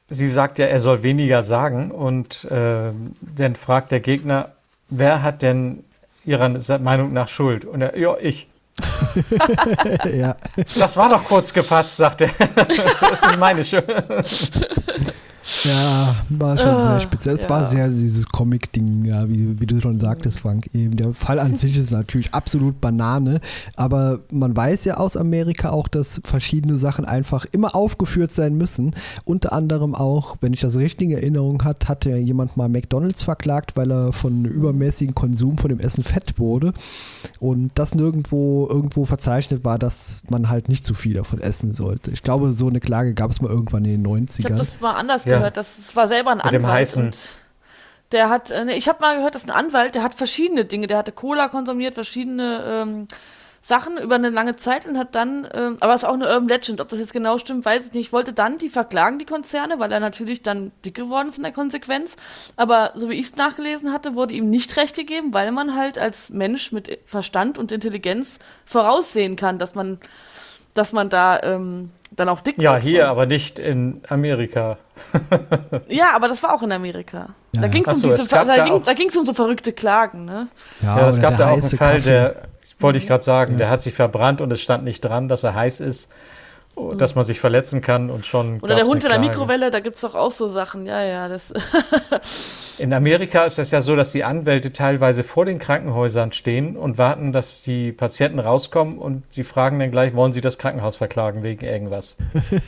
Sie 0.08 0.28
sagt 0.28 0.58
ja, 0.58 0.66
er 0.66 0.80
soll 0.80 1.02
weniger 1.02 1.42
sagen 1.42 1.90
und 1.90 2.44
äh, 2.44 2.92
dann 3.20 3.56
fragt 3.56 3.92
der 3.92 4.00
Gegner, 4.00 4.50
wer 4.88 5.22
hat 5.22 5.42
denn 5.42 5.84
Ihrer 6.24 6.48
Meinung 6.78 7.12
nach 7.12 7.28
Schuld? 7.28 7.64
Und 7.64 7.82
er, 7.82 7.96
ja, 7.98 8.16
ich. 8.20 8.48
ja. 10.12 10.36
Das 10.76 10.96
war 10.96 11.08
doch 11.08 11.24
kurz 11.24 11.52
gefasst, 11.52 11.96
sagt 11.96 12.22
er. 12.22 12.30
das 13.00 13.22
ist 13.26 13.38
meine 13.38 13.64
Schuld. 13.64 13.84
Ja, 15.64 16.16
war 16.28 16.56
schon 16.56 16.66
Ah, 16.66 16.82
sehr 16.82 17.00
speziell. 17.00 17.34
Es 17.36 17.44
ja. 17.44 17.50
war 17.50 17.64
sehr 17.64 17.88
dieses 17.88 18.26
Comic-Ding, 18.26 19.04
ja, 19.04 19.28
wie, 19.28 19.60
wie 19.60 19.66
du 19.66 19.80
schon 19.80 20.00
sagtest, 20.00 20.40
Frank. 20.40 20.68
Eben. 20.74 20.96
Der 20.96 21.12
Fall 21.14 21.38
an 21.38 21.56
sich 21.56 21.76
ist 21.78 21.92
natürlich 21.92 22.34
absolut 22.34 22.80
Banane, 22.80 23.40
aber 23.76 24.20
man 24.30 24.56
weiß 24.56 24.84
ja 24.84 24.96
aus 24.96 25.16
Amerika 25.16 25.70
auch, 25.70 25.88
dass 25.88 26.20
verschiedene 26.24 26.76
Sachen 26.78 27.04
einfach 27.04 27.46
immer 27.52 27.74
aufgeführt 27.74 28.34
sein 28.34 28.56
müssen. 28.56 28.94
Unter 29.24 29.52
anderem 29.52 29.94
auch, 29.94 30.36
wenn 30.40 30.52
ich 30.52 30.60
das 30.60 30.76
richtig 30.76 31.10
in 31.10 31.16
Erinnerung 31.16 31.64
hat, 31.64 31.88
hat 31.88 32.04
ja 32.04 32.16
jemand 32.16 32.56
mal 32.56 32.68
McDonalds 32.68 33.22
verklagt, 33.22 33.76
weil 33.76 33.90
er 33.92 34.12
von 34.12 34.44
übermäßigen 34.44 35.14
Konsum 35.14 35.58
von 35.58 35.68
dem 35.68 35.80
Essen 35.80 36.02
fett 36.02 36.38
wurde 36.38 36.72
und 37.38 37.70
das 37.74 37.94
nirgendwo 37.94 38.66
irgendwo 38.68 39.04
verzeichnet 39.04 39.64
war, 39.64 39.78
dass 39.78 40.22
man 40.28 40.48
halt 40.48 40.68
nicht 40.68 40.84
zu 40.84 40.94
viel 40.94 41.14
davon 41.14 41.40
essen 41.40 41.72
sollte. 41.72 42.10
Ich 42.10 42.22
glaube, 42.22 42.52
so 42.52 42.66
eine 42.68 42.80
Klage 42.80 43.14
gab 43.14 43.30
es 43.30 43.40
mal 43.40 43.50
irgendwann 43.50 43.84
in 43.84 44.02
den 44.02 44.06
90ern. 44.06 44.38
Ich 44.38 44.44
habe 44.46 44.56
das 44.56 44.80
mal 44.80 44.94
anders 44.94 45.24
Ja. 45.24 45.35
Gehört. 45.38 45.56
Das, 45.56 45.94
war 45.96 46.08
selber 46.08 46.30
ein 46.32 46.38
Mit 46.38 46.46
dem 46.52 46.64
Anwalt. 46.64 46.80
Heißen. 46.80 47.04
Und 47.04 47.18
der 48.12 48.28
hat, 48.28 48.50
äh, 48.50 48.72
ich 48.72 48.88
habe 48.88 49.00
mal 49.00 49.16
gehört, 49.16 49.34
dass 49.34 49.44
ein 49.44 49.50
Anwalt, 49.50 49.94
der 49.94 50.02
hat 50.02 50.14
verschiedene 50.14 50.64
Dinge. 50.64 50.86
Der 50.86 50.98
hatte 50.98 51.12
Cola 51.12 51.48
konsumiert, 51.48 51.94
verschiedene 51.94 52.64
ähm, 52.66 53.08
Sachen 53.66 53.98
über 53.98 54.14
eine 54.14 54.30
lange 54.30 54.54
Zeit 54.54 54.86
und 54.86 54.96
hat 54.96 55.16
dann, 55.16 55.48
ähm, 55.52 55.76
aber 55.80 55.94
es 55.94 56.02
ist 56.02 56.08
auch 56.08 56.14
eine 56.14 56.28
Urban 56.28 56.46
Legend, 56.46 56.80
ob 56.80 56.88
das 56.88 57.00
jetzt 57.00 57.12
genau 57.12 57.36
stimmt, 57.38 57.64
weiß 57.64 57.88
ich 57.88 57.92
nicht. 57.94 58.06
Ich 58.06 58.12
wollte 58.12 58.32
dann 58.32 58.58
die 58.58 58.68
verklagen, 58.68 59.18
die 59.18 59.24
Konzerne, 59.24 59.80
weil 59.80 59.90
er 59.90 59.98
natürlich 59.98 60.44
dann 60.44 60.70
dick 60.84 60.94
geworden 60.94 61.30
ist 61.30 61.38
in 61.38 61.42
der 61.42 61.52
Konsequenz. 61.52 62.14
Aber 62.54 62.92
so 62.94 63.10
wie 63.10 63.14
ich 63.14 63.26
es 63.26 63.36
nachgelesen 63.36 63.92
hatte, 63.92 64.14
wurde 64.14 64.34
ihm 64.34 64.50
nicht 64.50 64.76
recht 64.76 64.94
gegeben, 64.94 65.34
weil 65.34 65.50
man 65.50 65.74
halt 65.74 65.98
als 65.98 66.30
Mensch 66.30 66.70
mit 66.70 67.00
Verstand 67.06 67.58
und 67.58 67.72
Intelligenz 67.72 68.38
voraussehen 68.66 69.34
kann, 69.34 69.58
dass 69.58 69.74
man, 69.74 69.98
dass 70.78 70.92
man 70.92 71.08
da 71.08 71.40
ähm, 71.42 71.90
dann 72.10 72.28
auch 72.28 72.40
dick 72.40 72.58
Ja, 72.58 72.76
hier, 72.76 73.02
von. 73.02 73.10
aber 73.10 73.26
nicht 73.26 73.58
in 73.58 74.02
Amerika. 74.08 74.78
Ja, 75.88 76.10
aber 76.14 76.28
das 76.28 76.42
war 76.42 76.54
auch 76.54 76.62
in 76.62 76.72
Amerika. 76.72 77.28
Ja, 77.52 77.60
da 77.60 77.62
ja. 77.62 77.68
ging 77.68 77.84
es 77.84 77.92
um, 77.92 78.00
so, 78.00 78.10
es 78.10 78.28
da 78.28 78.44
ging, 78.94 79.10
um 79.16 79.26
so 79.26 79.32
verrückte 79.34 79.72
Klagen, 79.72 80.24
ne? 80.24 80.48
Ja, 80.82 81.08
es 81.08 81.18
oder 81.18 81.22
gab 81.22 81.36
der 81.36 81.46
da 81.46 81.52
auch 81.52 81.58
einen 81.58 81.62
Fall, 81.62 81.96
Kaffee. 81.96 82.10
der, 82.10 82.42
wollte 82.78 82.98
ich 82.98 83.06
gerade 83.06 83.22
sagen, 83.22 83.58
der 83.58 83.70
hat 83.70 83.82
sich 83.82 83.94
verbrannt 83.94 84.40
und 84.40 84.50
es 84.52 84.60
stand 84.60 84.84
nicht 84.84 85.02
dran, 85.02 85.28
dass 85.28 85.44
er 85.44 85.54
heiß 85.54 85.80
ist, 85.80 86.08
dass 86.96 87.14
man 87.14 87.24
sich 87.24 87.40
verletzen 87.40 87.80
kann 87.80 88.10
und 88.10 88.26
schon. 88.26 88.60
Oder 88.60 88.74
der 88.74 88.84
Hund 88.84 89.02
in 89.02 89.10
der. 89.10 89.18
Mikrowelle, 89.18 89.70
da 89.70 89.80
gibt's 89.80 90.02
doch 90.02 90.14
auch 90.14 90.30
so 90.30 90.46
Sachen. 90.46 90.86
Ja, 90.86 91.02
ja, 91.02 91.28
das. 91.28 91.52
In 92.78 92.92
Amerika 92.92 93.44
ist 93.44 93.58
es 93.58 93.70
ja 93.70 93.80
so, 93.80 93.96
dass 93.96 94.12
die 94.12 94.22
Anwälte 94.22 94.70
teilweise 94.70 95.24
vor 95.24 95.46
den 95.46 95.58
Krankenhäusern 95.58 96.32
stehen 96.32 96.76
und 96.76 96.98
warten, 96.98 97.32
dass 97.32 97.62
die 97.62 97.90
Patienten 97.92 98.38
rauskommen 98.38 98.98
und 98.98 99.24
sie 99.30 99.44
fragen 99.44 99.78
dann 99.78 99.90
gleich, 99.90 100.14
wollen 100.14 100.34
sie 100.34 100.42
das 100.42 100.58
Krankenhaus 100.58 100.96
verklagen 100.96 101.42
wegen 101.42 101.64
irgendwas? 101.64 102.18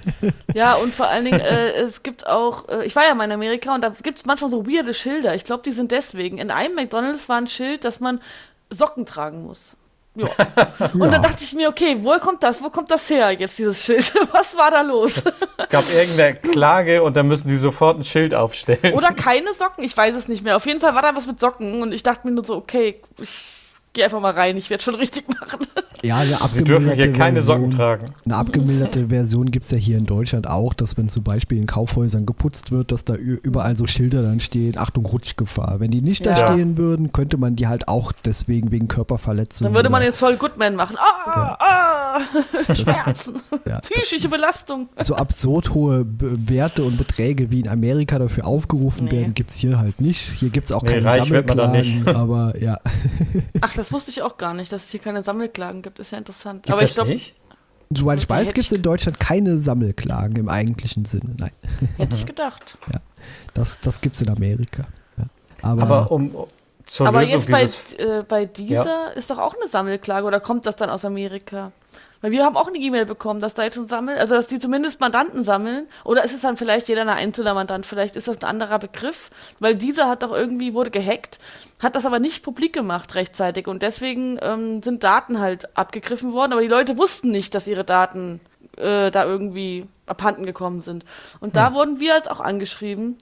ja, 0.54 0.74
und 0.74 0.94
vor 0.94 1.08
allen 1.08 1.26
Dingen, 1.26 1.40
äh, 1.40 1.72
es 1.72 2.02
gibt 2.02 2.26
auch, 2.26 2.68
äh, 2.70 2.86
ich 2.86 2.96
war 2.96 3.04
ja 3.06 3.14
mal 3.14 3.24
in 3.24 3.32
Amerika 3.32 3.74
und 3.74 3.84
da 3.84 3.92
gibt's 4.02 4.24
manchmal 4.24 4.50
so 4.50 4.66
weirde 4.66 4.94
Schilder. 4.94 5.34
Ich 5.34 5.44
glaube, 5.44 5.62
die 5.62 5.72
sind 5.72 5.92
deswegen. 5.92 6.38
In 6.38 6.50
einem 6.50 6.74
McDonalds 6.74 7.28
war 7.28 7.36
ein 7.36 7.46
Schild, 7.46 7.84
dass 7.84 8.00
man 8.00 8.20
Socken 8.70 9.04
tragen 9.04 9.42
muss. 9.44 9.76
Ja. 10.18 10.26
Und 10.94 11.12
dann 11.12 11.22
dachte 11.22 11.42
ich 11.44 11.54
mir, 11.54 11.68
okay, 11.68 11.96
wo 12.00 12.18
kommt 12.18 12.42
das? 12.42 12.60
Wo 12.60 12.70
kommt 12.70 12.90
das 12.90 13.08
her, 13.08 13.30
jetzt 13.30 13.58
dieses 13.58 13.84
Schild? 13.84 14.12
Was 14.32 14.56
war 14.56 14.70
da 14.70 14.82
los? 14.82 15.16
Es 15.16 15.48
gab 15.70 15.84
irgendeine 15.88 16.34
Klage 16.34 17.02
und 17.02 17.16
dann 17.16 17.28
müssen 17.28 17.48
die 17.48 17.56
sofort 17.56 17.98
ein 17.98 18.04
Schild 18.04 18.34
aufstellen. 18.34 18.94
Oder 18.94 19.12
keine 19.12 19.54
Socken, 19.54 19.84
ich 19.84 19.96
weiß 19.96 20.14
es 20.14 20.26
nicht 20.28 20.42
mehr. 20.42 20.56
Auf 20.56 20.66
jeden 20.66 20.80
Fall 20.80 20.94
war 20.94 21.02
da 21.02 21.14
was 21.14 21.26
mit 21.26 21.38
Socken 21.38 21.82
und 21.82 21.92
ich 21.92 22.02
dachte 22.02 22.26
mir 22.26 22.34
nur 22.34 22.44
so, 22.44 22.56
okay, 22.56 23.00
ich 23.20 23.57
geh 23.98 24.04
einfach 24.04 24.20
mal 24.20 24.32
rein, 24.32 24.56
ich 24.56 24.70
werde 24.70 24.82
schon 24.82 24.94
richtig 24.94 25.24
machen. 25.28 25.66
Ja, 26.02 26.18
eine 26.18 26.36
Sie 26.52 26.62
dürfen 26.62 26.84
hier 26.92 27.06
abgemilderte 27.06 27.12
keine 27.18 27.40
Socken 27.42 27.72
Version- 27.72 27.76
tragen. 27.76 28.06
Eine 28.24 28.36
abgemilderte 28.36 29.06
Version 29.08 29.50
gibt 29.50 29.64
es 29.64 29.72
ja 29.72 29.78
hier 29.78 29.98
in 29.98 30.06
Deutschland 30.06 30.46
auch, 30.46 30.72
dass 30.72 30.96
wenn 30.96 31.08
zum 31.08 31.24
Beispiel 31.24 31.58
in 31.58 31.66
Kaufhäusern 31.66 32.24
geputzt 32.24 32.70
wird, 32.70 32.92
dass 32.92 33.04
da 33.04 33.14
überall 33.16 33.76
so 33.76 33.88
Schilder 33.88 34.22
dann 34.22 34.38
stehen, 34.38 34.78
Achtung, 34.78 35.04
Rutschgefahr. 35.06 35.80
Wenn 35.80 35.90
die 35.90 36.00
nicht 36.00 36.24
da 36.24 36.38
Ja. 36.38 36.52
stehen 36.52 36.76
würden, 36.76 37.12
könnte 37.12 37.36
man 37.36 37.56
die 37.56 37.66
halt 37.66 37.88
auch 37.88 38.12
deswegen 38.12 38.70
wegen 38.70 38.86
Körperverletzung. 38.86 39.64
Dann 39.66 39.74
würde 39.74 39.90
man 39.90 40.02
jetzt 40.02 40.20
voll 40.20 40.36
Goodman 40.36 40.76
machen. 40.76 40.96
Ah, 41.00 41.56
ah, 41.58 42.74
Schmerzen, 42.76 43.34
ja, 43.66 43.80
psychische 43.80 44.28
Belastung. 44.28 44.88
so 45.02 45.16
absurd 45.16 45.74
hohe 45.74 46.06
Werte 46.08 46.84
und 46.84 46.96
Beträge 46.96 47.50
wie 47.50 47.58
in 47.58 47.68
Amerika 47.68 48.20
dafür 48.20 48.46
aufgerufen 48.46 49.06
Nee. 49.06 49.18
werden, 49.18 49.34
gibt 49.34 49.50
es 49.50 49.56
hier 49.56 49.80
halt 49.80 50.00
nicht. 50.00 50.30
Hier 50.38 50.50
gibt 50.50 50.66
es 50.66 50.72
auch 50.72 50.82
Nee, 50.82 50.90
keine 50.92 51.04
reich 51.06 51.18
da 51.22 51.24
Sammelklagen, 51.26 52.08
aber 52.08 52.54
ja. 52.60 52.78
Ach, 53.62 53.74
das 53.74 53.87
wusste 53.92 54.10
ich 54.10 54.22
auch 54.22 54.36
gar 54.36 54.54
nicht, 54.54 54.72
dass 54.72 54.84
es 54.84 54.90
hier 54.90 55.00
keine 55.00 55.22
Sammelklagen 55.22 55.82
gibt. 55.82 55.98
Ist 55.98 56.12
ja 56.12 56.18
interessant. 56.18 56.64
Gibt 56.64 56.72
Aber 56.72 56.82
ich 56.82 56.94
glaube? 56.94 57.20
Soweit 57.90 58.18
ich 58.18 58.28
weiß, 58.28 58.52
gibt 58.52 58.66
es 58.66 58.72
in 58.72 58.82
Deutschland 58.82 59.18
keine 59.18 59.58
Sammelklagen 59.58 60.36
im 60.36 60.48
eigentlichen 60.50 61.06
Sinne. 61.06 61.34
Nein, 61.38 61.52
hätte 61.96 62.16
ich 62.16 62.26
gedacht. 62.26 62.76
das, 63.54 63.80
das 63.80 64.00
gibt 64.00 64.16
es 64.16 64.22
in 64.22 64.28
Amerika. 64.28 64.86
Ja. 65.16 65.24
Aber, 65.62 65.82
Aber 65.82 66.10
um 66.10 66.34
zur 66.84 67.06
Aber 67.06 67.20
Lösung 67.20 67.34
jetzt 67.38 67.50
bei, 67.50 67.60
dieses 67.60 67.92
äh, 67.94 68.24
bei 68.28 68.44
dieser 68.44 69.16
ist 69.16 69.30
doch 69.30 69.38
auch 69.38 69.54
eine 69.54 69.68
Sammelklage 69.68 70.26
oder 70.26 70.40
kommt 70.40 70.66
das 70.66 70.76
dann 70.76 70.90
aus 70.90 71.04
Amerika? 71.04 71.72
Weil 72.20 72.32
wir 72.32 72.44
haben 72.44 72.56
auch 72.56 72.68
eine 72.68 72.78
E-Mail 72.78 73.06
bekommen, 73.06 73.40
dass 73.40 73.54
da 73.54 73.62
jetzt 73.62 73.76
ein 73.76 73.86
Sammel, 73.86 74.18
also 74.18 74.34
dass 74.34 74.48
die 74.48 74.58
zumindest 74.58 75.00
Mandanten 75.00 75.44
sammeln. 75.44 75.86
Oder 76.04 76.24
ist 76.24 76.34
es 76.34 76.42
dann 76.42 76.56
vielleicht 76.56 76.88
jeder 76.88 77.02
ein 77.02 77.08
einzelner 77.08 77.54
Mandant? 77.54 77.86
Vielleicht 77.86 78.16
ist 78.16 78.26
das 78.26 78.42
ein 78.42 78.48
anderer 78.48 78.78
Begriff, 78.78 79.30
weil 79.60 79.76
dieser 79.76 80.08
hat 80.08 80.22
doch 80.22 80.32
irgendwie, 80.32 80.74
wurde 80.74 80.90
gehackt, 80.90 81.38
hat 81.80 81.94
das 81.94 82.06
aber 82.06 82.18
nicht 82.18 82.42
publik 82.42 82.72
gemacht 82.72 83.14
rechtzeitig 83.14 83.68
und 83.68 83.82
deswegen 83.82 84.38
ähm, 84.42 84.82
sind 84.82 85.04
Daten 85.04 85.38
halt 85.38 85.76
abgegriffen 85.76 86.32
worden, 86.32 86.52
aber 86.52 86.62
die 86.62 86.68
Leute 86.68 86.98
wussten 86.98 87.30
nicht, 87.30 87.54
dass 87.54 87.68
ihre 87.68 87.84
Daten 87.84 88.40
äh, 88.76 89.10
da 89.10 89.24
irgendwie 89.24 89.86
abhanden 90.06 90.44
gekommen 90.44 90.80
sind. 90.80 91.04
Und 91.40 91.56
da 91.56 91.74
wurden 91.74 92.00
wir 92.00 92.14
jetzt 92.14 92.30
auch 92.30 92.40
angeschrieben, 92.40 93.16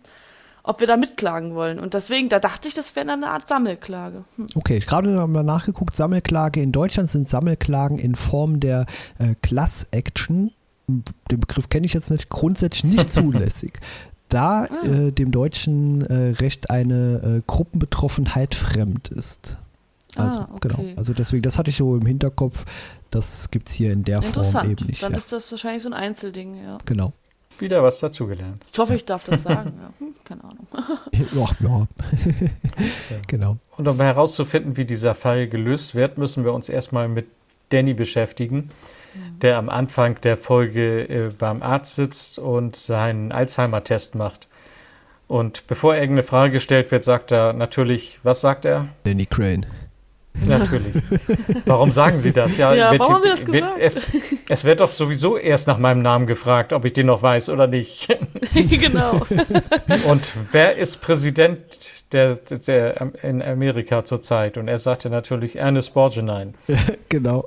ob 0.66 0.80
wir 0.80 0.86
da 0.86 0.96
mitklagen 0.96 1.54
wollen. 1.54 1.78
Und 1.78 1.94
deswegen, 1.94 2.28
da 2.28 2.38
dachte 2.40 2.68
ich, 2.68 2.74
das 2.74 2.94
wäre 2.96 3.10
eine 3.10 3.28
Art 3.30 3.46
Sammelklage. 3.48 4.24
Hm. 4.36 4.46
Okay, 4.56 4.76
ich 4.78 4.90
habe 4.90 5.08
gerade 5.08 5.26
mal 5.26 5.42
nachgeguckt, 5.42 5.94
Sammelklage. 5.96 6.60
In 6.60 6.72
Deutschland 6.72 7.10
sind 7.10 7.28
Sammelklagen 7.28 7.98
in 7.98 8.14
Form 8.16 8.60
der 8.60 8.86
äh, 9.18 9.34
Class 9.42 9.86
Action, 9.92 10.50
den 10.88 11.40
Begriff 11.40 11.68
kenne 11.68 11.86
ich 11.86 11.92
jetzt 11.94 12.10
nicht, 12.10 12.28
grundsätzlich 12.28 12.84
nicht 12.84 13.12
zulässig. 13.12 13.78
Da 14.28 14.64
Ah. 14.64 14.86
äh, 14.86 15.12
dem 15.12 15.30
deutschen 15.30 16.02
äh, 16.04 16.30
Recht 16.40 16.68
eine 16.70 17.38
äh, 17.38 17.42
Gruppenbetroffenheit 17.46 18.54
fremd 18.56 19.08
ist. 19.08 19.56
Also, 20.16 20.40
Ah, 20.40 20.48
okay. 20.52 20.68
genau. 20.68 20.84
Also 20.96 21.12
deswegen, 21.12 21.42
das 21.42 21.58
hatte 21.58 21.70
ich 21.70 21.76
so 21.76 21.94
im 21.96 22.06
Hinterkopf. 22.06 22.64
Das 23.10 23.50
gibt 23.52 23.68
es 23.68 23.74
hier 23.74 23.92
in 23.92 24.02
der 24.02 24.20
Form 24.22 24.68
eben 24.70 24.86
nicht. 24.86 25.02
Dann 25.02 25.12
Ja. 25.12 25.18
ist 25.18 25.30
das 25.32 25.50
wahrscheinlich 25.52 25.82
so 25.84 25.88
ein 25.90 25.94
Einzelding, 25.94 26.54
ja. 26.60 26.78
Genau. 26.86 27.12
Wieder 27.60 27.82
was 27.82 28.00
dazugelernt. 28.00 28.62
Ich 28.72 28.78
hoffe, 28.78 28.94
ich 28.94 29.04
darf 29.04 29.24
das 29.24 29.42
sagen. 29.42 29.72
Ja. 29.80 29.92
Hm, 29.98 30.14
keine 30.24 30.44
Ahnung. 30.44 30.66
Ja, 31.34 31.48
ja. 33.10 33.16
genau. 33.26 33.56
Und 33.76 33.88
um 33.88 34.00
herauszufinden, 34.00 34.76
wie 34.76 34.84
dieser 34.84 35.14
Fall 35.14 35.46
gelöst 35.48 35.94
wird, 35.94 36.18
müssen 36.18 36.44
wir 36.44 36.52
uns 36.52 36.68
erstmal 36.68 37.08
mit 37.08 37.26
Danny 37.70 37.94
beschäftigen, 37.94 38.70
der 39.42 39.58
am 39.58 39.68
Anfang 39.68 40.20
der 40.20 40.36
Folge 40.36 41.08
äh, 41.08 41.30
beim 41.36 41.62
Arzt 41.62 41.94
sitzt 41.94 42.38
und 42.38 42.76
seinen 42.76 43.32
Alzheimer-Test 43.32 44.14
macht. 44.14 44.46
Und 45.28 45.66
bevor 45.66 45.94
irgendeine 45.94 46.22
Frage 46.22 46.52
gestellt 46.52 46.90
wird, 46.90 47.02
sagt 47.04 47.32
er 47.32 47.52
natürlich, 47.52 48.18
was 48.22 48.40
sagt 48.40 48.64
er? 48.64 48.88
Danny 49.04 49.26
Crane. 49.26 49.66
Natürlich. 50.44 50.94
Warum 51.64 51.92
sagen 51.92 52.18
Sie 52.18 52.32
das? 52.32 52.56
Ja, 52.56 52.72
wird, 52.90 53.00
warum 53.00 53.14
haben 53.14 53.22
Sie 53.22 53.30
das 53.30 53.46
wird, 53.46 53.54
gesagt? 53.54 53.78
Es, 53.78 54.06
es 54.48 54.64
wird 54.64 54.80
doch 54.80 54.90
sowieso 54.90 55.36
erst 55.36 55.66
nach 55.66 55.78
meinem 55.78 56.02
Namen 56.02 56.26
gefragt, 56.26 56.72
ob 56.72 56.84
ich 56.84 56.92
den 56.92 57.06
noch 57.06 57.22
weiß 57.22 57.48
oder 57.48 57.66
nicht. 57.66 58.08
genau. 58.54 59.20
Und 60.08 60.22
wer 60.52 60.76
ist 60.76 60.98
Präsident 60.98 61.60
der, 62.12 62.36
der 62.36 63.12
in 63.22 63.42
Amerika 63.42 64.04
zurzeit? 64.04 64.56
Und 64.58 64.68
er 64.68 64.78
sagte 64.78 65.10
natürlich 65.10 65.56
Ernest 65.56 65.94
Borgnine. 65.94 66.54
genau. 67.08 67.46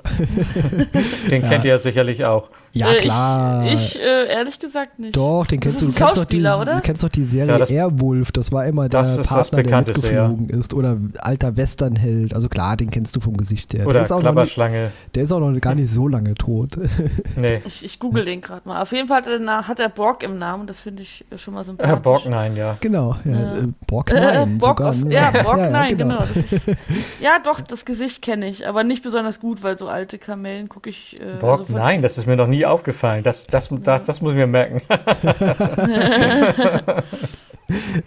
Den 1.30 1.42
kennt 1.48 1.64
ihr 1.64 1.70
ja 1.70 1.78
sicherlich 1.78 2.24
auch. 2.24 2.50
Ja, 2.72 2.92
Äh, 2.92 2.96
klar. 3.00 3.64
Ich, 3.66 3.96
ich 3.96 4.00
äh, 4.00 4.32
ehrlich 4.32 4.58
gesagt 4.58 4.98
nicht. 4.98 5.16
doch, 5.16 5.44
den 5.46 5.58
kennst 5.60 5.78
Das 5.78 5.82
du. 5.82 5.88
ist 5.88 5.98
Du 6.00 6.04
kennst 6.04 6.18
doch, 6.20 6.24
die, 6.24 6.40
oder? 6.40 6.74
du 6.76 6.80
kennst 6.82 7.02
doch 7.02 7.08
die 7.08 7.24
Serie 7.24 7.52
Ja, 7.52 7.58
das- 7.58 7.70
Airwolf. 7.70 8.30
Das 8.32 8.52
war 8.52 8.64
immer 8.66 8.88
der 8.88 9.00
Das 9.00 9.10
ist 9.10 9.18
das 9.18 9.28
Partner, 9.28 9.56
der 9.56 9.62
Bekannteste, 9.64 10.12
ja. 10.14 10.28
mitgeflogen 10.28 10.60
ist. 10.60 10.74
Oder 10.74 10.96
alter 11.18 11.56
Westernheld. 11.56 12.32
Also 12.34 12.48
klar, 12.48 12.76
den 12.76 12.90
kennst 12.90 13.16
du 13.16 13.20
vom 13.20 13.36
Gesicht 13.36 13.74
her. 13.74 13.84
Oder 13.86 13.94
der, 13.94 14.02
ist 14.02 14.12
auch 14.12 14.16
noch 14.16 14.22
nicht, 14.22 14.32
Klapperschlange. 14.54 14.92
der 15.14 15.22
ist 15.22 15.32
auch 15.32 15.40
noch 15.40 15.60
gar 15.60 15.74
nicht 15.74 15.90
so 15.92 16.06
lange 16.08 16.34
tot. 16.34 16.70
Nee. 17.36 17.60
Ich, 17.66 17.84
ich 17.84 17.98
google 17.98 18.24
den 18.24 18.40
gerade 18.40 18.62
mal. 18.68 18.82
Auf 18.82 18.92
jeden 18.92 19.08
Fall 19.08 19.18
hat 19.18 19.26
er, 19.26 19.68
hat 19.68 19.78
er 19.80 19.88
Borg 19.88 20.22
im 20.22 20.38
Namen. 20.38 20.66
Das 20.66 20.80
finde 20.80 21.02
ich 21.02 21.24
äh, 21.30 21.38
schon 21.38 21.54
mal 21.54 21.62
Äh, 21.62 21.64
sympathisch. 21.64 22.02
Borgnine, 22.02 22.56
ja. 22.56 22.76
genau. 22.80 23.14
Ja, 23.24 23.30
Ja. 23.32 23.56
Äh, 23.58 23.68
Borg 23.86 24.10
Äh, 24.10 24.14
nein. 24.20 24.58
Borg 24.58 24.78
sogar, 24.78 24.90
auf, 24.90 24.96
ja, 25.10 25.30
Borg, 25.42 25.56
nein, 25.70 25.96
genau. 25.96 26.22
Ist, 26.22 26.34
ja, 27.20 27.38
doch, 27.42 27.60
das 27.60 27.84
Gesicht 27.84 28.20
kenne 28.22 28.48
ich, 28.48 28.66
aber 28.68 28.84
nicht 28.84 29.02
besonders 29.02 29.40
gut, 29.40 29.62
weil 29.62 29.78
so 29.78 29.88
alte 29.88 30.18
Kamellen 30.18 30.68
gucke 30.68 30.90
ich. 30.90 31.18
Äh, 31.20 31.38
Borg, 31.40 31.60
also 31.60 31.64
von- 31.72 31.76
nein, 31.76 32.02
das 32.02 32.18
ist 32.18 32.26
mir 32.26 32.36
noch 32.36 32.46
nie 32.46 32.59
aufgefallen. 32.66 33.22
Das, 33.22 33.46
das, 33.46 33.68
das, 33.70 34.02
das 34.02 34.20
muss 34.20 34.32
ich 34.32 34.36
mir 34.38 34.46
merken. 34.46 34.82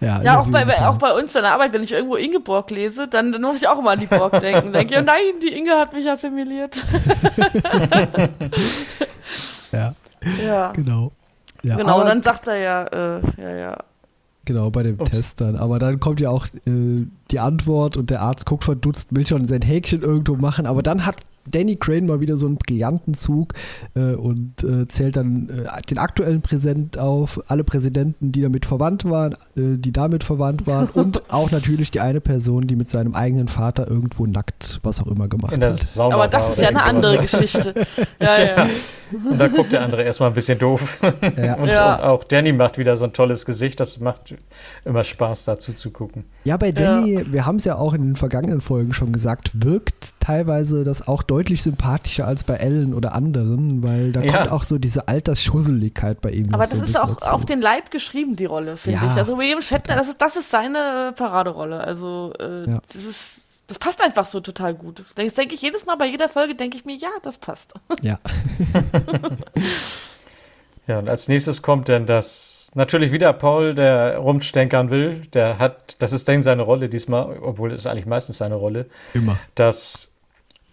Ja, 0.02 0.22
Ja, 0.22 0.40
auch 0.42 0.48
bei, 0.48 0.66
auch 0.86 0.98
bei 0.98 1.14
uns 1.14 1.34
in 1.36 1.42
der 1.42 1.54
Arbeit, 1.54 1.72
wenn 1.72 1.84
ich 1.84 1.94
irgendwo 1.94 2.18
Ingeborg 2.18 2.70
lese, 2.70 3.08
dann, 3.08 3.32
dann 3.32 3.42
muss 3.42 3.62
ich 3.62 3.68
auch 3.70 3.80
immer 3.80 3.92
an 3.92 4.00
die 4.02 4.08
Borg 4.08 4.38
denken. 4.42 4.74
Denke, 4.74 4.94
ich, 4.96 5.00
oh 5.00 5.04
nein, 5.04 5.40
die 5.42 5.54
Inge 5.58 5.72
hat 5.80 5.94
mich 5.94 6.06
assimiliert. 6.10 6.84
Ja, 9.72 9.96
ja. 10.46 10.72
genau. 10.74 11.12
Ja, 11.64 11.78
genau, 11.78 11.96
aber- 12.02 12.06
dann 12.10 12.22
sagt 12.22 12.48
er 12.48 12.58
ja, 12.58 12.84
äh, 12.84 13.22
ja, 13.42 13.56
ja. 13.56 13.78
Genau, 14.46 14.70
bei 14.70 14.84
dem 14.84 15.00
Ups. 15.00 15.10
Test 15.10 15.40
dann. 15.42 15.56
Aber 15.56 15.80
dann 15.80 16.00
kommt 16.00 16.20
ja 16.20 16.30
auch 16.30 16.46
äh, 16.68 17.08
die 17.32 17.40
Antwort 17.40 17.96
und 17.98 18.10
der 18.12 18.22
Arzt 18.22 18.46
guckt 18.46 18.66
verdutzt, 18.66 19.16
will 19.16 19.26
schon 19.26 19.48
sein 19.48 19.62
Häkchen 19.62 20.02
irgendwo 20.04 20.36
machen. 20.36 20.68
Aber 20.68 20.84
dann 20.84 21.06
hat 21.06 21.16
Danny 21.50 21.76
Crane 21.76 22.06
mal 22.08 22.22
wieder 22.22 22.38
so 22.38 22.46
einen 22.46 22.58
brillanten 22.58 23.14
Zug 23.14 23.54
äh, 23.96 24.14
und 24.14 24.64
äh, 24.64 24.88
zählt 24.88 25.16
dann 25.18 25.50
äh, 25.50 25.82
den 25.90 25.98
aktuellen 25.98 26.42
Präsident 26.42 26.98
auf, 26.98 27.42
alle 27.48 27.64
Präsidenten, 27.64 28.32
die 28.32 28.42
damit 28.42 28.66
verwandt 28.66 29.06
waren, 29.06 29.34
äh, 29.56 29.78
die 29.78 29.92
damit 29.92 30.24
verwandt 30.24 30.68
waren 30.68 30.88
und 30.94 31.22
auch 31.32 31.52
natürlich 31.52 31.92
die 31.92 32.00
eine 32.00 32.22
Person, 32.22 32.68
die 32.68 32.76
mit 32.76 32.90
seinem 32.90 33.16
eigenen 33.16 33.48
Vater 33.48 33.88
irgendwo 33.88 34.26
nackt 34.26 34.80
was 34.84 35.02
auch 35.02 35.08
immer 35.08 35.28
gemacht 35.28 35.58
hat. 35.58 35.80
Sauna 35.80 36.16
Aber 36.16 36.28
das 36.28 36.50
ist 36.52 36.62
ja 36.62 36.70
eine 36.70 36.84
andere 36.84 37.16
sowas. 37.18 37.32
Geschichte. 37.32 37.74
Ja, 38.22 38.42
ja. 38.42 38.68
Und 39.30 39.38
da 39.40 39.48
guckt 39.48 39.72
der 39.74 39.82
andere 39.82 40.04
erstmal 40.04 40.30
ein 40.30 40.34
bisschen 40.36 40.58
doof. 40.58 41.00
Ja. 41.38 41.56
Und, 41.56 41.68
Ja. 41.70 41.96
und 41.96 42.02
auch 42.04 42.24
Danny 42.24 42.54
macht 42.54 42.78
wieder 42.78 42.96
so 42.98 43.04
ein 43.06 43.14
tolles 43.14 43.46
Gesicht. 43.46 43.80
Das 43.80 44.00
macht 44.00 44.34
immer 44.86 45.04
Spaß, 45.04 45.46
dazu 45.46 45.74
zu 45.74 45.92
gucken. 45.92 46.26
Ja, 46.44 46.58
bei 46.58 46.72
Danny, 46.72 47.24
wir 47.30 47.46
haben 47.46 47.58
es 47.58 47.66
ja 47.66 47.76
auch 47.76 47.94
in 47.94 48.02
den 48.04 48.16
vergangenen 48.16 48.62
Folgen 48.62 48.94
schon 48.94 49.12
gesagt, 49.12 49.52
wirkt 49.54 50.14
teilweise 50.20 50.84
das 50.84 51.08
auch 51.08 51.22
deutlich 51.24 51.33
sympathischer 51.42 52.28
als 52.28 52.44
bei 52.44 52.56
Ellen 52.56 52.94
oder 52.94 53.14
anderen, 53.14 53.84
weil 53.84 54.12
da 54.12 54.22
Ja. 54.22 54.38
kommt 54.38 54.52
auch 54.52 54.64
so 54.64 54.78
diese 54.78 55.08
Altersschusseligkeit 55.08 56.22
bei 56.22 56.32
ihm. 56.32 56.54
Aber 56.54 56.66
so 56.66 56.72
das 56.78 56.82
ein 56.82 56.90
ist 56.90 57.00
auch 57.00 57.16
dazu. 57.16 57.32
auf 57.32 57.46
den 57.46 57.62
Leib 57.62 57.92
geschrieben, 57.92 58.36
die 58.36 58.46
Rolle, 58.46 58.76
finde 58.78 59.00
Ja. 59.00 59.12
ich. 59.12 59.18
Also 59.18 59.38
William 59.38 59.62
Shatner, 59.62 59.96
das 59.96 60.10
ist, 60.10 60.22
das 60.22 60.36
ist 60.36 60.50
seine 60.52 61.10
äh, 61.10 61.12
Paraderolle. 61.14 61.80
Also 61.82 62.34
äh, 62.40 62.70
Ja. 62.70 62.80
das 62.86 62.96
ist, 62.96 63.42
das 63.68 63.80
passt 63.80 64.04
einfach 64.04 64.26
so 64.26 64.40
total 64.42 64.74
gut. 64.74 65.04
Das 65.16 65.34
denke 65.34 65.56
ich 65.56 65.62
jedes 65.62 65.86
Mal 65.86 65.96
bei 65.96 66.06
jeder 66.08 66.30
Folge, 66.30 66.56
denke 66.56 66.78
ich 66.78 66.86
mir, 66.86 66.96
ja, 66.96 67.10
das 67.24 67.38
passt. 67.38 67.74
Ja, 68.02 68.20
Ja, 70.88 71.00
und 71.00 71.08
als 71.08 71.30
nächstes 71.30 71.62
kommt 71.62 71.88
dann 71.88 72.06
das, 72.06 72.70
natürlich 72.76 73.14
wieder 73.14 73.32
Paul, 73.32 73.74
der 73.74 74.18
rumstenkern 74.18 74.90
will. 74.90 75.22
Der 75.34 75.58
hat, 75.58 75.96
das 76.00 76.12
ist 76.12 76.28
dann 76.28 76.44
seine 76.44 76.64
Rolle 76.64 76.90
diesmal, 76.90 77.38
obwohl 77.42 77.72
es 77.72 77.86
eigentlich 77.88 78.06
meistens 78.06 78.40
seine 78.40 78.56
Rolle, 78.56 78.88
immer. 79.14 79.40
dass 79.56 80.12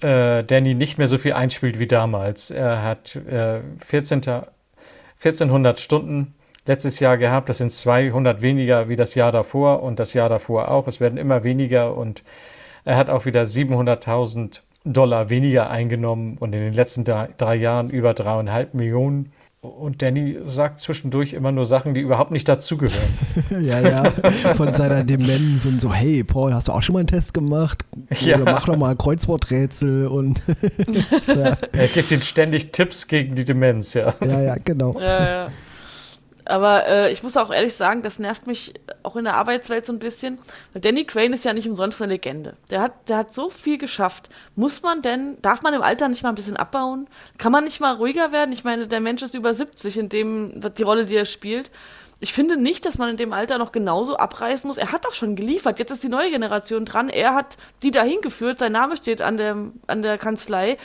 äh, 0.03 0.45
Danny 0.45 0.75
nicht 0.75 0.99
mehr 0.99 1.09
so 1.09 1.19
viel 1.19 1.33
einspielt 1.33 1.79
wie 1.79 1.87
damals. 1.87 2.51
Er 2.51 2.83
hat 2.83 3.17
äh, 3.17 3.61
14. 3.79 4.23
1400 5.23 5.79
Stunden 5.79 6.35
letztes 6.65 6.99
Jahr 6.99 7.19
gehabt. 7.19 7.51
Das 7.51 7.59
sind 7.59 7.73
200 7.73 8.41
weniger 8.41 8.89
wie 8.89 8.97
das 8.97 9.15
Jahr 9.15 9.33
davor 9.33 9.83
und 9.83 10.01
das 10.01 10.15
Jahr 10.15 10.31
davor 10.31 10.71
auch. 10.71 10.89
Es 10.89 10.99
werden 10.99 11.19
immer 11.19 11.45
weniger 11.45 11.95
und 11.95 12.23
er 12.85 12.97
hat 12.97 13.11
auch 13.11 13.27
wieder 13.27 13.43
700.000 13.43 14.61
Dollar 14.85 15.29
weniger 15.29 15.69
eingenommen 15.69 16.39
und 16.39 16.55
in 16.55 16.61
den 16.61 16.73
letzten 16.73 17.05
drei, 17.05 17.29
drei 17.37 17.57
Jahren 17.57 17.91
über 17.91 18.15
dreieinhalb 18.15 18.73
Millionen. 18.73 19.33
Und 19.63 20.01
Danny 20.01 20.39
sagt 20.41 20.81
zwischendurch 20.81 21.35
immer 21.35 21.53
nur 21.53 21.67
Sachen, 21.67 21.93
die 21.93 22.01
überhaupt 22.01 22.31
nicht 22.31 22.49
dazugehören. 22.49 22.97
Ja, 23.61 23.81
ja, 23.81 24.05
von 24.55 24.73
seiner 24.75 25.05
Demenz 25.05 25.67
und 25.67 25.83
so, 25.83 25.93
hey 25.93 26.25
Paul, 26.25 26.55
hast 26.55 26.69
du 26.69 26.73
auch 26.73 26.83
schon 26.83 26.95
mal 26.95 27.01
einen 27.01 27.09
Test 27.09 27.35
gemacht? 27.35 27.85
Ja. 28.21 28.37
Oder 28.37 28.53
mach 28.53 28.65
doch 28.65 28.77
mal 28.77 28.93
ein 28.93 28.99
Kreuzworträtsel 28.99 30.07
und 30.07 30.41
ja, 31.27 31.57
Er 31.73 31.89
gibt 31.89 32.11
ihnen 32.11 32.23
ständig 32.23 32.73
Tipps 32.73 33.07
gegen 33.07 33.35
die 33.35 33.45
Demenz, 33.45 33.95
ja. 33.95 34.15
ja, 34.25 34.41
ja, 34.41 34.57
genau. 34.65 34.99
Ja, 34.99 35.25
ja. 35.29 35.49
Aber 36.51 36.87
äh, 36.87 37.13
ich 37.13 37.23
muss 37.23 37.37
auch 37.37 37.51
ehrlich 37.53 37.75
sagen, 37.75 38.03
das 38.03 38.19
nervt 38.19 38.47
mich 38.47 38.75
auch 39.03 39.17
in 39.17 39.25
der 39.25 39.37
Arbeitswelt 39.37 39.87
so 39.87 39.93
ein 39.93 39.99
bisschen. 39.99 40.39
Weil 40.73 40.83
Danny 40.83 41.05
Crane 41.05 41.33
ist 41.33 41.45
ja 41.45 41.53
nicht 41.53 41.69
umsonst 41.69 42.03
eine 42.03 42.13
Legende. 42.13 42.57
Der 42.71 42.81
hat, 42.81 43.09
der 43.09 43.19
hat 43.19 43.33
so 43.33 43.51
viel 43.51 43.79
geschafft. 43.79 44.29
Muss 44.57 44.83
man 44.83 45.01
denn, 45.03 45.39
darf 45.43 45.63
man 45.63 45.75
im 45.75 45.83
Alter 45.83 46.09
nicht 46.09 46.23
mal 46.23 46.31
ein 46.31 46.35
bisschen 46.35 46.57
abbauen? 46.57 47.09
Kann 47.39 47.53
man 47.53 47.65
nicht 47.65 47.81
mal 47.81 47.95
ruhiger 47.95 48.33
werden? 48.33 48.53
Ich 48.53 48.65
meine, 48.65 48.89
der 48.89 49.01
Mensch 49.01 49.23
ist 49.23 49.35
über 49.35 49.55
70 49.55 49.97
in 49.97 50.09
dem, 50.09 50.61
die 50.77 50.83
Rolle, 50.83 51.07
die 51.07 51.17
er 51.17 51.25
spielt. 51.25 51.71
Ich 52.23 52.35
finde 52.35 52.59
nicht, 52.59 52.85
dass 52.85 52.99
man 52.99 53.09
in 53.09 53.17
dem 53.17 53.33
Alter 53.33 53.57
noch 53.57 53.73
genauso 53.73 54.17
abreißen 54.17 54.69
muss. 54.69 54.77
Er 54.77 54.93
hat 54.93 55.07
doch 55.07 55.15
schon 55.15 55.37
geliefert. 55.37 55.79
Jetzt 55.79 55.91
ist 55.91 56.03
die 56.03 56.11
neue 56.11 56.31
Generation 56.31 56.85
dran. 56.85 57.09
Er 57.09 57.35
hat 57.35 57.57
die 57.83 57.91
dahin 57.91 58.21
geführt. 58.21 58.59
Sein 58.59 58.73
Name 58.73 58.97
steht 58.97 59.23
an 59.23 59.39
der, 59.39 59.57
an 59.87 60.03
der 60.03 60.19
Kanzlei 60.19 60.77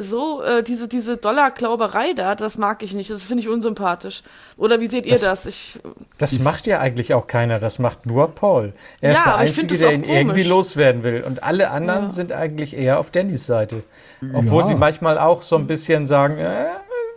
so, 0.00 0.42
äh, 0.42 0.62
diese, 0.62 0.88
diese 0.88 1.16
Dollarklauberei 1.16 2.12
da, 2.14 2.34
das 2.34 2.58
mag 2.58 2.82
ich 2.82 2.92
nicht. 2.94 3.10
Das 3.10 3.22
finde 3.22 3.42
ich 3.42 3.48
unsympathisch. 3.48 4.22
Oder 4.56 4.80
wie 4.80 4.86
seht 4.86 5.06
ihr 5.06 5.12
Das- 5.12 5.22
das? 5.22 5.46
Ich, 5.46 5.78
Das 6.18 6.32
Ist- 6.32 6.44
macht 6.44 6.66
ja 6.66 6.80
eigentlich 6.80 7.14
auch 7.14 7.26
keiner, 7.26 7.58
das 7.58 7.78
macht 7.78 8.06
nur 8.06 8.28
Paul. 8.34 8.72
Er 9.00 9.12
ist 9.12 9.24
Ja, 9.24 9.36
der 9.36 9.46
ich 9.46 9.52
find 9.52 9.64
Einzige, 9.70 9.80
der 9.86 9.92
ihn 9.94 10.02
komisch. 10.02 10.16
irgendwie 10.16 10.42
loswerden 10.42 11.02
will. 11.02 11.22
Und 11.22 11.42
alle 11.42 11.70
anderen 11.70 12.04
Ja. 12.06 12.10
sind 12.12 12.32
eigentlich 12.32 12.76
eher 12.76 12.98
auf 12.98 13.10
Dannys 13.10 13.46
Seite. 13.46 13.82
Obwohl 14.34 14.62
Ja. 14.62 14.66
sie 14.66 14.74
manchmal 14.74 15.18
auch 15.18 15.42
so 15.42 15.56
ein 15.56 15.66
bisschen 15.66 16.06
sagen, 16.06 16.38
äh, 16.38 16.66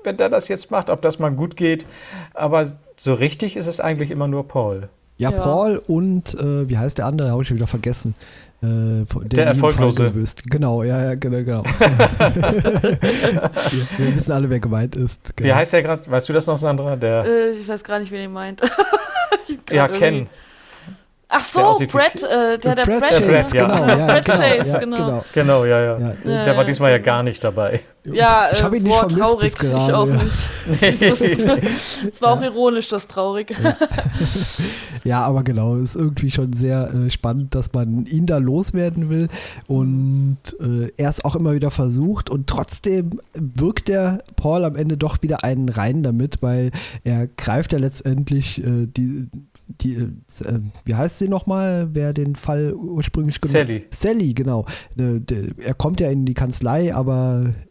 wenn 0.03 0.17
der 0.17 0.29
das 0.29 0.47
jetzt 0.47 0.69
macht, 0.71 0.89
ob 0.89 1.01
das 1.01 1.19
mal 1.19 1.31
gut 1.31 1.55
geht. 1.55 1.85
Aber 2.33 2.65
so 2.97 3.13
richtig 3.13 3.55
ist 3.57 3.67
es 3.67 3.79
eigentlich 3.79 4.11
immer 4.11 4.27
nur 4.27 4.47
Paul. 4.47 4.89
Ja, 5.17 5.31
Ja. 5.31 5.41
Paul 5.41 5.81
und, 5.87 6.33
äh, 6.35 6.69
wie 6.69 6.77
heißt 6.77 6.97
der 6.97 7.05
andere, 7.05 7.31
habe 7.31 7.41
ich 7.41 7.47
schon 7.47 7.57
wieder 7.57 7.67
vergessen. 7.67 8.15
Äh, 8.61 9.05
Der 9.29 9.47
Erfolglose. 9.47 10.03
Erfolglose. 10.03 10.35
Genau, 10.45 10.83
ja, 10.83 11.01
ja, 11.01 11.15
genau, 11.15 11.37
genau. 11.37 11.63
wir, 11.79 12.99
wir 13.97 14.15
wissen 14.15 14.31
alle, 14.33 14.49
wer 14.49 14.59
gemeint 14.59 14.97
ist. 14.97 15.35
Genau. 15.37 15.47
Wie 15.47 15.53
heißt 15.53 15.71
der 15.71 15.83
gerade? 15.83 16.01
Weißt 16.11 16.27
du 16.27 16.33
das 16.33 16.45
noch, 16.45 16.57
Sandra? 16.57 16.97
Der, 16.97 17.23
äh, 17.25 17.51
ich 17.51 17.67
weiß 17.69 17.83
gar 17.85 17.99
nicht, 17.99 18.11
wen 18.11 18.21
ihr 18.21 18.29
meint. 18.29 18.61
Ja, 19.71 19.87
Ken. 19.87 20.27
Ach 21.27 21.45
der 21.53 21.73
so, 21.73 21.79
wie 21.79 21.85
Brett, 21.85 22.23
äh, 22.23 22.57
der, 22.57 22.75
der 22.75 22.83
Brad 22.85 22.99
Brett. 22.99 23.11
Chase, 23.11 23.25
Brad, 23.27 23.53
ja. 23.53 23.67
genau, 23.67 23.87
ja, 23.87 24.05
Brad 24.07 24.25
genau, 24.25 24.37
Chase, 24.37 24.69
ja, 24.71 24.79
genau. 24.79 24.97
genau. 24.97 25.25
Genau, 25.31 25.65
ja, 25.65 25.81
ja. 25.81 25.97
Der 26.23 26.47
war 26.47 26.55
ja, 26.55 26.63
diesmal 26.63 26.91
ja 26.91 26.97
gar 26.97 27.21
nicht 27.21 27.43
dabei. 27.43 27.81
Ja, 28.13 28.49
ich 28.53 28.61
habe 28.63 28.77
ihn 28.77 28.85
äh, 28.85 28.89
nicht 28.89 28.99
boah, 29.01 29.09
vermisst 29.09 29.19
traurig. 29.21 29.53
bis 29.53 29.55
gerade. 29.55 29.85
ich 29.85 29.93
auch 29.93 30.07
ja. 30.07 30.23
nicht. 30.23 31.63
Es 32.13 32.21
war 32.21 32.33
auch 32.33 32.41
ironisch, 32.41 32.87
das 32.89 33.07
traurig. 33.07 33.55
Ja, 35.03 35.21
aber 35.21 35.43
genau, 35.43 35.75
ist 35.77 35.95
irgendwie 35.95 36.29
schon 36.29 36.53
sehr 36.53 36.93
äh, 36.93 37.09
spannend, 37.09 37.55
dass 37.55 37.71
man 37.73 38.05
ihn 38.05 38.25
da 38.25 38.37
loswerden 38.37 39.09
will 39.09 39.29
und 39.67 40.37
äh, 40.59 40.91
er 40.97 41.09
es 41.09 41.23
auch 41.23 41.35
immer 41.35 41.53
wieder 41.53 41.71
versucht 41.71 42.29
und 42.29 42.47
trotzdem 42.47 43.19
wirkt 43.33 43.87
der 43.87 44.21
Paul 44.35 44.65
am 44.65 44.75
Ende 44.75 44.97
doch 44.97 45.21
wieder 45.21 45.43
einen 45.43 45.69
rein 45.69 46.03
damit, 46.03 46.41
weil 46.41 46.71
er 47.03 47.27
greift 47.27 47.71
ja 47.73 47.79
letztendlich 47.79 48.63
äh, 48.63 48.87
die, 48.87 49.27
die 49.81 49.93
äh, 49.95 50.59
wie 50.85 50.95
heißt 50.95 51.19
sie 51.19 51.29
nochmal, 51.29 51.89
wer 51.93 52.13
den 52.13 52.35
Fall 52.35 52.73
ursprünglich 52.73 53.39
genommen 53.39 53.67
Sally. 53.67 53.85
Sally, 53.91 54.33
genau. 54.33 54.65
Äh, 54.97 55.19
der- 55.19 55.39
er 55.65 55.73
kommt 55.73 55.99
ja 56.01 56.09
in 56.09 56.25
die 56.25 56.33
Kanzlei, 56.33 56.93
aber 56.93 57.43
äh, 57.45 57.68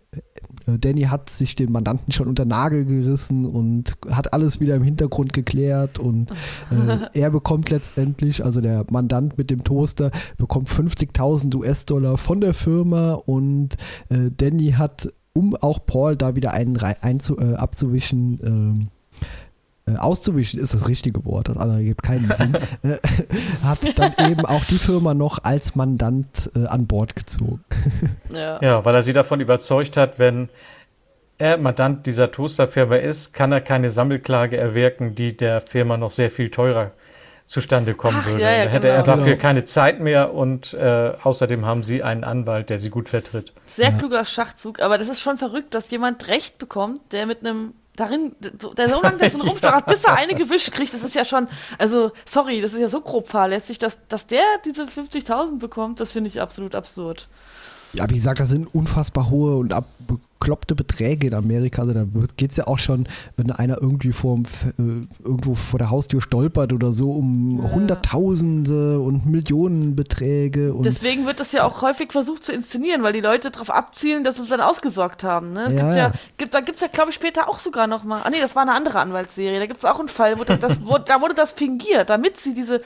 Danny 0.77 1.03
hat 1.03 1.31
sich 1.31 1.55
den 1.55 1.73
Mandanten 1.73 2.12
schon 2.12 2.29
unter 2.29 2.45
Nagel 2.45 2.85
gerissen 2.85 3.47
und 3.47 3.97
hat 4.11 4.33
alles 4.35 4.61
wieder 4.61 4.75
im 4.75 4.83
Hintergrund 4.83 5.33
geklärt 5.33 5.99
und 5.99 6.31
äh, 6.71 7.21
er 7.21 7.31
bekommt 7.31 7.71
letztendlich, 7.71 8.45
also 8.45 8.61
der 8.61 8.85
Mandant 8.91 9.39
mit 9.39 9.51
dem 9.51 9.64
Toaster, 9.64 10.11
bekommt 10.37 10.69
50.000 10.69 11.55
US-Dollar 11.57 12.19
von 12.19 12.41
der 12.41 12.53
Firma 12.55 13.12
und 13.14 13.77
äh, 14.11 14.31
Danny 14.37 14.73
hat, 14.73 15.12
um 15.33 15.55
auch 15.55 15.79
Paul 15.87 16.16
da 16.16 16.35
wieder 16.35 16.53
einen 16.53 16.77
rei- 16.77 17.01
einzu, 17.01 17.39
äh, 17.39 17.55
abzuwischen, 17.55 18.41
ähm, 18.43 18.75
äh, 18.81 18.97
auszuwischen 19.97 20.61
ist 20.61 20.74
das 20.74 20.89
richtige 20.89 21.24
Wort, 21.24 21.49
das 21.49 21.57
andere 21.57 21.82
gibt 21.82 22.03
keinen 22.03 22.30
Sinn, 22.34 22.55
äh, 22.82 22.99
hat 23.64 23.78
dann 23.99 24.30
eben 24.30 24.45
auch 24.45 24.64
die 24.64 24.78
Firma 24.78 25.14
noch 25.14 25.43
als 25.45 25.74
Mandant 25.74 26.51
äh, 26.55 26.66
an 26.66 26.86
Bord 26.86 27.16
gezogen. 27.16 27.64
Ja. 28.30 28.61
ja, 28.61 28.84
weil 28.84 28.95
er 28.95 29.03
sie 29.03 29.14
davon 29.14 29.41
überzeugt 29.41 29.97
hat, 29.97 30.18
wenn 30.18 30.51
er 31.39 31.57
Mandant 31.57 32.05
dieser 32.05 32.30
Toasterfirma 32.30 32.97
ist, 32.97 33.32
kann 33.32 33.53
er 33.53 33.62
keine 33.62 33.91
Sammelklage 33.91 34.59
erwirken, 34.59 35.14
die 35.14 35.34
der 35.34 35.62
Firma 35.62 35.97
noch 35.97 36.11
sehr 36.11 36.30
viel 36.30 36.51
teurer 36.51 36.91
zustande 37.49 37.95
kommen 37.95 38.18
Ach, 38.20 38.26
würde. 38.26 38.43
Ja, 38.43 38.51
ja, 38.51 38.64
da 38.66 38.70
hätte 38.70 38.86
genau. 38.89 38.99
er 38.99 39.03
dafür 39.03 39.24
genau. 39.24 39.39
keine 39.41 39.64
Zeit 39.64 40.01
mehr 40.01 40.34
und 40.34 40.74
äh, 40.74 41.12
außerdem 41.22 41.64
haben 41.64 41.82
sie 41.82 42.03
einen 42.03 42.22
Anwalt, 42.22 42.68
der 42.68 42.78
sie 42.78 42.91
gut 42.91 43.09
vertritt. 43.09 43.55
Sehr 43.66 43.91
ja. 43.91 43.97
kluger 43.97 44.24
Schachzug, 44.26 44.80
aber 44.80 44.99
das 44.99 45.09
ist 45.09 45.20
schon 45.20 45.39
verrückt, 45.39 45.74
dass 45.74 45.91
jemand 45.91 46.28
Recht 46.28 46.59
bekommt, 46.59 47.01
der 47.12 47.24
mit 47.24 47.41
einem 47.41 47.72
darin, 47.99 48.34
der 48.40 48.88
so 48.88 49.03
lange 49.03 49.18
da 49.18 49.28
drin 49.28 49.40
rumstochert, 49.49 49.86
bis 49.86 50.05
er 50.05 50.16
eine 50.16 50.34
gewischt 50.34 50.72
kriegt, 50.72 50.92
das 50.94 51.03
ist 51.03 51.14
ja 51.14 51.24
schon, 51.24 51.49
also 51.78 52.12
sorry, 52.24 52.61
das 52.61 52.74
ist 52.74 52.80
ja 52.80 52.88
so 52.88 53.01
grob 53.01 53.28
fahrlässig, 53.28 53.78
dass, 53.78 53.99
dass 54.09 54.26
der 54.26 54.42
diese 54.64 54.84
50.000 54.84 55.59
bekommt, 55.59 56.01
das 56.01 56.12
finde 56.12 56.28
ich 56.28 56.40
absolut 56.40 56.74
absurd. 56.74 57.28
Ja, 57.93 58.09
wie 58.11 58.14
gesagt, 58.14 58.41
das 58.41 58.51
sind 58.51 58.72
unfassbar 58.74 59.30
hohe 59.30 59.57
und 59.57 59.72
ab 59.72 59.86
bekloppte 60.39 60.74
Beträge 60.74 61.26
in 61.26 61.34
Amerika. 61.34 61.82
Also 61.82 61.95
da 61.95 62.07
geht 62.36 62.53
es 62.53 62.57
ja 62.57 62.66
auch 62.66 62.78
schon, 62.78 63.09
wenn 63.36 63.51
einer 63.51 63.80
irgendwie 63.80 64.12
vor, 64.12 64.39
äh, 64.39 64.82
irgendwo 65.24 65.55
vor 65.55 65.78
der 65.78 65.91
Haustür 65.91 66.20
stolpert 66.20 66.72
oder 66.72 66.93
so, 66.93 67.11
um 67.11 67.62
ja. 67.62 67.70
Hunderttausende 67.72 69.01
und 69.01 69.26
Millionenbeträge. 69.26 70.72
Und 70.72 70.84
Deswegen 70.84 71.26
wird 71.26 71.41
das 71.41 71.53
ja 71.53 71.64
auch 71.64 71.82
häufig 71.82 72.12
versucht 72.12 72.45
zu 72.45 72.53
inszenieren, 72.53 73.03
weil 73.03 73.12
die 73.12 73.20
Leute 73.20 73.51
darauf 73.51 73.70
abzielen, 73.70 74.24
dass 74.24 74.36
sie 74.36 74.43
es 74.43 74.49
dann 74.49 74.61
ausgesorgt 74.61 75.24
haben. 75.24 75.53
Ne? 75.53 75.62
Ja, 75.62 75.68
gibt 75.68 75.97
ja, 75.97 76.12
gibt, 76.36 76.55
da 76.55 76.61
gibt 76.61 76.76
es 76.76 76.82
ja, 76.82 76.89
glaube 76.89 77.11
ich, 77.11 77.16
später 77.16 77.49
auch 77.49 77.59
sogar 77.59 77.86
nochmal. 77.86 78.22
Ah 78.24 78.30
nee, 78.30 78.41
das 78.41 78.55
war 78.55 78.62
eine 78.62 78.74
andere 78.74 79.01
Anwaltsserie. 79.01 79.59
Da 79.59 79.66
gibt 79.66 79.78
es 79.78 79.84
auch 79.84 79.99
einen 79.99 80.09
Fall, 80.09 80.39
wo 80.39 80.45
das, 80.45 80.78
wo, 80.84 80.99
da 80.99 81.20
wurde 81.20 81.34
das 81.34 81.53
fingiert, 81.53 82.11
damit 82.11 82.39
sie 82.39 82.55
diese 82.55 82.80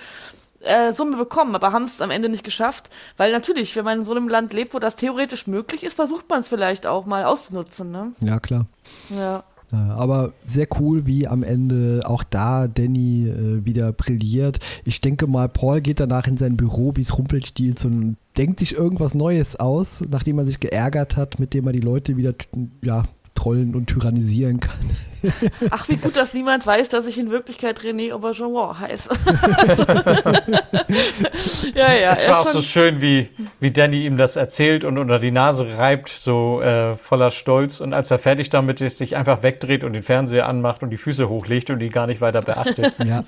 äh, 0.64 0.92
Summe 0.92 1.16
bekommen, 1.16 1.54
aber 1.54 1.72
haben 1.72 1.84
es 1.84 2.00
am 2.00 2.10
Ende 2.10 2.28
nicht 2.28 2.44
geschafft. 2.44 2.90
Weil 3.16 3.32
natürlich, 3.32 3.74
wenn 3.76 3.84
man 3.84 4.00
in 4.00 4.04
so 4.04 4.12
einem 4.12 4.28
Land 4.28 4.52
lebt, 4.52 4.74
wo 4.74 4.78
das 4.78 4.96
theoretisch 4.96 5.46
möglich 5.46 5.84
ist, 5.84 5.94
versucht 5.94 6.28
man 6.28 6.40
es 6.40 6.48
vielleicht 6.48 6.86
auch 6.86 7.06
mal 7.06 7.24
auszunutzen. 7.24 7.90
Ne? 7.90 8.12
Ja, 8.20 8.40
klar. 8.40 8.66
Ja. 9.10 9.44
Aber 9.72 10.34
sehr 10.46 10.66
cool, 10.78 11.06
wie 11.06 11.26
am 11.26 11.42
Ende 11.42 12.02
auch 12.04 12.24
da 12.24 12.68
Danny 12.68 13.26
äh, 13.26 13.64
wieder 13.64 13.92
brilliert. 13.92 14.58
Ich 14.84 15.00
denke 15.00 15.26
mal, 15.26 15.48
Paul 15.48 15.80
geht 15.80 15.98
danach 15.98 16.26
in 16.26 16.36
sein 16.36 16.58
Büro 16.58 16.92
wie 16.94 17.00
es 17.00 17.16
Rumpelstilz 17.16 17.86
und 17.86 18.18
denkt 18.36 18.58
sich 18.58 18.74
irgendwas 18.74 19.14
Neues 19.14 19.58
aus, 19.58 20.04
nachdem 20.10 20.38
er 20.38 20.44
sich 20.44 20.60
geärgert 20.60 21.16
hat, 21.16 21.38
mit 21.38 21.54
dem 21.54 21.66
er 21.66 21.72
die 21.72 21.80
Leute 21.80 22.18
wieder 22.18 22.34
ja, 22.82 23.04
trollen 23.43 23.74
und 23.74 23.86
tyrannisieren 23.86 24.61
kann. 24.61 24.78
Ach, 25.70 25.88
wie 25.88 25.97
gut, 25.97 26.16
dass 26.16 26.34
niemand 26.34 26.66
weiß, 26.66 26.88
dass 26.88 27.07
ich 27.07 27.18
in 27.18 27.30
Wirklichkeit 27.30 27.80
René 27.80 28.12
Aubergeois 28.12 28.78
heiße. 28.78 29.11
ja, 31.74 31.93
ja. 31.93 32.12
Es 32.12 32.26
war 32.26 32.40
auch 32.40 32.51
so 32.51 32.61
schön, 32.61 33.01
wie, 33.01 33.28
wie 33.61 33.70
Danny 33.70 34.05
ihm 34.05 34.16
das 34.16 34.36
erzählt 34.36 34.84
und 34.84 34.99
unter 34.99 35.18
die 35.18 35.30
Nase 35.30 35.78
reibt, 35.78 36.09
so 36.09 36.61
äh, 36.61 36.97
voller 36.97 37.30
Stolz. 37.30 37.80
Und 37.80 37.95
als 37.95 38.11
er 38.11 38.18
fertig 38.18 38.51
damit 38.51 38.80
ist, 38.80 38.99
sich 38.99 39.16
einfach 39.16 39.43
wegdreht 39.43 39.84
und 39.84 39.93
den 39.93 40.03
Fernseher 40.03 40.49
anmacht 40.49 40.82
und 40.82 40.90
die 40.90 40.97
Füße 40.97 41.28
hochlegt 41.28 41.70
und 41.70 41.80
ihn 41.80 41.93
gar 41.93 42.07
nicht 42.07 42.20
weiter 42.20 42.43
beachtet. 42.43 42.95
Ja. 43.05 43.24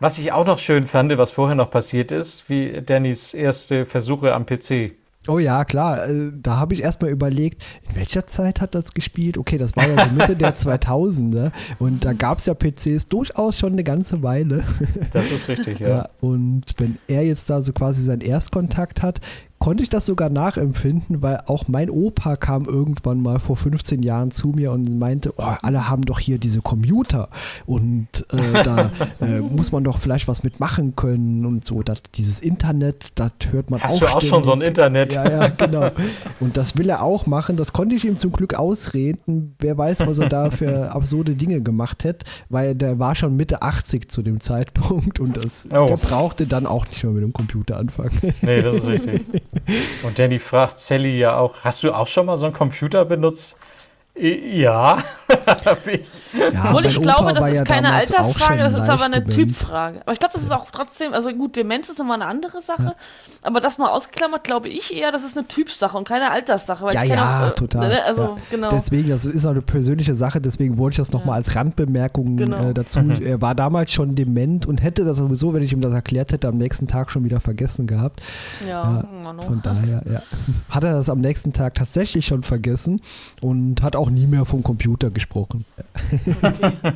Was 0.00 0.18
ich 0.18 0.32
auch 0.32 0.46
noch 0.46 0.58
schön 0.58 0.86
fand, 0.86 1.16
was 1.18 1.32
vorher 1.32 1.56
noch 1.56 1.70
passiert 1.70 2.12
ist, 2.12 2.48
wie 2.48 2.80
Dannys 2.80 3.34
erste 3.34 3.84
Versuche 3.84 4.32
am 4.32 4.46
PC. 4.46 4.94
Oh 5.28 5.38
ja, 5.38 5.64
klar. 5.64 6.08
Äh, 6.08 6.32
da 6.34 6.56
habe 6.56 6.72
ich 6.72 6.82
erstmal 6.82 7.10
überlegt, 7.10 7.62
in 7.88 7.96
welcher 7.96 8.26
Zeit 8.26 8.62
hat 8.62 8.74
das 8.74 8.94
gespielt? 8.94 9.36
Okay, 9.36 9.58
das 9.58 9.76
war 9.76 9.86
ja 9.86 10.02
so 10.02 10.10
Mitte 10.14 10.36
der 10.36 10.56
2000er 10.56 11.52
und 11.78 12.04
da 12.04 12.14
gab 12.14 12.38
es 12.38 12.46
ja 12.46 12.54
PCs 12.54 13.08
durchaus 13.08 13.58
schon 13.58 13.72
eine 13.74 13.84
ganze 13.84 14.22
Weile. 14.22 14.64
Das 15.12 15.30
ist 15.30 15.48
richtig, 15.48 15.80
ja. 15.80 15.88
ja. 15.88 16.08
Und 16.20 16.64
wenn 16.78 16.98
er 17.08 17.24
jetzt 17.24 17.50
da 17.50 17.60
so 17.60 17.72
quasi 17.72 18.02
seinen 18.02 18.22
Erstkontakt 18.22 19.02
hat, 19.02 19.20
konnte 19.58 19.82
ich 19.82 19.88
das 19.88 20.06
sogar 20.06 20.28
nachempfinden, 20.28 21.22
weil 21.22 21.42
auch 21.46 21.68
mein 21.68 21.90
Opa 21.90 22.36
kam 22.36 22.66
irgendwann 22.66 23.20
mal 23.20 23.38
vor 23.38 23.56
15 23.56 24.02
Jahren 24.02 24.30
zu 24.30 24.48
mir 24.48 24.72
und 24.72 24.98
meinte, 24.98 25.34
oh, 25.36 25.44
alle 25.62 25.88
haben 25.88 26.02
doch 26.02 26.18
hier 26.18 26.38
diese 26.38 26.60
Computer 26.60 27.28
und 27.66 28.08
äh, 28.30 28.62
da 28.64 28.90
äh, 29.20 29.40
muss 29.40 29.72
man 29.72 29.84
doch 29.84 29.98
vielleicht 29.98 30.28
was 30.28 30.42
mitmachen 30.42 30.94
können 30.96 31.44
und 31.44 31.66
so. 31.66 31.82
Das, 31.82 32.02
dieses 32.14 32.40
Internet, 32.40 33.12
das 33.16 33.32
hört 33.50 33.70
man 33.70 33.80
Hast 33.80 34.02
auch. 34.02 34.02
Hast 34.02 34.12
du 34.12 34.16
auch 34.16 34.22
schon 34.22 34.44
so 34.44 34.52
ein 34.52 34.60
Internet? 34.60 35.14
Ja, 35.14 35.28
ja, 35.28 35.48
genau. 35.56 35.90
Und 36.40 36.56
das 36.56 36.76
will 36.76 36.88
er 36.88 37.02
auch 37.02 37.26
machen. 37.26 37.56
Das 37.56 37.72
konnte 37.72 37.94
ich 37.94 38.04
ihm 38.04 38.16
zum 38.16 38.32
Glück 38.32 38.54
ausreden. 38.54 39.56
Wer 39.58 39.76
weiß, 39.76 40.06
was 40.06 40.18
er 40.18 40.28
da 40.28 40.50
für 40.50 40.92
absurde 40.94 41.34
Dinge 41.34 41.60
gemacht 41.60 42.04
hätte, 42.04 42.26
weil 42.48 42.74
der 42.74 42.98
war 42.98 43.14
schon 43.14 43.36
Mitte 43.36 43.62
80 43.62 44.10
zu 44.10 44.22
dem 44.22 44.40
Zeitpunkt 44.40 45.20
und 45.20 45.36
das, 45.36 45.66
oh. 45.70 45.86
der 45.86 45.96
brauchte 45.96 46.46
dann 46.46 46.66
auch 46.66 46.86
nicht 46.86 47.02
mehr 47.02 47.12
mit 47.12 47.22
dem 47.22 47.32
Computer 47.32 47.76
anfangen. 47.76 48.34
Nee, 48.42 48.62
das 48.62 48.76
ist 48.76 48.86
richtig. 48.86 49.42
Und 50.02 50.18
Danny 50.18 50.38
fragt 50.38 50.78
Sally 50.78 51.18
ja 51.18 51.38
auch, 51.38 51.56
hast 51.64 51.82
du 51.82 51.92
auch 51.92 52.06
schon 52.06 52.26
mal 52.26 52.36
so 52.36 52.46
einen 52.46 52.54
Computer 52.54 53.04
benutzt? 53.04 53.58
Ja, 54.20 54.98
habe 55.64 55.92
ich. 55.92 56.08
Ja, 56.32 56.64
Obwohl 56.66 56.86
ich 56.86 57.00
glaube, 57.00 57.32
das 57.32 57.46
ist 57.46 57.54
ja 57.56 57.64
keine 57.64 57.92
Altersfrage, 57.92 58.58
das 58.58 58.74
ist 58.74 58.88
aber 58.88 59.04
eine 59.04 59.20
dement. 59.20 59.34
Typfrage. 59.34 60.00
Aber 60.02 60.12
ich 60.12 60.18
glaube, 60.18 60.34
das 60.34 60.42
ist 60.42 60.50
auch 60.50 60.66
trotzdem, 60.72 61.14
also 61.14 61.32
gut, 61.32 61.54
Demenz 61.54 61.88
ist 61.88 61.98
nochmal 61.98 62.20
eine 62.20 62.28
andere 62.28 62.60
Sache, 62.60 62.82
ja. 62.82 62.94
aber 63.42 63.60
das 63.60 63.78
mal 63.78 63.90
ausgeklammert, 63.90 64.42
glaube 64.42 64.68
ich 64.68 64.96
eher, 64.96 65.12
das 65.12 65.22
ist 65.22 65.38
eine 65.38 65.46
Typsache 65.46 65.96
und 65.96 66.06
keine 66.06 66.32
Alterssache. 66.32 66.92
ja, 66.92 67.04
ja, 67.04 67.46
auch, 67.46 67.50
äh, 67.50 67.54
total. 67.54 67.88
Ne, 67.88 68.04
also, 68.04 68.36
genau. 68.50 68.70
Deswegen, 68.70 69.08
das 69.08 69.24
ist 69.24 69.46
auch 69.46 69.50
eine 69.50 69.62
persönliche 69.62 70.16
Sache, 70.16 70.40
deswegen 70.40 70.78
wollte 70.78 70.94
ich 70.94 70.98
das 70.98 71.12
nochmal 71.12 71.36
als 71.36 71.54
Randbemerkung 71.54 72.36
genau. 72.36 72.70
äh, 72.70 72.74
dazu. 72.74 73.00
er 73.24 73.40
war 73.40 73.54
damals 73.54 73.92
schon 73.92 74.16
dement 74.16 74.66
und 74.66 74.82
hätte 74.82 75.04
das 75.04 75.18
sowieso, 75.18 75.54
wenn 75.54 75.62
ich 75.62 75.72
ihm 75.72 75.80
das 75.80 75.92
erklärt 75.92 76.32
hätte, 76.32 76.48
am 76.48 76.58
nächsten 76.58 76.88
Tag 76.88 77.10
schon 77.10 77.24
wieder 77.24 77.38
vergessen 77.40 77.86
gehabt. 77.86 78.20
Ja, 78.66 79.04
von 79.22 79.60
daher, 79.62 80.02
ja. 80.10 80.22
Hat 80.70 80.82
er 80.82 80.92
das 80.92 81.08
am 81.08 81.18
nächsten 81.18 81.52
Tag 81.52 81.74
tatsächlich 81.74 82.26
schon 82.26 82.42
vergessen 82.42 83.00
und 83.40 83.82
hat 83.82 83.94
auch 83.94 84.07
auch 84.08 84.12
nie 84.12 84.26
mehr 84.26 84.44
vom 84.44 84.62
Computer 84.62 85.10
gesprochen. 85.10 85.64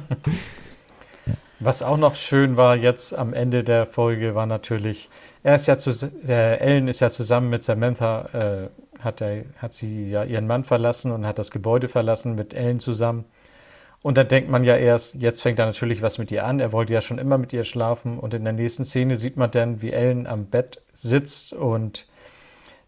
Was 1.60 1.82
auch 1.82 1.98
noch 1.98 2.16
schön 2.16 2.56
war 2.56 2.74
jetzt 2.74 3.14
am 3.14 3.34
Ende 3.34 3.62
der 3.62 3.86
Folge 3.86 4.34
war 4.34 4.46
natürlich, 4.46 5.08
er 5.44 5.54
ist 5.54 5.68
ja 5.68 5.78
zu, 5.78 5.92
der 5.92 6.60
Ellen 6.60 6.88
ist 6.88 7.00
ja 7.00 7.10
zusammen 7.10 7.50
mit 7.50 7.62
Samantha, 7.62 8.28
äh, 8.32 8.68
hat, 9.00 9.20
er, 9.20 9.44
hat 9.58 9.74
sie 9.74 10.10
ja 10.10 10.24
ihren 10.24 10.46
Mann 10.46 10.64
verlassen 10.64 11.12
und 11.12 11.26
hat 11.26 11.38
das 11.38 11.50
Gebäude 11.50 11.88
verlassen 11.88 12.34
mit 12.34 12.54
Ellen 12.54 12.80
zusammen. 12.80 13.26
Und 14.00 14.16
dann 14.16 14.26
denkt 14.26 14.50
man 14.50 14.64
ja 14.64 14.76
erst, 14.76 15.14
jetzt 15.16 15.42
fängt 15.42 15.60
er 15.60 15.66
natürlich 15.66 16.02
was 16.02 16.18
mit 16.18 16.32
ihr 16.32 16.44
an. 16.44 16.58
Er 16.58 16.72
wollte 16.72 16.92
ja 16.92 17.00
schon 17.00 17.18
immer 17.18 17.38
mit 17.38 17.52
ihr 17.52 17.64
schlafen. 17.64 18.18
Und 18.18 18.34
in 18.34 18.42
der 18.42 18.52
nächsten 18.52 18.84
Szene 18.84 19.16
sieht 19.16 19.36
man 19.36 19.52
dann, 19.52 19.80
wie 19.80 19.92
Ellen 19.92 20.26
am 20.26 20.46
Bett 20.46 20.82
sitzt 20.92 21.52
und 21.52 22.08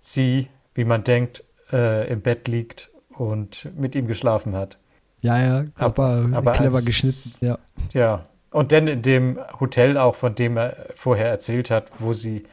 sie, 0.01 0.49
wie 0.75 0.85
man 0.85 1.05
denkt, 1.05 1.45
äh, 1.73 2.11
im 2.11 2.21
Bett 2.21 2.49
liegt 2.49 2.91
und 3.17 3.69
mit 3.77 3.95
ihm 3.95 4.07
geschlafen 4.07 4.55
hat. 4.55 4.79
Ja, 5.21 5.39
ja, 5.39 5.65
aber, 5.77 6.29
aber 6.33 6.53
clever 6.53 6.77
als, 6.77 6.85
geschnitten, 6.85 7.47
ja. 7.47 7.59
Ja, 7.93 8.27
und 8.51 8.73
dann 8.73 8.87
in 8.87 9.03
dem 9.03 9.39
Hotel 9.59 9.97
auch, 9.97 10.15
von 10.15 10.35
dem 10.35 10.57
er 10.57 10.77
vorher 10.95 11.29
erzählt 11.29 11.71
hat, 11.71 11.87
wo 11.99 12.13
sie, 12.13 12.45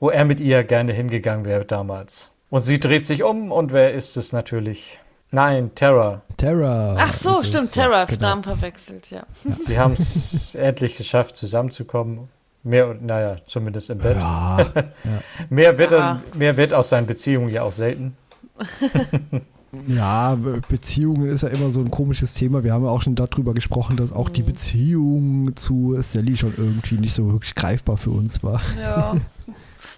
wo 0.00 0.10
er 0.10 0.24
mit 0.24 0.40
ihr 0.40 0.64
gerne 0.64 0.92
hingegangen 0.92 1.44
wäre 1.44 1.64
damals. 1.64 2.30
Und 2.50 2.60
sie 2.60 2.80
dreht 2.80 3.06
sich 3.06 3.22
um 3.22 3.52
und 3.52 3.72
wer 3.72 3.92
ist 3.92 4.16
es 4.16 4.32
natürlich? 4.32 4.98
Nein, 5.30 5.72
Terra. 5.74 6.22
Terra. 6.36 6.96
Ach 6.98 7.12
so, 7.12 7.42
stimmt, 7.42 7.72
Terra, 7.72 8.00
ja, 8.00 8.04
genau. 8.04 8.22
Namen 8.22 8.44
verwechselt, 8.44 9.10
ja. 9.10 9.26
ja. 9.44 9.52
Sie 9.60 9.78
haben 9.78 9.94
es 9.94 10.54
endlich 10.56 10.96
geschafft, 10.96 11.36
zusammenzukommen. 11.36 12.28
Mehr, 12.62 12.96
naja, 13.00 13.36
zumindest 13.46 13.90
im 13.90 13.98
Bett. 13.98 14.16
Ja, 14.16 14.72
mehr, 15.50 15.76
wird 15.76 15.92
er, 15.92 16.22
mehr 16.34 16.56
wird 16.56 16.72
aus 16.72 16.88
seinen 16.88 17.06
Beziehungen 17.06 17.50
ja 17.50 17.62
auch 17.62 17.72
selten. 17.72 18.16
Ja, 19.86 20.36
Beziehungen 20.68 21.28
ist 21.28 21.42
ja 21.42 21.48
immer 21.48 21.70
so 21.70 21.80
ein 21.80 21.90
komisches 21.90 22.34
Thema. 22.34 22.64
Wir 22.64 22.72
haben 22.72 22.84
ja 22.84 22.90
auch 22.90 23.02
schon 23.02 23.14
darüber 23.14 23.54
gesprochen, 23.54 23.96
dass 23.96 24.12
auch 24.12 24.28
die 24.28 24.42
mhm. 24.42 24.46
Beziehung 24.46 25.56
zu 25.56 25.96
Sally 26.00 26.36
schon 26.36 26.54
irgendwie 26.56 26.96
nicht 26.96 27.14
so 27.14 27.30
wirklich 27.32 27.54
greifbar 27.54 27.96
für 27.96 28.10
uns 28.10 28.42
war. 28.42 28.60
Ja. 28.80 29.14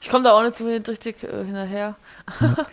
Ich 0.00 0.08
komme 0.08 0.24
da 0.24 0.32
auch 0.32 0.42
nicht 0.42 0.58
so 0.58 0.64
richtig 0.64 1.22
äh, 1.22 1.44
hinterher. 1.44 1.96
Ja. 2.40 2.56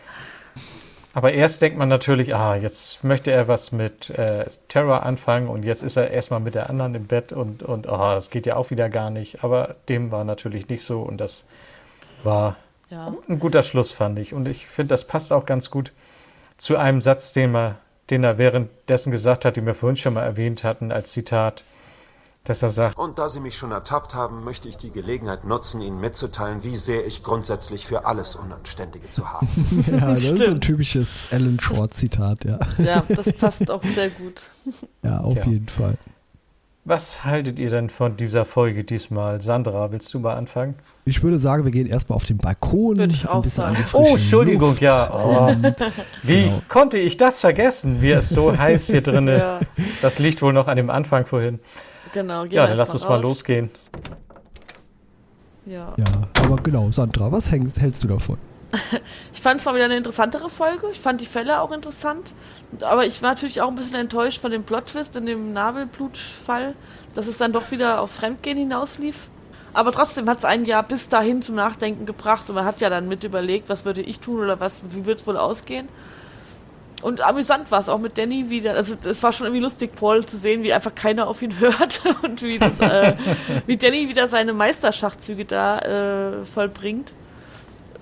Aber 1.16 1.32
erst 1.32 1.62
denkt 1.62 1.78
man 1.78 1.90
natürlich, 1.90 2.34
ah, 2.34 2.56
jetzt 2.56 3.04
möchte 3.04 3.32
er 3.32 3.48
was 3.48 3.72
mit 3.72 4.10
äh, 4.10 4.46
Terror 4.68 5.04
anfangen 5.04 5.48
und 5.48 5.64
jetzt 5.64 5.84
ist 5.84 5.96
er 5.96 6.10
erstmal 6.10 6.40
mit 6.40 6.56
der 6.56 6.72
anderen 6.72 6.96
im 6.96 7.06
Bett 7.06 7.32
und, 7.32 7.62
und 7.62 7.88
oh, 7.88 7.98
das 7.98 8.32
geht 8.32 8.48
ja 8.48 8.56
auch 8.56 8.72
wieder 8.72 8.90
gar 8.90 9.12
nicht. 9.12 9.44
Aber 9.44 9.76
dem 9.90 10.10
war 10.10 10.24
natürlich 10.24 10.70
nicht 10.70 10.84
so 10.84 11.02
und 11.02 11.18
das 11.18 11.46
war 12.24 12.56
ja. 12.90 13.14
ein 13.30 13.40
guter 13.40 13.62
Schluss, 13.62 13.92
fand 13.92 14.18
ich. 14.18 14.34
Und 14.34 14.48
ich 14.48 14.66
finde, 14.66 14.90
das 14.90 15.06
passt 15.06 15.32
auch 15.32 15.46
ganz 15.46 15.70
gut 15.70 15.92
zu 16.64 16.78
einem 16.78 17.02
Satz, 17.02 17.34
den 17.34 17.54
er, 17.54 17.76
den 18.10 18.24
er 18.24 18.38
währenddessen 18.38 19.12
gesagt 19.12 19.44
hat, 19.44 19.58
den 19.58 19.66
wir 19.66 19.76
vorhin 19.76 19.98
schon 19.98 20.14
mal 20.14 20.24
erwähnt 20.24 20.64
hatten, 20.64 20.94
als 20.94 21.12
Zitat, 21.12 21.62
dass 22.46 22.64
er 22.64 22.70
sagt: 22.70 22.98
Und 22.98 23.20
da 23.20 23.28
Sie 23.28 23.42
mich 23.42 23.58
schon 23.58 23.74
ertappt 23.74 24.16
haben, 24.16 24.46
möchte 24.46 24.70
ich 24.70 24.78
die 24.78 24.90
Gelegenheit 24.90 25.44
nutzen, 25.44 25.82
Ihnen 25.82 26.00
mitzuteilen, 26.00 26.64
wie 26.64 26.78
sehr 26.78 27.06
ich 27.06 27.22
grundsätzlich 27.22 27.86
für 27.86 28.06
alles 28.06 28.38
Unanständige 28.38 29.12
zu 29.12 29.30
haben. 29.30 29.48
ja, 29.92 30.14
das 30.14 30.24
Stimmt. 30.24 30.40
ist 30.40 30.46
so 30.46 30.52
ein 30.52 30.62
typisches 30.62 31.28
Alan 31.32 31.60
Short-Zitat, 31.60 32.46
ja. 32.46 32.60
Ja, 32.78 33.04
das 33.10 33.34
passt 33.34 33.70
auch 33.70 33.84
sehr 33.84 34.10
gut. 34.12 34.44
Ja, 35.02 35.20
auf 35.20 35.40
ja. 35.40 35.46
jeden 35.46 35.68
Fall. 35.68 35.98
Was 36.86 37.24
haltet 37.24 37.60
ihr 37.60 37.70
denn 37.70 37.90
von 37.90 38.18
dieser 38.18 38.44
Folge 38.44 38.84
diesmal? 38.84 39.42
Sandra, 39.42 39.94
willst 39.94 40.14
du 40.14 40.20
mal 40.20 40.36
anfangen? 40.36 40.76
Ich 41.06 41.24
würde 41.24 41.40
sagen, 41.40 41.64
wir 41.64 41.72
gehen 41.72 41.88
erstmal 41.88 42.18
auf 42.18 42.26
den 42.26 42.38
Balkon. 42.38 42.98
Würde 42.98 43.14
ich 43.14 43.24
ein 43.24 43.30
auch 43.30 43.42
bisschen 43.42 43.64
an 43.64 43.74
sagen. 43.76 43.86
die 43.86 43.90
frische 43.90 44.04
Oh, 44.12 44.16
Entschuldigung, 44.16 44.70
Luft. 44.72 44.82
ja. 44.82 45.10
Oh. 45.14 45.48
Wie 46.24 46.44
Genau. 46.44 46.62
konnte 46.68 46.98
ich 46.98 47.16
das 47.16 47.40
vergessen? 47.40 48.02
Mir 48.02 48.20
ist 48.20 48.30
so 48.30 48.58
heiß 48.58 48.88
hier 48.88 49.02
drin. 49.02 49.28
Ja, 49.30 49.62
Das 50.02 50.20
liegt 50.20 50.42
wohl 50.42 50.52
noch 50.52 50.68
an 50.68 50.76
dem 50.76 50.90
Anfang 50.90 51.26
vorhin. 51.26 51.60
genau. 52.14 52.44
Ja, 52.46 52.68
dann 52.68 52.76
lass 52.78 52.92
uns 52.92 53.08
mal 53.08 53.22
losgehen. 53.22 53.70
Ja. 55.66 55.94
Ja, 55.98 56.44
aber 56.44 56.58
genau, 56.58 56.92
Sandra, 56.92 57.32
was 57.32 57.50
hängst, 57.50 57.80
hältst 57.80 58.04
du 58.04 58.10
davon? 58.10 58.38
Ich 59.34 59.42
fand 59.42 59.60
es 59.60 59.66
mal 59.66 59.76
wieder 59.76 59.86
eine 59.86 59.98
interessantere 59.98 60.50
Folge. 60.50 60.88
Ich 60.92 61.00
fand 61.00 61.22
die 61.22 61.26
Fälle 61.26 61.62
auch 61.62 61.72
interessant. 61.72 62.34
Aber 62.82 63.06
ich 63.06 63.22
war 63.22 63.30
natürlich 63.32 63.62
auch 63.62 63.68
ein 63.68 63.76
bisschen 63.76 63.96
enttäuscht 63.96 64.40
von 64.40 64.52
dem 64.52 64.64
Plot-Twist 64.64 65.16
in 65.16 65.26
dem 65.26 65.54
Nabelblutfall, 65.54 66.76
dass 67.14 67.28
es 67.28 67.38
dann 67.38 67.52
doch 67.52 67.72
wieder 67.72 68.02
auf 68.02 68.12
Fremdgehen 68.12 68.58
hinauslief. 68.58 69.28
Aber 69.74 69.92
trotzdem 69.92 70.30
hat 70.30 70.38
es 70.38 70.46
ein 70.46 70.66
Jahr 70.66 70.84
bis 70.84 71.10
dahin 71.10 71.42
zum 71.42 71.56
Nachdenken 71.56 72.06
gebracht 72.06 72.48
und 72.48 72.56
man 72.56 72.66
hat 72.66 72.80
ja 72.80 72.90
dann 72.90 73.08
mit 73.08 73.24
überlegt, 73.24 73.70
was 73.70 73.86
würde 73.86 74.02
ich 74.02 74.20
tun 74.20 74.40
oder 74.40 74.60
was, 74.60 74.84
wie 74.90 75.06
wird 75.06 75.20
es 75.20 75.28
wohl 75.28 75.38
ausgehen. 75.38 75.88
Und 77.02 77.22
amüsant 77.22 77.70
war 77.72 77.80
es 77.80 77.90
auch 77.90 77.98
mit 77.98 78.18
Danny 78.18 78.50
wieder. 78.50 78.76
Also 78.76 78.96
es 79.04 79.22
war 79.24 79.34
schon 79.34 79.48
irgendwie 79.48 79.64
lustig, 79.64 79.96
Paul 79.96 80.26
zu 80.26 80.38
sehen, 80.38 80.64
wie 80.64 80.74
einfach 80.74 80.96
keiner 80.96 81.28
auf 81.28 81.42
ihn 81.42 81.60
hört 81.60 82.02
und 82.22 82.42
wie, 82.44 82.60
das, 82.60 82.80
äh, 82.80 83.16
wie 83.66 83.78
Danny 83.78 84.10
wieder 84.10 84.28
seine 84.30 84.54
Meisterschachzüge 84.54 85.46
da 85.46 85.80
äh, 85.80 86.46
vollbringt 86.46 87.14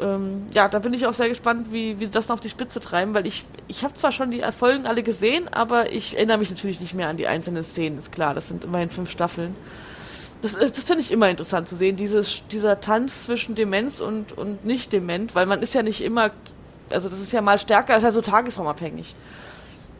ähm, 0.01 0.47
ja, 0.53 0.67
da 0.67 0.79
bin 0.79 0.93
ich 0.93 1.05
auch 1.05 1.13
sehr 1.13 1.29
gespannt, 1.29 1.67
wie, 1.71 1.99
wie 1.99 2.07
das 2.07 2.27
noch 2.27 2.35
auf 2.35 2.39
die 2.39 2.49
Spitze 2.49 2.79
treiben, 2.79 3.13
weil 3.13 3.25
ich, 3.27 3.45
ich 3.67 3.83
habe 3.83 3.93
zwar 3.93 4.11
schon 4.11 4.31
die 4.31 4.41
Folgen 4.57 4.85
alle 4.87 5.03
gesehen, 5.03 5.47
aber 5.53 5.91
ich 5.91 6.15
erinnere 6.15 6.37
mich 6.39 6.49
natürlich 6.49 6.79
nicht 6.79 6.93
mehr 6.93 7.07
an 7.07 7.17
die 7.17 7.27
einzelnen 7.27 7.63
Szenen, 7.63 7.97
ist 7.97 8.11
klar, 8.11 8.33
das 8.33 8.47
sind 8.47 8.65
immerhin 8.65 8.89
fünf 8.89 9.09
Staffeln. 9.11 9.55
Das, 10.41 10.53
ist- 10.55 10.77
das 10.77 10.83
finde 10.85 11.01
ich 11.01 11.11
immer 11.11 11.29
interessant 11.29 11.67
zu 11.69 11.75
sehen, 11.75 11.95
dieses, 11.95 12.43
dieser 12.51 12.79
Tanz 12.81 13.23
zwischen 13.23 13.55
Demenz 13.55 13.99
und, 13.99 14.37
und 14.37 14.65
nicht 14.65 14.91
dement, 14.91 15.35
weil 15.35 15.45
man 15.45 15.61
ist 15.61 15.73
ja 15.75 15.83
nicht 15.83 16.01
immer, 16.01 16.31
also 16.89 17.07
das 17.09 17.19
ist 17.19 17.31
ja 17.31 17.41
mal 17.41 17.59
stärker, 17.59 17.95
ist 17.97 18.03
ja 18.03 18.11
so 18.11 18.21
tagesformabhängig. 18.21 19.13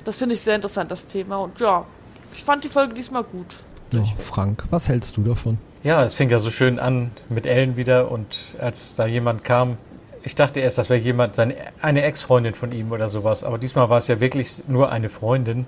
Das 0.03 0.17
finde 0.17 0.33
ich 0.33 0.41
sehr 0.41 0.55
interessant, 0.55 0.89
das 0.89 1.05
Thema. 1.05 1.37
Und 1.37 1.59
ja, 1.59 1.85
ich 2.33 2.43
fand 2.43 2.63
die 2.63 2.69
Folge 2.69 2.95
diesmal 2.95 3.23
gut. 3.23 3.57
Ja, 3.93 4.01
Frank, 4.17 4.65
was 4.71 4.89
hältst 4.89 5.15
du 5.17 5.21
davon? 5.21 5.57
Ja, 5.83 6.03
es 6.05 6.13
fing 6.15 6.29
ja 6.29 6.39
so 6.39 6.49
schön 6.49 6.79
an 6.79 7.11
mit 7.29 7.45
Ellen 7.45 7.75
wieder 7.75 8.09
und 8.11 8.55
als 8.59 8.95
da 8.95 9.05
jemand 9.05 9.43
kam, 9.43 9.77
ich 10.23 10.35
dachte 10.35 10.59
erst, 10.59 10.77
das 10.77 10.89
wäre 10.89 10.99
jemand, 10.99 11.35
seine, 11.35 11.55
eine 11.81 12.03
Ex-Freundin 12.03 12.53
von 12.53 12.71
ihm 12.71 12.91
oder 12.91 13.09
sowas, 13.09 13.43
aber 13.43 13.57
diesmal 13.57 13.89
war 13.89 13.97
es 13.97 14.07
ja 14.07 14.19
wirklich 14.19 14.67
nur 14.67 14.91
eine 14.91 15.09
Freundin, 15.09 15.65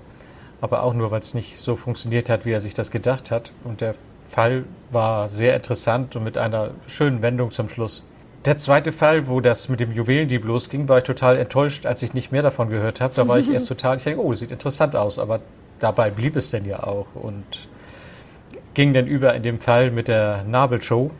aber 0.60 0.82
auch 0.82 0.94
nur, 0.94 1.10
weil 1.10 1.20
es 1.20 1.34
nicht 1.34 1.58
so 1.58 1.76
funktioniert 1.76 2.30
hat, 2.30 2.44
wie 2.44 2.52
er 2.52 2.60
sich 2.60 2.74
das 2.74 2.90
gedacht 2.90 3.30
hat. 3.30 3.52
Und 3.64 3.80
der 3.80 3.94
Fall 4.30 4.64
war 4.90 5.28
sehr 5.28 5.54
interessant 5.56 6.16
und 6.16 6.24
mit 6.24 6.38
einer 6.38 6.70
schönen 6.86 7.22
Wendung 7.22 7.50
zum 7.50 7.68
Schluss. 7.68 8.04
Der 8.44 8.58
zweite 8.58 8.92
Fall, 8.92 9.26
wo 9.26 9.40
das 9.40 9.68
mit 9.68 9.80
dem 9.80 9.92
Juwelendieb 9.92 10.44
losging, 10.44 10.88
war 10.88 10.98
ich 10.98 11.04
total 11.04 11.38
enttäuscht, 11.38 11.86
als 11.86 12.02
ich 12.02 12.14
nicht 12.14 12.30
mehr 12.30 12.42
davon 12.42 12.68
gehört 12.68 13.00
habe. 13.00 13.14
Da 13.14 13.26
war 13.26 13.38
ich 13.38 13.50
erst 13.52 13.68
total, 13.68 13.96
ich 13.96 14.04
denke, 14.04 14.22
oh, 14.22 14.34
sieht 14.34 14.50
interessant 14.50 14.94
aus, 14.96 15.18
aber 15.18 15.40
dabei 15.80 16.10
blieb 16.10 16.36
es 16.36 16.50
denn 16.50 16.64
ja 16.64 16.82
auch 16.82 17.06
und 17.14 17.68
ging 18.74 18.92
dann 18.92 19.06
über 19.06 19.34
in 19.34 19.42
dem 19.42 19.60
Fall 19.60 19.90
mit 19.90 20.08
der 20.08 20.44
Nabelshow. 20.44 21.10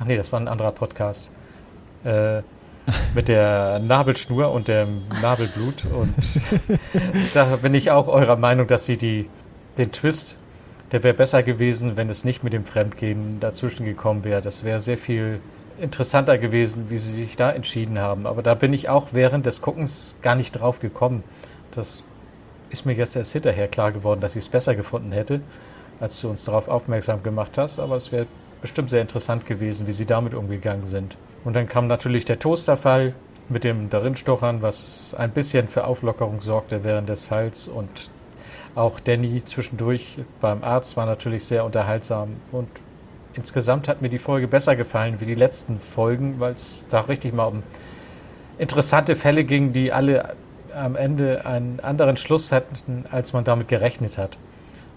Ach 0.00 0.04
nee, 0.06 0.16
das 0.16 0.32
war 0.32 0.40
ein 0.40 0.48
anderer 0.48 0.72
Podcast. 0.72 1.30
Äh, 2.04 2.42
mit 3.14 3.28
der 3.28 3.78
Nabelschnur 3.78 4.50
und 4.50 4.68
dem 4.68 5.02
Nabelblut. 5.20 5.84
Und 5.86 6.14
da 7.34 7.56
bin 7.56 7.74
ich 7.74 7.90
auch 7.90 8.08
eurer 8.08 8.36
Meinung, 8.36 8.66
dass 8.66 8.86
sie 8.86 8.96
die, 8.96 9.28
den 9.78 9.92
Twist, 9.92 10.36
der 10.92 11.02
wäre 11.02 11.14
besser 11.14 11.42
gewesen, 11.42 11.96
wenn 11.96 12.10
es 12.10 12.24
nicht 12.24 12.44
mit 12.44 12.52
dem 12.52 12.64
Fremdgehen 12.64 13.40
dazwischen 13.40 13.84
gekommen 13.84 14.24
wäre. 14.24 14.42
Das 14.42 14.64
wäre 14.64 14.80
sehr 14.80 14.98
viel 14.98 15.40
interessanter 15.78 16.38
gewesen, 16.38 16.86
wie 16.90 16.98
sie 16.98 17.12
sich 17.12 17.36
da 17.36 17.50
entschieden 17.50 17.98
haben. 17.98 18.26
Aber 18.26 18.42
da 18.42 18.54
bin 18.54 18.72
ich 18.72 18.88
auch 18.88 19.08
während 19.12 19.46
des 19.46 19.62
Guckens 19.62 20.16
gar 20.22 20.34
nicht 20.34 20.52
drauf 20.52 20.80
gekommen. 20.80 21.24
Das 21.72 22.02
ist 22.70 22.86
mir 22.86 22.94
jetzt 22.94 23.16
erst 23.16 23.32
hinterher 23.32 23.68
klar 23.68 23.92
geworden, 23.92 24.20
dass 24.20 24.36
ich 24.36 24.44
es 24.44 24.48
besser 24.48 24.74
gefunden 24.74 25.12
hätte, 25.12 25.40
als 26.00 26.20
du 26.20 26.28
uns 26.28 26.44
darauf 26.44 26.68
aufmerksam 26.68 27.22
gemacht 27.22 27.58
hast. 27.58 27.78
Aber 27.78 27.96
es 27.96 28.12
wäre 28.12 28.26
bestimmt 28.60 28.90
sehr 28.90 29.02
interessant 29.02 29.46
gewesen, 29.46 29.86
wie 29.86 29.92
sie 29.92 30.06
damit 30.06 30.34
umgegangen 30.34 30.86
sind. 30.86 31.16
Und 31.44 31.54
dann 31.54 31.68
kam 31.68 31.86
natürlich 31.86 32.24
der 32.24 32.38
Toasterfall 32.38 33.14
mit 33.48 33.64
dem 33.64 33.90
Darinstochern, 33.90 34.62
was 34.62 35.14
ein 35.18 35.30
bisschen 35.32 35.68
für 35.68 35.86
Auflockerung 35.86 36.40
sorgte 36.40 36.84
während 36.84 37.08
des 37.08 37.24
Falls. 37.24 37.66
Und 37.66 38.10
auch 38.74 39.00
Danny 39.00 39.44
zwischendurch 39.44 40.18
beim 40.40 40.62
Arzt 40.62 40.96
war 40.96 41.06
natürlich 41.06 41.44
sehr 41.44 41.64
unterhaltsam. 41.64 42.36
Und 42.52 42.68
insgesamt 43.34 43.88
hat 43.88 44.02
mir 44.02 44.08
die 44.08 44.18
Folge 44.18 44.48
besser 44.48 44.76
gefallen 44.76 45.20
wie 45.20 45.26
die 45.26 45.34
letzten 45.34 45.80
Folgen, 45.80 46.38
weil 46.38 46.54
es 46.54 46.86
da 46.88 47.00
richtig 47.00 47.34
mal 47.34 47.46
um 47.46 47.62
interessante 48.58 49.16
Fälle 49.16 49.44
ging, 49.44 49.72
die 49.72 49.92
alle 49.92 50.34
am 50.74 50.96
Ende 50.96 51.44
einen 51.44 51.80
anderen 51.80 52.16
Schluss 52.16 52.52
hatten, 52.52 53.04
als 53.10 53.32
man 53.32 53.44
damit 53.44 53.68
gerechnet 53.68 54.16
hat. 54.16 54.38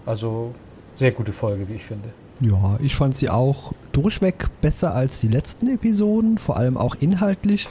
Also 0.06 0.54
sehr 0.94 1.10
gute 1.10 1.32
Folge, 1.32 1.68
wie 1.68 1.74
ich 1.74 1.84
finde. 1.84 2.08
Ja, 2.40 2.78
ich 2.82 2.94
fand 2.94 3.16
sie 3.16 3.30
auch 3.30 3.72
durchweg 3.92 4.48
besser 4.60 4.94
als 4.94 5.20
die 5.20 5.28
letzten 5.28 5.68
Episoden, 5.68 6.38
vor 6.38 6.56
allem 6.56 6.76
auch 6.76 6.94
inhaltlich. 6.96 7.68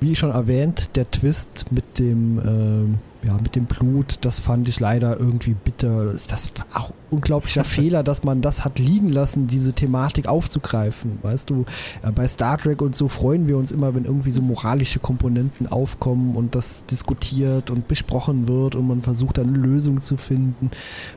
Wie 0.00 0.14
schon 0.14 0.30
erwähnt, 0.30 0.90
der 0.94 1.10
Twist 1.10 1.72
mit 1.72 1.98
dem, 1.98 2.38
ähm, 2.38 2.98
ja, 3.26 3.36
mit 3.42 3.56
dem 3.56 3.64
Blut, 3.64 4.18
das 4.20 4.40
fand 4.40 4.68
ich 4.68 4.78
leider 4.78 5.18
irgendwie 5.18 5.54
bitter. 5.54 6.14
Das 6.28 6.50
war 6.56 6.82
auch 6.82 6.92
unglaublicher 7.10 7.64
Fehler, 7.76 8.02
dass 8.02 8.22
man 8.22 8.40
das 8.40 8.64
hat 8.64 8.78
liegen 8.78 9.08
lassen, 9.08 9.48
diese 9.48 9.72
Thematik 9.72 10.28
aufzugreifen. 10.28 11.18
Weißt 11.22 11.50
du, 11.50 11.64
äh, 12.02 12.12
bei 12.12 12.28
Star 12.28 12.58
Trek 12.58 12.80
und 12.82 12.94
so 12.94 13.08
freuen 13.08 13.48
wir 13.48 13.56
uns 13.56 13.72
immer, 13.72 13.94
wenn 13.94 14.04
irgendwie 14.04 14.30
so 14.30 14.42
moralische 14.42 15.00
Komponenten 15.00 15.66
aufkommen 15.66 16.36
und 16.36 16.54
das 16.54 16.84
diskutiert 16.86 17.70
und 17.70 17.88
besprochen 17.88 18.46
wird 18.46 18.76
und 18.76 18.86
man 18.86 19.02
versucht 19.02 19.38
dann 19.38 19.48
eine 19.48 19.58
Lösung 19.58 20.02
zu 20.02 20.16
finden. 20.16 20.70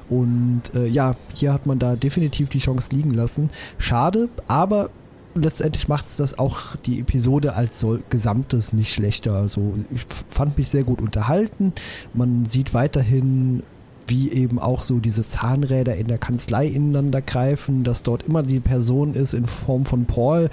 Und 0.10 0.64
äh, 0.74 0.88
ja, 0.88 1.16
hier 1.34 1.54
hat 1.54 1.66
man 1.66 1.78
da 1.78 1.96
definitiv 1.96 2.50
die 2.50 2.60
Chance 2.60 2.90
liegen 2.92 3.14
lassen. 3.14 3.50
Schade, 3.78 4.30
aber 4.48 4.90
letztendlich 5.36 5.88
macht 5.88 6.06
es 6.08 6.16
das 6.18 6.40
auch 6.40 6.76
die 6.86 7.00
Episode 7.00 7.54
als 7.54 7.80
so 7.80 8.00
Gesamtes 8.10 8.74
nicht 8.74 8.94
schlechter. 8.94 9.34
Also 9.34 9.76
ich 9.92 10.02
fand 10.28 10.58
mich 10.58 10.70
sehr 10.70 10.84
gut 10.84 11.02
unterhalten. 11.02 11.74
Man 12.14 12.46
sieht 12.46 12.74
weiterhin, 12.74 13.64
wie 14.08 14.32
eben 14.32 14.60
auch 14.60 14.82
so 14.82 15.00
diese 15.00 15.28
Zahnräder 15.28 15.96
in 15.96 16.08
der 16.08 16.18
Kanzlei 16.18 16.68
ineinander 16.68 17.22
greifen, 17.22 17.84
dass 17.84 18.02
dort 18.02 18.24
immer 18.24 18.44
die 18.44 18.60
Person 18.60 19.14
ist 19.14 19.34
in 19.34 19.46
Form 19.46 19.86
von 19.86 20.06
Paul, 20.06 20.50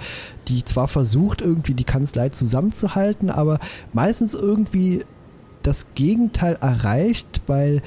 die 0.47 0.63
zwar 0.63 0.87
versucht, 0.87 1.41
irgendwie 1.41 1.73
die 1.73 1.83
Kanzlei 1.83 2.29
zusammenzuhalten, 2.29 3.29
aber 3.29 3.59
meistens 3.93 4.35
irgendwie 4.35 5.03
das 5.63 5.87
Gegenteil 5.95 6.57
erreicht, 6.61 7.41
weil 7.47 7.81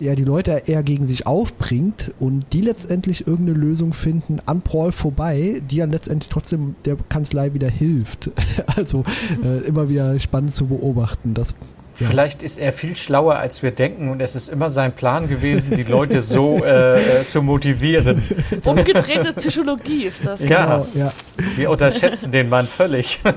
ja 0.00 0.14
die 0.14 0.24
Leute 0.24 0.62
eher 0.66 0.82
gegen 0.82 1.06
sich 1.06 1.26
aufbringt 1.26 2.12
und 2.18 2.44
die 2.52 2.60
letztendlich 2.60 3.26
irgendeine 3.26 3.58
Lösung 3.58 3.92
finden 3.92 4.38
an 4.46 4.60
Paul 4.60 4.92
vorbei, 4.92 5.62
die 5.70 5.78
dann 5.78 5.90
letztendlich 5.90 6.30
trotzdem 6.30 6.76
der 6.84 6.96
Kanzlei 7.08 7.54
wieder 7.54 7.68
hilft. 7.68 8.30
Also 8.76 9.04
äh, 9.42 9.66
immer 9.66 9.88
wieder 9.88 10.18
spannend 10.20 10.54
zu 10.54 10.66
beobachten. 10.66 11.32
Das 11.34 11.54
Ja. 11.98 12.08
Vielleicht 12.08 12.42
ist 12.42 12.58
er 12.58 12.72
viel 12.74 12.94
schlauer, 12.94 13.36
als 13.36 13.62
wir 13.62 13.70
denken, 13.70 14.10
und 14.10 14.20
es 14.20 14.36
ist 14.36 14.48
immer 14.48 14.68
sein 14.68 14.92
Plan 14.92 15.28
gewesen, 15.28 15.74
die 15.76 15.82
Leute 15.82 16.20
so 16.20 16.56
äh, 16.64 17.20
äh, 17.20 17.24
zu 17.24 17.40
motivieren. 17.42 18.22
Umgedrehte 18.64 19.32
Psychologie 19.32 20.04
ist 20.04 20.26
das. 20.26 20.40
Ja. 20.40 20.64
Genau, 20.64 20.86
ja. 20.94 21.12
Wir 21.56 21.70
unterschätzen 21.70 22.32
den 22.32 22.48
Mann 22.48 22.66
völlig. 22.68 23.20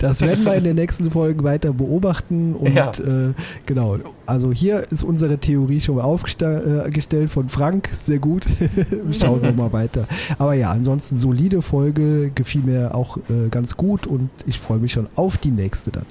Das 0.00 0.20
werden 0.20 0.44
wir 0.44 0.54
in 0.54 0.64
den 0.64 0.76
nächsten 0.76 1.10
Folgen 1.10 1.42
weiter 1.44 1.72
beobachten. 1.72 2.54
Und 2.54 2.74
Ja. 2.74 2.90
äh, 2.92 3.32
genau, 3.66 3.98
also 4.26 4.52
hier 4.52 4.84
ist 4.90 5.02
unsere 5.02 5.38
Theorie 5.38 5.80
schon 5.80 5.96
mal 5.96 6.02
aufgestellt 6.02 7.30
von 7.30 7.48
Frank. 7.48 7.88
Sehr 8.04 8.18
gut. 8.18 8.44
Schauen 9.18 9.42
wir 9.42 9.52
mal 9.52 9.72
weiter. 9.72 10.06
Aber 10.38 10.54
ja, 10.54 10.70
ansonsten 10.70 11.18
solide 11.18 11.62
Folge, 11.62 12.30
gefiel 12.34 12.62
mir 12.62 12.94
auch 12.94 13.16
äh, 13.16 13.48
ganz 13.50 13.76
gut 13.76 14.06
und 14.06 14.30
ich 14.46 14.58
freue 14.60 14.78
mich 14.78 14.92
schon 14.92 15.08
auf 15.16 15.36
die 15.38 15.50
nächste 15.50 15.90
dann. 15.90 16.06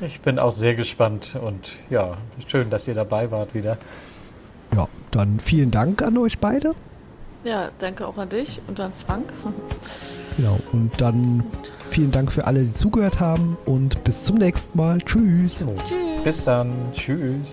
Ich 0.00 0.20
bin 0.20 0.38
auch 0.38 0.52
sehr 0.52 0.74
gespannt 0.74 1.36
und 1.40 1.72
ja, 1.90 2.16
schön, 2.46 2.70
dass 2.70 2.88
ihr 2.88 2.94
dabei 2.94 3.30
wart 3.30 3.54
wieder. 3.54 3.76
Ja, 4.74 4.88
dann 5.10 5.40
vielen 5.40 5.70
Dank 5.70 6.02
an 6.02 6.16
euch 6.16 6.38
beide. 6.38 6.74
Ja, 7.44 7.70
danke 7.78 8.06
auch 8.06 8.18
an 8.18 8.28
dich 8.28 8.60
und 8.66 8.80
an 8.80 8.92
Frank. 8.92 9.32
Genau, 10.36 10.58
und 10.72 10.98
dann 10.98 11.44
vielen 11.90 12.12
Dank 12.12 12.32
für 12.32 12.46
alle, 12.46 12.64
die 12.64 12.72
zugehört 12.72 13.20
haben 13.20 13.58
und 13.66 14.02
bis 14.04 14.24
zum 14.24 14.38
nächsten 14.38 14.78
Mal. 14.78 14.98
Tschüss. 15.02 15.66
Tschüss. 15.86 16.24
Bis 16.24 16.44
dann. 16.44 16.72
Tschüss. 16.94 17.48